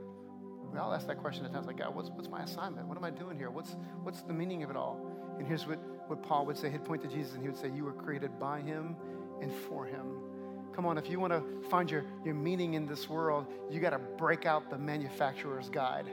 We 0.73 0.79
all 0.79 0.95
ask 0.95 1.07
that 1.09 1.19
question 1.19 1.45
at 1.45 1.53
times 1.53 1.67
like, 1.67 1.79
God, 1.79 1.95
what's, 1.95 2.11
what's 2.11 2.29
my 2.29 2.43
assignment? 2.43 2.87
What 2.87 2.97
am 2.97 3.05
I 3.05 3.11
doing 3.11 3.37
here? 3.37 3.51
What's, 3.51 3.75
what's 4.03 4.23
the 4.23 4.33
meaning 4.33 4.63
of 4.63 4.71
it 4.71 4.77
all? 4.77 5.01
And 5.39 5.47
here's 5.47 5.67
what, 5.67 5.79
what 6.07 6.23
Paul 6.23 6.47
would 6.47 6.57
say. 6.57 6.71
He'd 6.71 6.85
point 6.85 7.03
to 7.03 7.09
Jesus 7.09 7.35
and 7.35 7.43
he 7.43 7.49
would 7.49 7.59
say, 7.59 7.71
You 7.75 7.85
were 7.85 7.93
created 7.93 8.39
by 8.39 8.61
him 8.61 8.95
and 9.41 9.53
for 9.53 9.85
him. 9.85 10.21
Come 10.75 10.87
on, 10.87 10.97
if 10.97 11.11
you 11.11 11.19
want 11.19 11.33
to 11.33 11.69
find 11.69 11.91
your, 11.91 12.05
your 12.25 12.35
meaning 12.35 12.75
in 12.75 12.87
this 12.87 13.09
world, 13.09 13.47
you 13.71 13.81
got 13.81 13.91
to 13.91 13.99
break 13.99 14.47
out 14.47 14.71
the 14.71 14.79
manufacturer's 14.79 15.69
guide. 15.69 16.07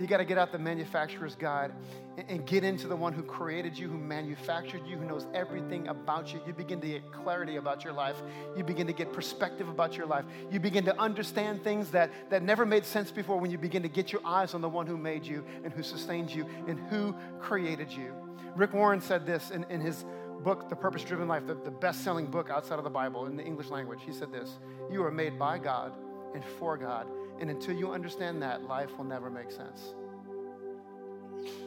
You 0.00 0.06
got 0.06 0.16
to 0.16 0.24
get 0.24 0.38
out 0.38 0.50
the 0.50 0.58
manufacturer's 0.58 1.34
guide 1.34 1.72
and, 2.16 2.30
and 2.30 2.46
get 2.46 2.64
into 2.64 2.88
the 2.88 2.96
one 2.96 3.12
who 3.12 3.22
created 3.22 3.78
you, 3.78 3.86
who 3.86 3.98
manufactured 3.98 4.80
you, 4.86 4.96
who 4.96 5.04
knows 5.04 5.26
everything 5.34 5.88
about 5.88 6.32
you. 6.32 6.40
You 6.46 6.54
begin 6.54 6.80
to 6.80 6.88
get 6.88 7.12
clarity 7.12 7.56
about 7.56 7.84
your 7.84 7.92
life. 7.92 8.16
You 8.56 8.64
begin 8.64 8.86
to 8.86 8.94
get 8.94 9.12
perspective 9.12 9.68
about 9.68 9.98
your 9.98 10.06
life. 10.06 10.24
You 10.50 10.58
begin 10.58 10.86
to 10.86 10.98
understand 10.98 11.62
things 11.62 11.90
that, 11.90 12.10
that 12.30 12.42
never 12.42 12.64
made 12.64 12.86
sense 12.86 13.10
before 13.10 13.38
when 13.38 13.50
you 13.50 13.58
begin 13.58 13.82
to 13.82 13.90
get 13.90 14.10
your 14.10 14.22
eyes 14.24 14.54
on 14.54 14.62
the 14.62 14.68
one 14.70 14.86
who 14.86 14.96
made 14.96 15.26
you 15.26 15.44
and 15.64 15.72
who 15.72 15.82
sustains 15.82 16.34
you 16.34 16.46
and 16.66 16.80
who 16.88 17.14
created 17.38 17.92
you. 17.92 18.14
Rick 18.56 18.72
Warren 18.72 19.02
said 19.02 19.26
this 19.26 19.50
in, 19.50 19.64
in 19.68 19.82
his 19.82 20.06
book, 20.42 20.70
The 20.70 20.76
Purpose 20.76 21.04
Driven 21.04 21.28
Life, 21.28 21.46
the, 21.46 21.54
the 21.54 21.70
best 21.70 22.02
selling 22.02 22.26
book 22.26 22.48
outside 22.48 22.78
of 22.78 22.84
the 22.84 22.90
Bible 22.90 23.26
in 23.26 23.36
the 23.36 23.44
English 23.44 23.68
language. 23.68 24.00
He 24.06 24.12
said 24.14 24.32
this 24.32 24.58
You 24.90 25.04
are 25.04 25.10
made 25.10 25.38
by 25.38 25.58
God 25.58 25.92
and 26.34 26.42
for 26.58 26.78
God 26.78 27.06
and 27.40 27.50
until 27.50 27.74
you 27.74 27.90
understand 27.90 28.42
that, 28.42 28.64
life 28.64 28.96
will 28.96 29.04
never 29.04 29.30
make 29.30 29.50
sense. 29.50 29.94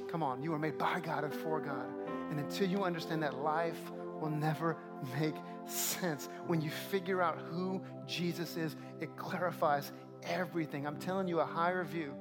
Come 0.10 0.22
on, 0.22 0.44
you 0.44 0.54
are 0.54 0.60
made 0.60 0.78
by 0.78 1.00
God 1.00 1.24
and 1.24 1.34
for 1.34 1.60
God. 1.60 1.88
And 2.30 2.40
until 2.40 2.68
you 2.70 2.84
understand 2.84 3.24
that, 3.24 3.40
life 3.40 3.92
will 4.22 4.30
never 4.30 4.78
make 5.20 5.36
sense. 5.66 6.30
When 6.46 6.62
you 6.62 6.70
figure 6.70 7.22
out 7.22 7.40
who 7.50 7.82
Jesus 8.06 8.56
is, 8.56 8.76
it 9.02 9.16
clarifies 9.18 9.92
everything. 10.24 10.86
I'm 10.86 11.00
telling 11.00 11.28
you, 11.28 11.40
a 11.40 11.46
higher 11.46 11.84
view 11.84 12.14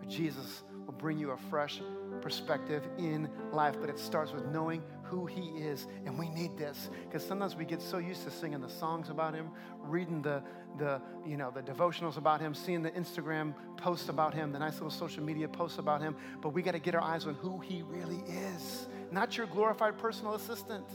of 0.00 0.08
Jesus 0.08 0.62
will 0.86 0.92
bring 0.92 1.18
you 1.18 1.32
a 1.32 1.36
fresh 1.36 1.82
perspective 2.20 2.86
in 2.98 3.28
life, 3.52 3.76
but 3.80 3.88
it 3.90 3.98
starts 3.98 4.32
with 4.32 4.46
knowing 4.46 4.82
who 5.02 5.26
he 5.26 5.48
is. 5.58 5.86
And 6.06 6.18
we 6.18 6.28
need 6.28 6.56
this 6.56 6.90
because 7.04 7.26
sometimes 7.26 7.56
we 7.56 7.64
get 7.64 7.82
so 7.82 7.98
used 7.98 8.24
to 8.24 8.30
singing 8.30 8.60
the 8.60 8.68
songs 8.68 9.08
about 9.10 9.34
him, 9.34 9.50
reading 9.80 10.22
the, 10.22 10.42
the, 10.78 11.00
you 11.26 11.36
know, 11.36 11.50
the 11.50 11.62
devotionals 11.62 12.16
about 12.16 12.40
him, 12.40 12.54
seeing 12.54 12.82
the 12.82 12.92
Instagram 12.92 13.54
posts 13.76 14.08
about 14.08 14.34
him, 14.34 14.52
the 14.52 14.58
nice 14.58 14.74
little 14.74 14.90
social 14.90 15.22
media 15.22 15.48
posts 15.48 15.78
about 15.78 16.00
him. 16.00 16.16
But 16.40 16.50
we 16.50 16.62
got 16.62 16.72
to 16.72 16.78
get 16.78 16.94
our 16.94 17.02
eyes 17.02 17.26
on 17.26 17.34
who 17.34 17.58
he 17.58 17.82
really 17.82 18.22
is, 18.28 18.88
not 19.10 19.36
your 19.36 19.46
glorified 19.46 19.98
personal 19.98 20.34
assistant 20.34 20.86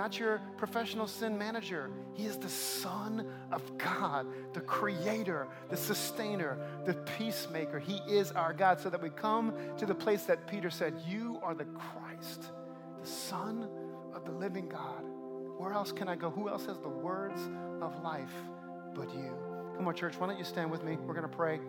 not 0.00 0.18
your 0.18 0.40
professional 0.56 1.06
sin 1.06 1.36
manager. 1.36 1.90
He 2.14 2.24
is 2.24 2.38
the 2.38 2.48
Son 2.48 3.26
of 3.52 3.76
God, 3.76 4.26
the 4.54 4.62
Creator, 4.62 5.46
the 5.68 5.76
Sustainer, 5.76 6.56
the 6.86 6.94
Peacemaker. 7.18 7.78
He 7.78 7.96
is 8.08 8.32
our 8.32 8.54
God, 8.54 8.80
so 8.80 8.88
that 8.88 9.02
we 9.02 9.10
come 9.10 9.52
to 9.76 9.84
the 9.84 9.94
place 9.94 10.22
that 10.22 10.46
Peter 10.46 10.70
said, 10.70 10.94
You 11.06 11.38
are 11.42 11.54
the 11.54 11.66
Christ, 11.66 12.44
the 12.98 13.06
Son 13.06 13.68
of 14.14 14.24
the 14.24 14.30
living 14.30 14.70
God. 14.70 15.04
Where 15.58 15.74
else 15.74 15.92
can 15.92 16.08
I 16.08 16.16
go? 16.16 16.30
Who 16.30 16.48
else 16.48 16.64
has 16.64 16.78
the 16.78 16.88
words 16.88 17.38
of 17.82 18.02
life 18.02 18.32
but 18.94 19.14
you? 19.14 19.36
Come 19.76 19.86
on, 19.86 19.94
church, 19.94 20.14
why 20.16 20.28
don't 20.28 20.38
you 20.38 20.44
stand 20.44 20.70
with 20.70 20.82
me? 20.82 20.96
We're 20.96 21.12
going 21.12 21.28
to 21.28 21.36
pray. 21.36 21.60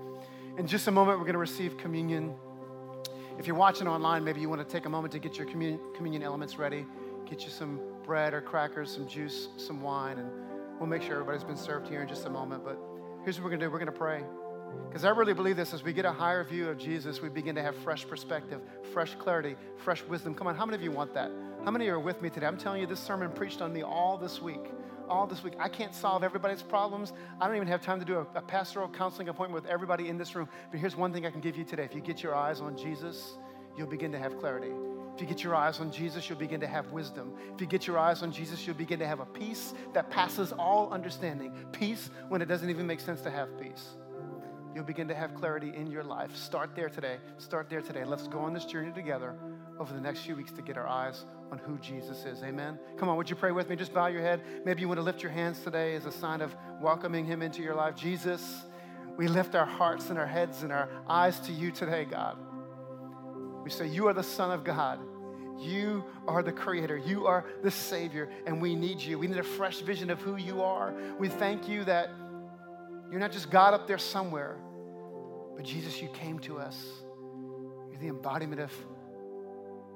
In 0.58 0.68
just 0.68 0.88
a 0.88 0.92
moment, 0.92 1.20
we're 1.20 1.26
going 1.26 1.34
to 1.34 1.40
receive 1.40 1.78
communion. 1.78 2.34
If 3.38 3.46
you're 3.46 3.58
watching 3.58 3.90
online, 3.90 4.24
maybe 4.24 4.40
you 4.40 4.48
want 4.48 4.66
to 4.66 4.74
take 4.74 4.86
a 4.86 4.90
moment 4.90 5.12
to 5.12 5.20
get 5.20 5.38
your 5.38 5.48
communion, 5.48 6.24
elements 6.24 6.58
ready, 6.58 6.86
get 7.30 7.44
you 7.44 7.50
some 7.50 7.91
bread 8.04 8.34
or 8.34 8.42
crackers, 8.42 8.92
some 8.92 9.08
juice, 9.08 9.48
some 9.58 9.82
wine, 9.82 10.18
and 10.20 10.30
we'll 10.80 10.90
make 10.90 11.02
sure 11.02 11.14
everybody's 11.14 11.44
been 11.44 11.58
served 11.58 11.88
here 11.88 12.02
in 12.02 12.08
just 12.08 12.26
a 12.26 12.30
moment. 12.30 12.64
But 12.64 12.80
here's 13.24 13.38
what 13.38 13.46
we're 13.46 13.50
going 13.52 13.60
to 13.60 13.66
do 13.68 13.72
we're 13.72 13.80
going 13.80 13.92
to 13.92 13.98
pray. 13.98 14.24
Because 14.88 15.06
I 15.06 15.10
really 15.10 15.34
believe 15.34 15.56
this 15.56 15.74
as 15.74 15.84
we 15.84 15.94
get 15.94 16.06
a 16.06 16.12
higher 16.12 16.44
view 16.44 16.70
of 16.70 16.78
Jesus, 16.78 17.22
we 17.22 17.30
begin 17.30 17.56
to 17.56 17.62
have 17.62 17.76
fresh 17.78 18.08
perspective, 18.08 18.62
fresh 18.94 19.16
clarity, 19.16 19.56
fresh 19.78 20.04
wisdom. 20.04 20.36
Come 20.36 20.48
on, 20.48 20.56
how 20.56 20.66
many 20.66 20.76
of 20.76 20.84
you 20.84 20.92
want 20.92 21.14
that? 21.14 21.32
How 21.64 21.72
many 21.72 21.88
are 21.90 22.00
with 22.00 22.22
me 22.22 22.30
today? 22.30 22.46
I'm 22.46 22.58
telling 22.58 22.82
you, 22.82 22.88
this 22.88 23.00
sermon 23.00 23.32
preached 23.32 23.62
on 23.62 23.72
me 23.72 23.84
all 23.84 24.18
this 24.18 24.42
week. 24.42 24.72
All 25.08 25.28
this 25.28 25.44
week. 25.44 25.54
I 25.60 25.70
can't 25.70 25.94
solve 25.94 26.24
everybody's 26.24 26.62
problems. 26.62 27.14
I 27.40 27.48
don't 27.48 27.56
even 27.56 27.68
have 27.68 27.82
time 27.82 28.00
to 28.00 28.06
do 28.06 28.20
a, 28.20 28.28
a 28.36 28.42
pastoral 28.42 28.88
counseling 28.90 29.30
appointment 29.30 29.64
with 29.64 29.72
everybody 29.72 30.08
in 30.08 30.18
this 30.18 30.36
room. 30.36 30.48
But 30.72 30.80
here's 30.80 30.96
one 30.96 31.14
thing 31.14 31.26
I 31.26 31.32
can 31.32 31.42
give 31.42 31.58
you 31.58 31.64
today. 31.64 31.84
If 31.84 31.94
you 31.94 32.02
get 32.02 32.24
your 32.24 32.34
eyes 32.34 32.62
on 32.62 32.78
Jesus, 32.78 33.34
you'll 33.78 33.88
begin 33.88 34.12
to 34.14 34.20
have 34.20 34.40
clarity. 34.40 34.72
If 35.22 35.30
you 35.30 35.36
get 35.36 35.44
your 35.44 35.54
eyes 35.54 35.80
on 35.80 35.92
Jesus, 35.92 36.28
you'll 36.28 36.40
begin 36.40 36.60
to 36.62 36.68
have 36.68 36.92
wisdom. 36.92 37.34
If 37.54 37.62
you 37.62 37.68
get 37.68 37.86
your 37.86 38.00
eyes 38.00 38.24
on 38.24 38.32
Jesus, 38.32 38.66
you'll 38.66 38.76
begin 38.76 38.98
to 38.98 39.08
have 39.08 39.20
a 39.20 39.26
peace 39.28 39.76
that 39.94 40.10
passes 40.10 40.52
all 40.52 40.92
understanding. 40.92 41.54
Peace 41.72 42.10
when 42.28 42.42
it 42.42 42.48
doesn't 42.48 42.72
even 42.72 42.88
make 42.88 43.00
sense 43.00 43.22
to 43.22 43.30
have 43.30 43.48
peace. 43.62 43.90
You'll 44.74 44.84
begin 44.84 45.08
to 45.10 45.14
have 45.14 45.36
clarity 45.36 45.74
in 45.76 45.92
your 45.92 46.04
life. 46.04 46.36
Start 46.36 46.72
there 46.76 46.90
today. 46.90 47.18
Start 47.38 47.70
there 47.70 47.84
today. 47.84 48.04
Let's 48.04 48.28
go 48.28 48.40
on 48.40 48.52
this 48.52 48.66
journey 48.66 48.92
together 48.94 49.36
over 49.80 49.94
the 49.94 50.02
next 50.02 50.22
few 50.22 50.36
weeks 50.36 50.52
to 50.54 50.64
get 50.64 50.76
our 50.76 50.88
eyes 50.88 51.24
on 51.52 51.60
who 51.60 51.78
Jesus 51.78 52.26
is. 52.26 52.42
Amen. 52.42 52.80
Come 52.98 53.08
on, 53.08 53.16
would 53.16 53.30
you 53.30 53.36
pray 53.36 53.52
with 53.52 53.70
me? 53.70 53.76
Just 53.76 53.94
bow 53.94 54.08
your 54.08 54.24
head. 54.24 54.42
Maybe 54.66 54.82
you 54.82 54.88
want 54.88 54.98
to 54.98 55.04
lift 55.04 55.22
your 55.22 55.32
hands 55.32 55.60
today 55.60 55.94
as 55.94 56.08
a 56.08 56.12
sign 56.12 56.42
of 56.42 56.56
welcoming 56.82 57.26
Him 57.26 57.44
into 57.44 57.62
your 57.62 57.76
life. 57.76 57.96
Jesus, 57.96 58.64
we 59.18 59.28
lift 59.28 59.54
our 59.54 59.68
hearts 59.68 60.10
and 60.10 60.18
our 60.18 60.26
heads 60.26 60.64
and 60.64 60.72
our 60.72 60.90
eyes 61.08 61.40
to 61.42 61.52
you 61.52 61.70
today, 61.70 62.06
God. 62.06 62.40
We 63.64 63.70
say, 63.70 63.86
You 63.86 64.08
are 64.08 64.14
the 64.14 64.24
Son 64.24 64.50
of 64.50 64.64
God. 64.64 65.00
You 65.62 66.04
are 66.28 66.42
the 66.42 66.52
Creator. 66.52 66.98
You 66.98 67.28
are 67.28 67.46
the 67.62 67.72
Savior, 67.72 68.30
and 68.46 68.62
we 68.62 68.76
need 68.76 69.00
you. 69.00 69.20
We 69.20 69.28
need 69.28 69.38
a 69.38 69.44
fresh 69.44 69.80
vision 69.80 70.10
of 70.10 70.20
who 70.20 70.36
you 70.36 70.64
are. 70.64 70.94
We 71.20 71.30
thank 71.30 71.70
you 71.70 71.84
that 71.86 72.10
you're 73.10 73.20
not 73.20 73.32
just 73.32 73.52
God 73.52 73.74
up 73.74 73.88
there 73.88 73.98
somewhere, 73.98 74.58
but 75.56 75.64
Jesus, 75.64 76.02
you 76.02 76.08
came 76.10 76.40
to 76.40 76.58
us. 76.58 76.84
You're 77.90 78.00
the 78.00 78.08
embodiment 78.08 78.62
of 78.62 78.72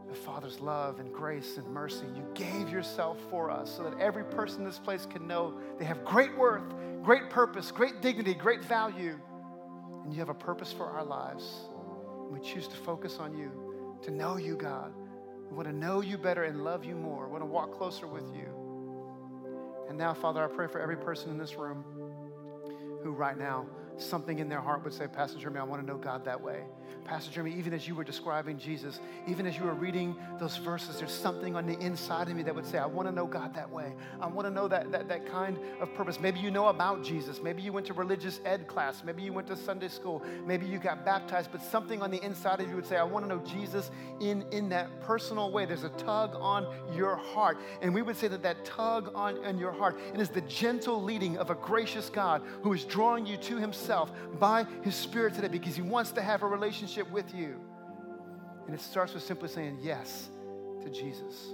the 0.08 0.14
Father's 0.16 0.60
love 0.60 1.00
and 1.00 1.12
grace 1.12 1.58
and 1.58 1.66
mercy. 1.68 2.06
You 2.16 2.26
gave 2.36 2.70
yourself 2.70 3.18
for 3.30 3.50
us 3.50 3.76
so 3.76 3.84
that 3.84 4.00
every 4.00 4.24
person 4.24 4.60
in 4.60 4.66
this 4.66 4.78
place 4.78 5.06
can 5.06 5.28
know 5.28 5.60
they 5.80 5.86
have 5.86 6.06
great 6.06 6.38
worth, 6.38 6.64
great 7.04 7.30
purpose, 7.30 7.72
great 7.72 8.02
dignity, 8.02 8.34
great 8.34 8.64
value, 8.64 9.20
and 10.04 10.14
you 10.14 10.20
have 10.20 10.30
a 10.30 10.34
purpose 10.34 10.72
for 10.72 10.86
our 10.86 11.04
lives. 11.04 11.62
And 12.26 12.32
We 12.32 12.40
choose 12.40 12.68
to 12.68 12.76
focus 12.76 13.18
on 13.18 13.36
you, 13.36 13.52
to 14.04 14.12
know 14.12 14.38
you, 14.38 14.56
God. 14.56 14.94
We 15.50 15.56
want 15.56 15.68
to 15.68 15.76
know 15.76 16.02
you 16.02 16.18
better 16.18 16.44
and 16.44 16.64
love 16.64 16.86
you 16.86 16.96
more. 16.96 17.26
We 17.26 17.32
want 17.32 17.44
to 17.44 17.48
walk 17.48 17.78
closer 17.78 18.08
with 18.08 18.26
you. 18.34 18.50
And 19.90 19.98
now, 19.98 20.14
Father, 20.14 20.44
I 20.44 20.48
pray 20.48 20.68
for 20.68 20.80
every 20.80 20.98
person 20.98 21.30
in 21.30 21.38
this 21.38 21.56
room 21.56 21.84
who 23.04 23.12
right 23.12 23.38
now 23.38 23.66
something 23.98 24.40
in 24.40 24.50
their 24.50 24.62
heart 24.62 24.84
would 24.84 24.94
say, 24.94 25.08
Pastor 25.08 25.40
Jeremy, 25.40 25.60
I 25.60 25.64
want 25.64 25.82
to 25.82 25.88
know 25.88 25.98
God 25.98 26.26
that 26.26 26.42
way. 26.42 26.64
Pastor 27.06 27.32
Jeremy, 27.32 27.54
even 27.56 27.72
as 27.72 27.88
you 27.88 27.94
were 27.94 28.04
describing 28.04 28.58
Jesus, 28.58 29.00
even 29.28 29.46
as 29.46 29.56
you 29.56 29.64
were 29.64 29.76
reading 29.76 30.16
those 30.40 30.58
verses, 30.58 30.98
there's 30.98 31.12
something 31.12 31.56
on 31.56 31.68
the 31.68 31.78
inside 31.80 32.30
of 32.30 32.36
me 32.36 32.42
that 32.42 32.56
would 32.56 32.66
say, 32.66 32.80
I 32.80 32.88
want 32.88 33.08
to 33.08 33.14
know 33.14 33.28
God 33.28 33.54
that 33.54 33.70
way. 33.70 33.94
I 34.20 34.26
want 34.26 34.48
to 34.48 34.52
know 34.52 34.68
that, 34.68 34.92
that, 34.92 35.08
that 35.08 35.32
kind 35.32 35.58
of 35.80 35.94
purpose. 35.94 36.20
Maybe 36.20 36.40
you 36.40 36.50
know 36.50 36.68
about 36.68 37.04
Jesus. 37.04 37.42
Maybe 37.44 37.62
you 37.62 37.72
went 37.72 37.86
to 37.88 37.94
religious 37.94 38.42
ed 38.44 38.68
class. 38.68 39.04
Maybe 39.06 39.22
you 39.22 39.34
went 39.34 39.48
to 39.48 39.56
Sunday 39.56 39.88
school. 39.88 40.24
Maybe 40.48 40.66
you 40.66 40.80
got 40.80 41.06
baptized, 41.06 41.52
but 41.52 41.62
something 41.62 42.02
on 42.02 42.10
the 42.10 42.24
inside 42.24 42.60
of 42.60 42.68
you 42.70 42.76
would 42.76 42.88
say, 42.88 42.98
I 42.98 43.04
want 43.04 43.24
to 43.24 43.30
know 43.30 43.44
Jesus 43.46 43.92
in, 44.20 44.44
in 44.52 44.70
that 44.70 45.02
personal 45.02 45.52
way. 45.52 45.66
There's 45.66 45.84
a 45.84 45.90
tug 45.90 46.36
on 46.36 46.68
your 46.96 47.16
heart. 47.16 47.60
And 47.84 47.94
we 47.94 48.02
would 48.02 48.18
say 48.18 48.28
that 48.30 48.42
that 48.42 48.66
tug 48.66 49.12
on, 49.14 49.46
on 49.46 49.60
your 49.60 49.72
heart 49.72 50.00
it 50.14 50.20
is 50.20 50.30
the 50.30 50.42
gentle 50.42 51.04
leading 51.04 51.38
of 51.38 51.52
a 51.52 51.56
gracious 51.56 52.10
God 52.10 52.42
who 52.64 52.74
is 52.74 52.84
drawing 52.84 53.28
you 53.28 53.38
to 53.38 53.58
himself 53.58 53.85
by 54.40 54.66
his 54.82 54.96
spirit 54.96 55.34
today 55.34 55.48
because 55.48 55.76
he 55.76 55.82
wants 55.82 56.12
to 56.12 56.22
have 56.22 56.44
a 56.44 56.48
relationship 56.48 57.10
with 57.12 57.34
you. 57.34 57.60
And 58.66 58.74
it 58.74 58.82
starts 58.82 59.14
with 59.14 59.24
simply 59.24 59.50
saying 59.50 59.80
yes 59.82 60.30
to 60.84 60.90
Jesus. 60.90 61.54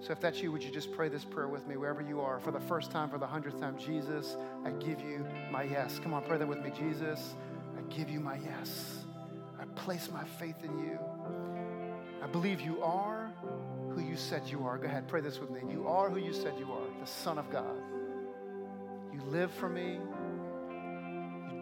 So 0.00 0.12
if 0.12 0.20
that's 0.20 0.40
you, 0.40 0.52
would 0.52 0.62
you 0.62 0.70
just 0.70 0.92
pray 0.92 1.08
this 1.08 1.24
prayer 1.24 1.48
with 1.48 1.66
me 1.66 1.76
wherever 1.76 2.00
you 2.00 2.20
are 2.20 2.38
for 2.38 2.52
the 2.52 2.60
first 2.60 2.90
time, 2.90 3.10
for 3.10 3.18
the 3.18 3.26
hundredth 3.26 3.60
time? 3.60 3.76
Jesus, 3.78 4.36
I 4.64 4.70
give 4.70 5.00
you 5.00 5.26
my 5.50 5.64
yes. 5.64 5.98
Come 5.98 6.14
on, 6.14 6.22
pray 6.22 6.38
that 6.38 6.46
with 6.46 6.60
me. 6.60 6.70
Jesus, 6.76 7.34
I 7.76 7.82
give 7.94 8.08
you 8.08 8.20
my 8.20 8.38
yes. 8.38 8.98
I 9.60 9.64
place 9.80 10.08
my 10.12 10.24
faith 10.24 10.62
in 10.62 10.78
you. 10.78 10.98
I 12.22 12.26
believe 12.26 12.60
you 12.60 12.80
are 12.82 13.30
who 13.90 14.00
you 14.00 14.16
said 14.16 14.42
you 14.46 14.64
are. 14.64 14.78
Go 14.78 14.86
ahead, 14.86 15.08
pray 15.08 15.20
this 15.20 15.40
with 15.40 15.50
me. 15.50 15.60
You 15.70 15.88
are 15.88 16.10
who 16.10 16.18
you 16.18 16.32
said 16.32 16.54
you 16.58 16.70
are, 16.72 17.00
the 17.00 17.06
Son 17.06 17.38
of 17.38 17.50
God. 17.50 17.76
You 19.12 19.20
live 19.22 19.50
for 19.52 19.68
me, 19.68 19.98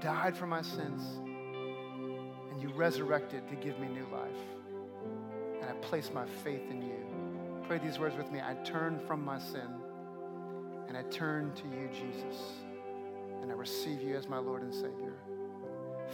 died 0.00 0.36
for 0.36 0.46
my 0.46 0.62
sins, 0.62 1.02
and 2.50 2.60
you 2.60 2.68
resurrected 2.74 3.48
to 3.48 3.54
give 3.56 3.78
me 3.78 3.88
new 3.88 4.06
life. 4.12 5.60
And 5.60 5.70
I 5.70 5.74
place 5.82 6.10
my 6.12 6.26
faith 6.44 6.62
in 6.70 6.82
you. 6.82 6.94
Pray 7.66 7.78
these 7.78 7.98
words 7.98 8.16
with 8.16 8.30
me. 8.30 8.40
I 8.40 8.54
turn 8.64 9.00
from 9.06 9.24
my 9.24 9.38
sin 9.38 9.68
and 10.88 10.96
I 10.96 11.02
turn 11.10 11.52
to 11.54 11.62
you, 11.64 11.88
Jesus, 11.92 12.40
and 13.42 13.50
I 13.50 13.54
receive 13.54 14.00
you 14.02 14.16
as 14.16 14.28
my 14.28 14.38
Lord 14.38 14.62
and 14.62 14.72
Savior. 14.72 15.14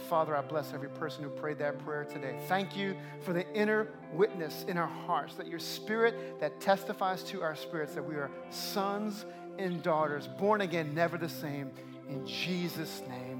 Father, 0.09 0.35
I 0.35 0.41
bless 0.41 0.73
every 0.73 0.89
person 0.89 1.23
who 1.23 1.29
prayed 1.29 1.59
that 1.59 1.77
prayer 1.85 2.03
today. 2.03 2.39
Thank 2.47 2.75
you 2.75 2.95
for 3.21 3.31
the 3.31 3.47
inner 3.53 3.87
witness 4.11 4.65
in 4.67 4.77
our 4.77 4.87
hearts, 4.87 5.35
that 5.35 5.47
your 5.47 5.59
spirit 5.59 6.39
that 6.39 6.59
testifies 6.59 7.23
to 7.25 7.43
our 7.43 7.55
spirits 7.55 7.93
that 7.93 8.03
we 8.03 8.15
are 8.15 8.31
sons 8.49 9.25
and 9.59 9.83
daughters, 9.83 10.27
born 10.27 10.61
again, 10.61 10.95
never 10.95 11.17
the 11.17 11.29
same. 11.29 11.71
In 12.09 12.25
Jesus' 12.25 13.03
name. 13.07 13.32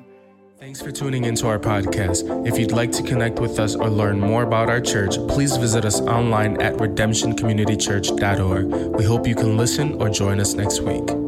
Thanks 0.59 0.81
for 0.81 0.91
tuning 0.91 1.25
into 1.25 1.47
our 1.47 1.59
podcast. 1.59 2.47
If 2.47 2.57
you'd 2.57 2.71
like 2.71 2.91
to 2.93 3.03
connect 3.03 3.39
with 3.39 3.59
us 3.59 3.75
or 3.75 3.89
learn 3.89 4.17
more 4.19 4.43
about 4.43 4.69
our 4.69 4.79
church, 4.79 5.15
please 5.27 5.57
visit 5.57 5.83
us 5.83 5.99
online 6.01 6.61
at 6.61 6.75
redemptioncommunitychurch.org. 6.75 8.95
We 8.95 9.03
hope 9.03 9.27
you 9.27 9.35
can 9.35 9.57
listen 9.57 10.01
or 10.01 10.09
join 10.09 10.39
us 10.39 10.53
next 10.53 10.79
week. 10.81 11.22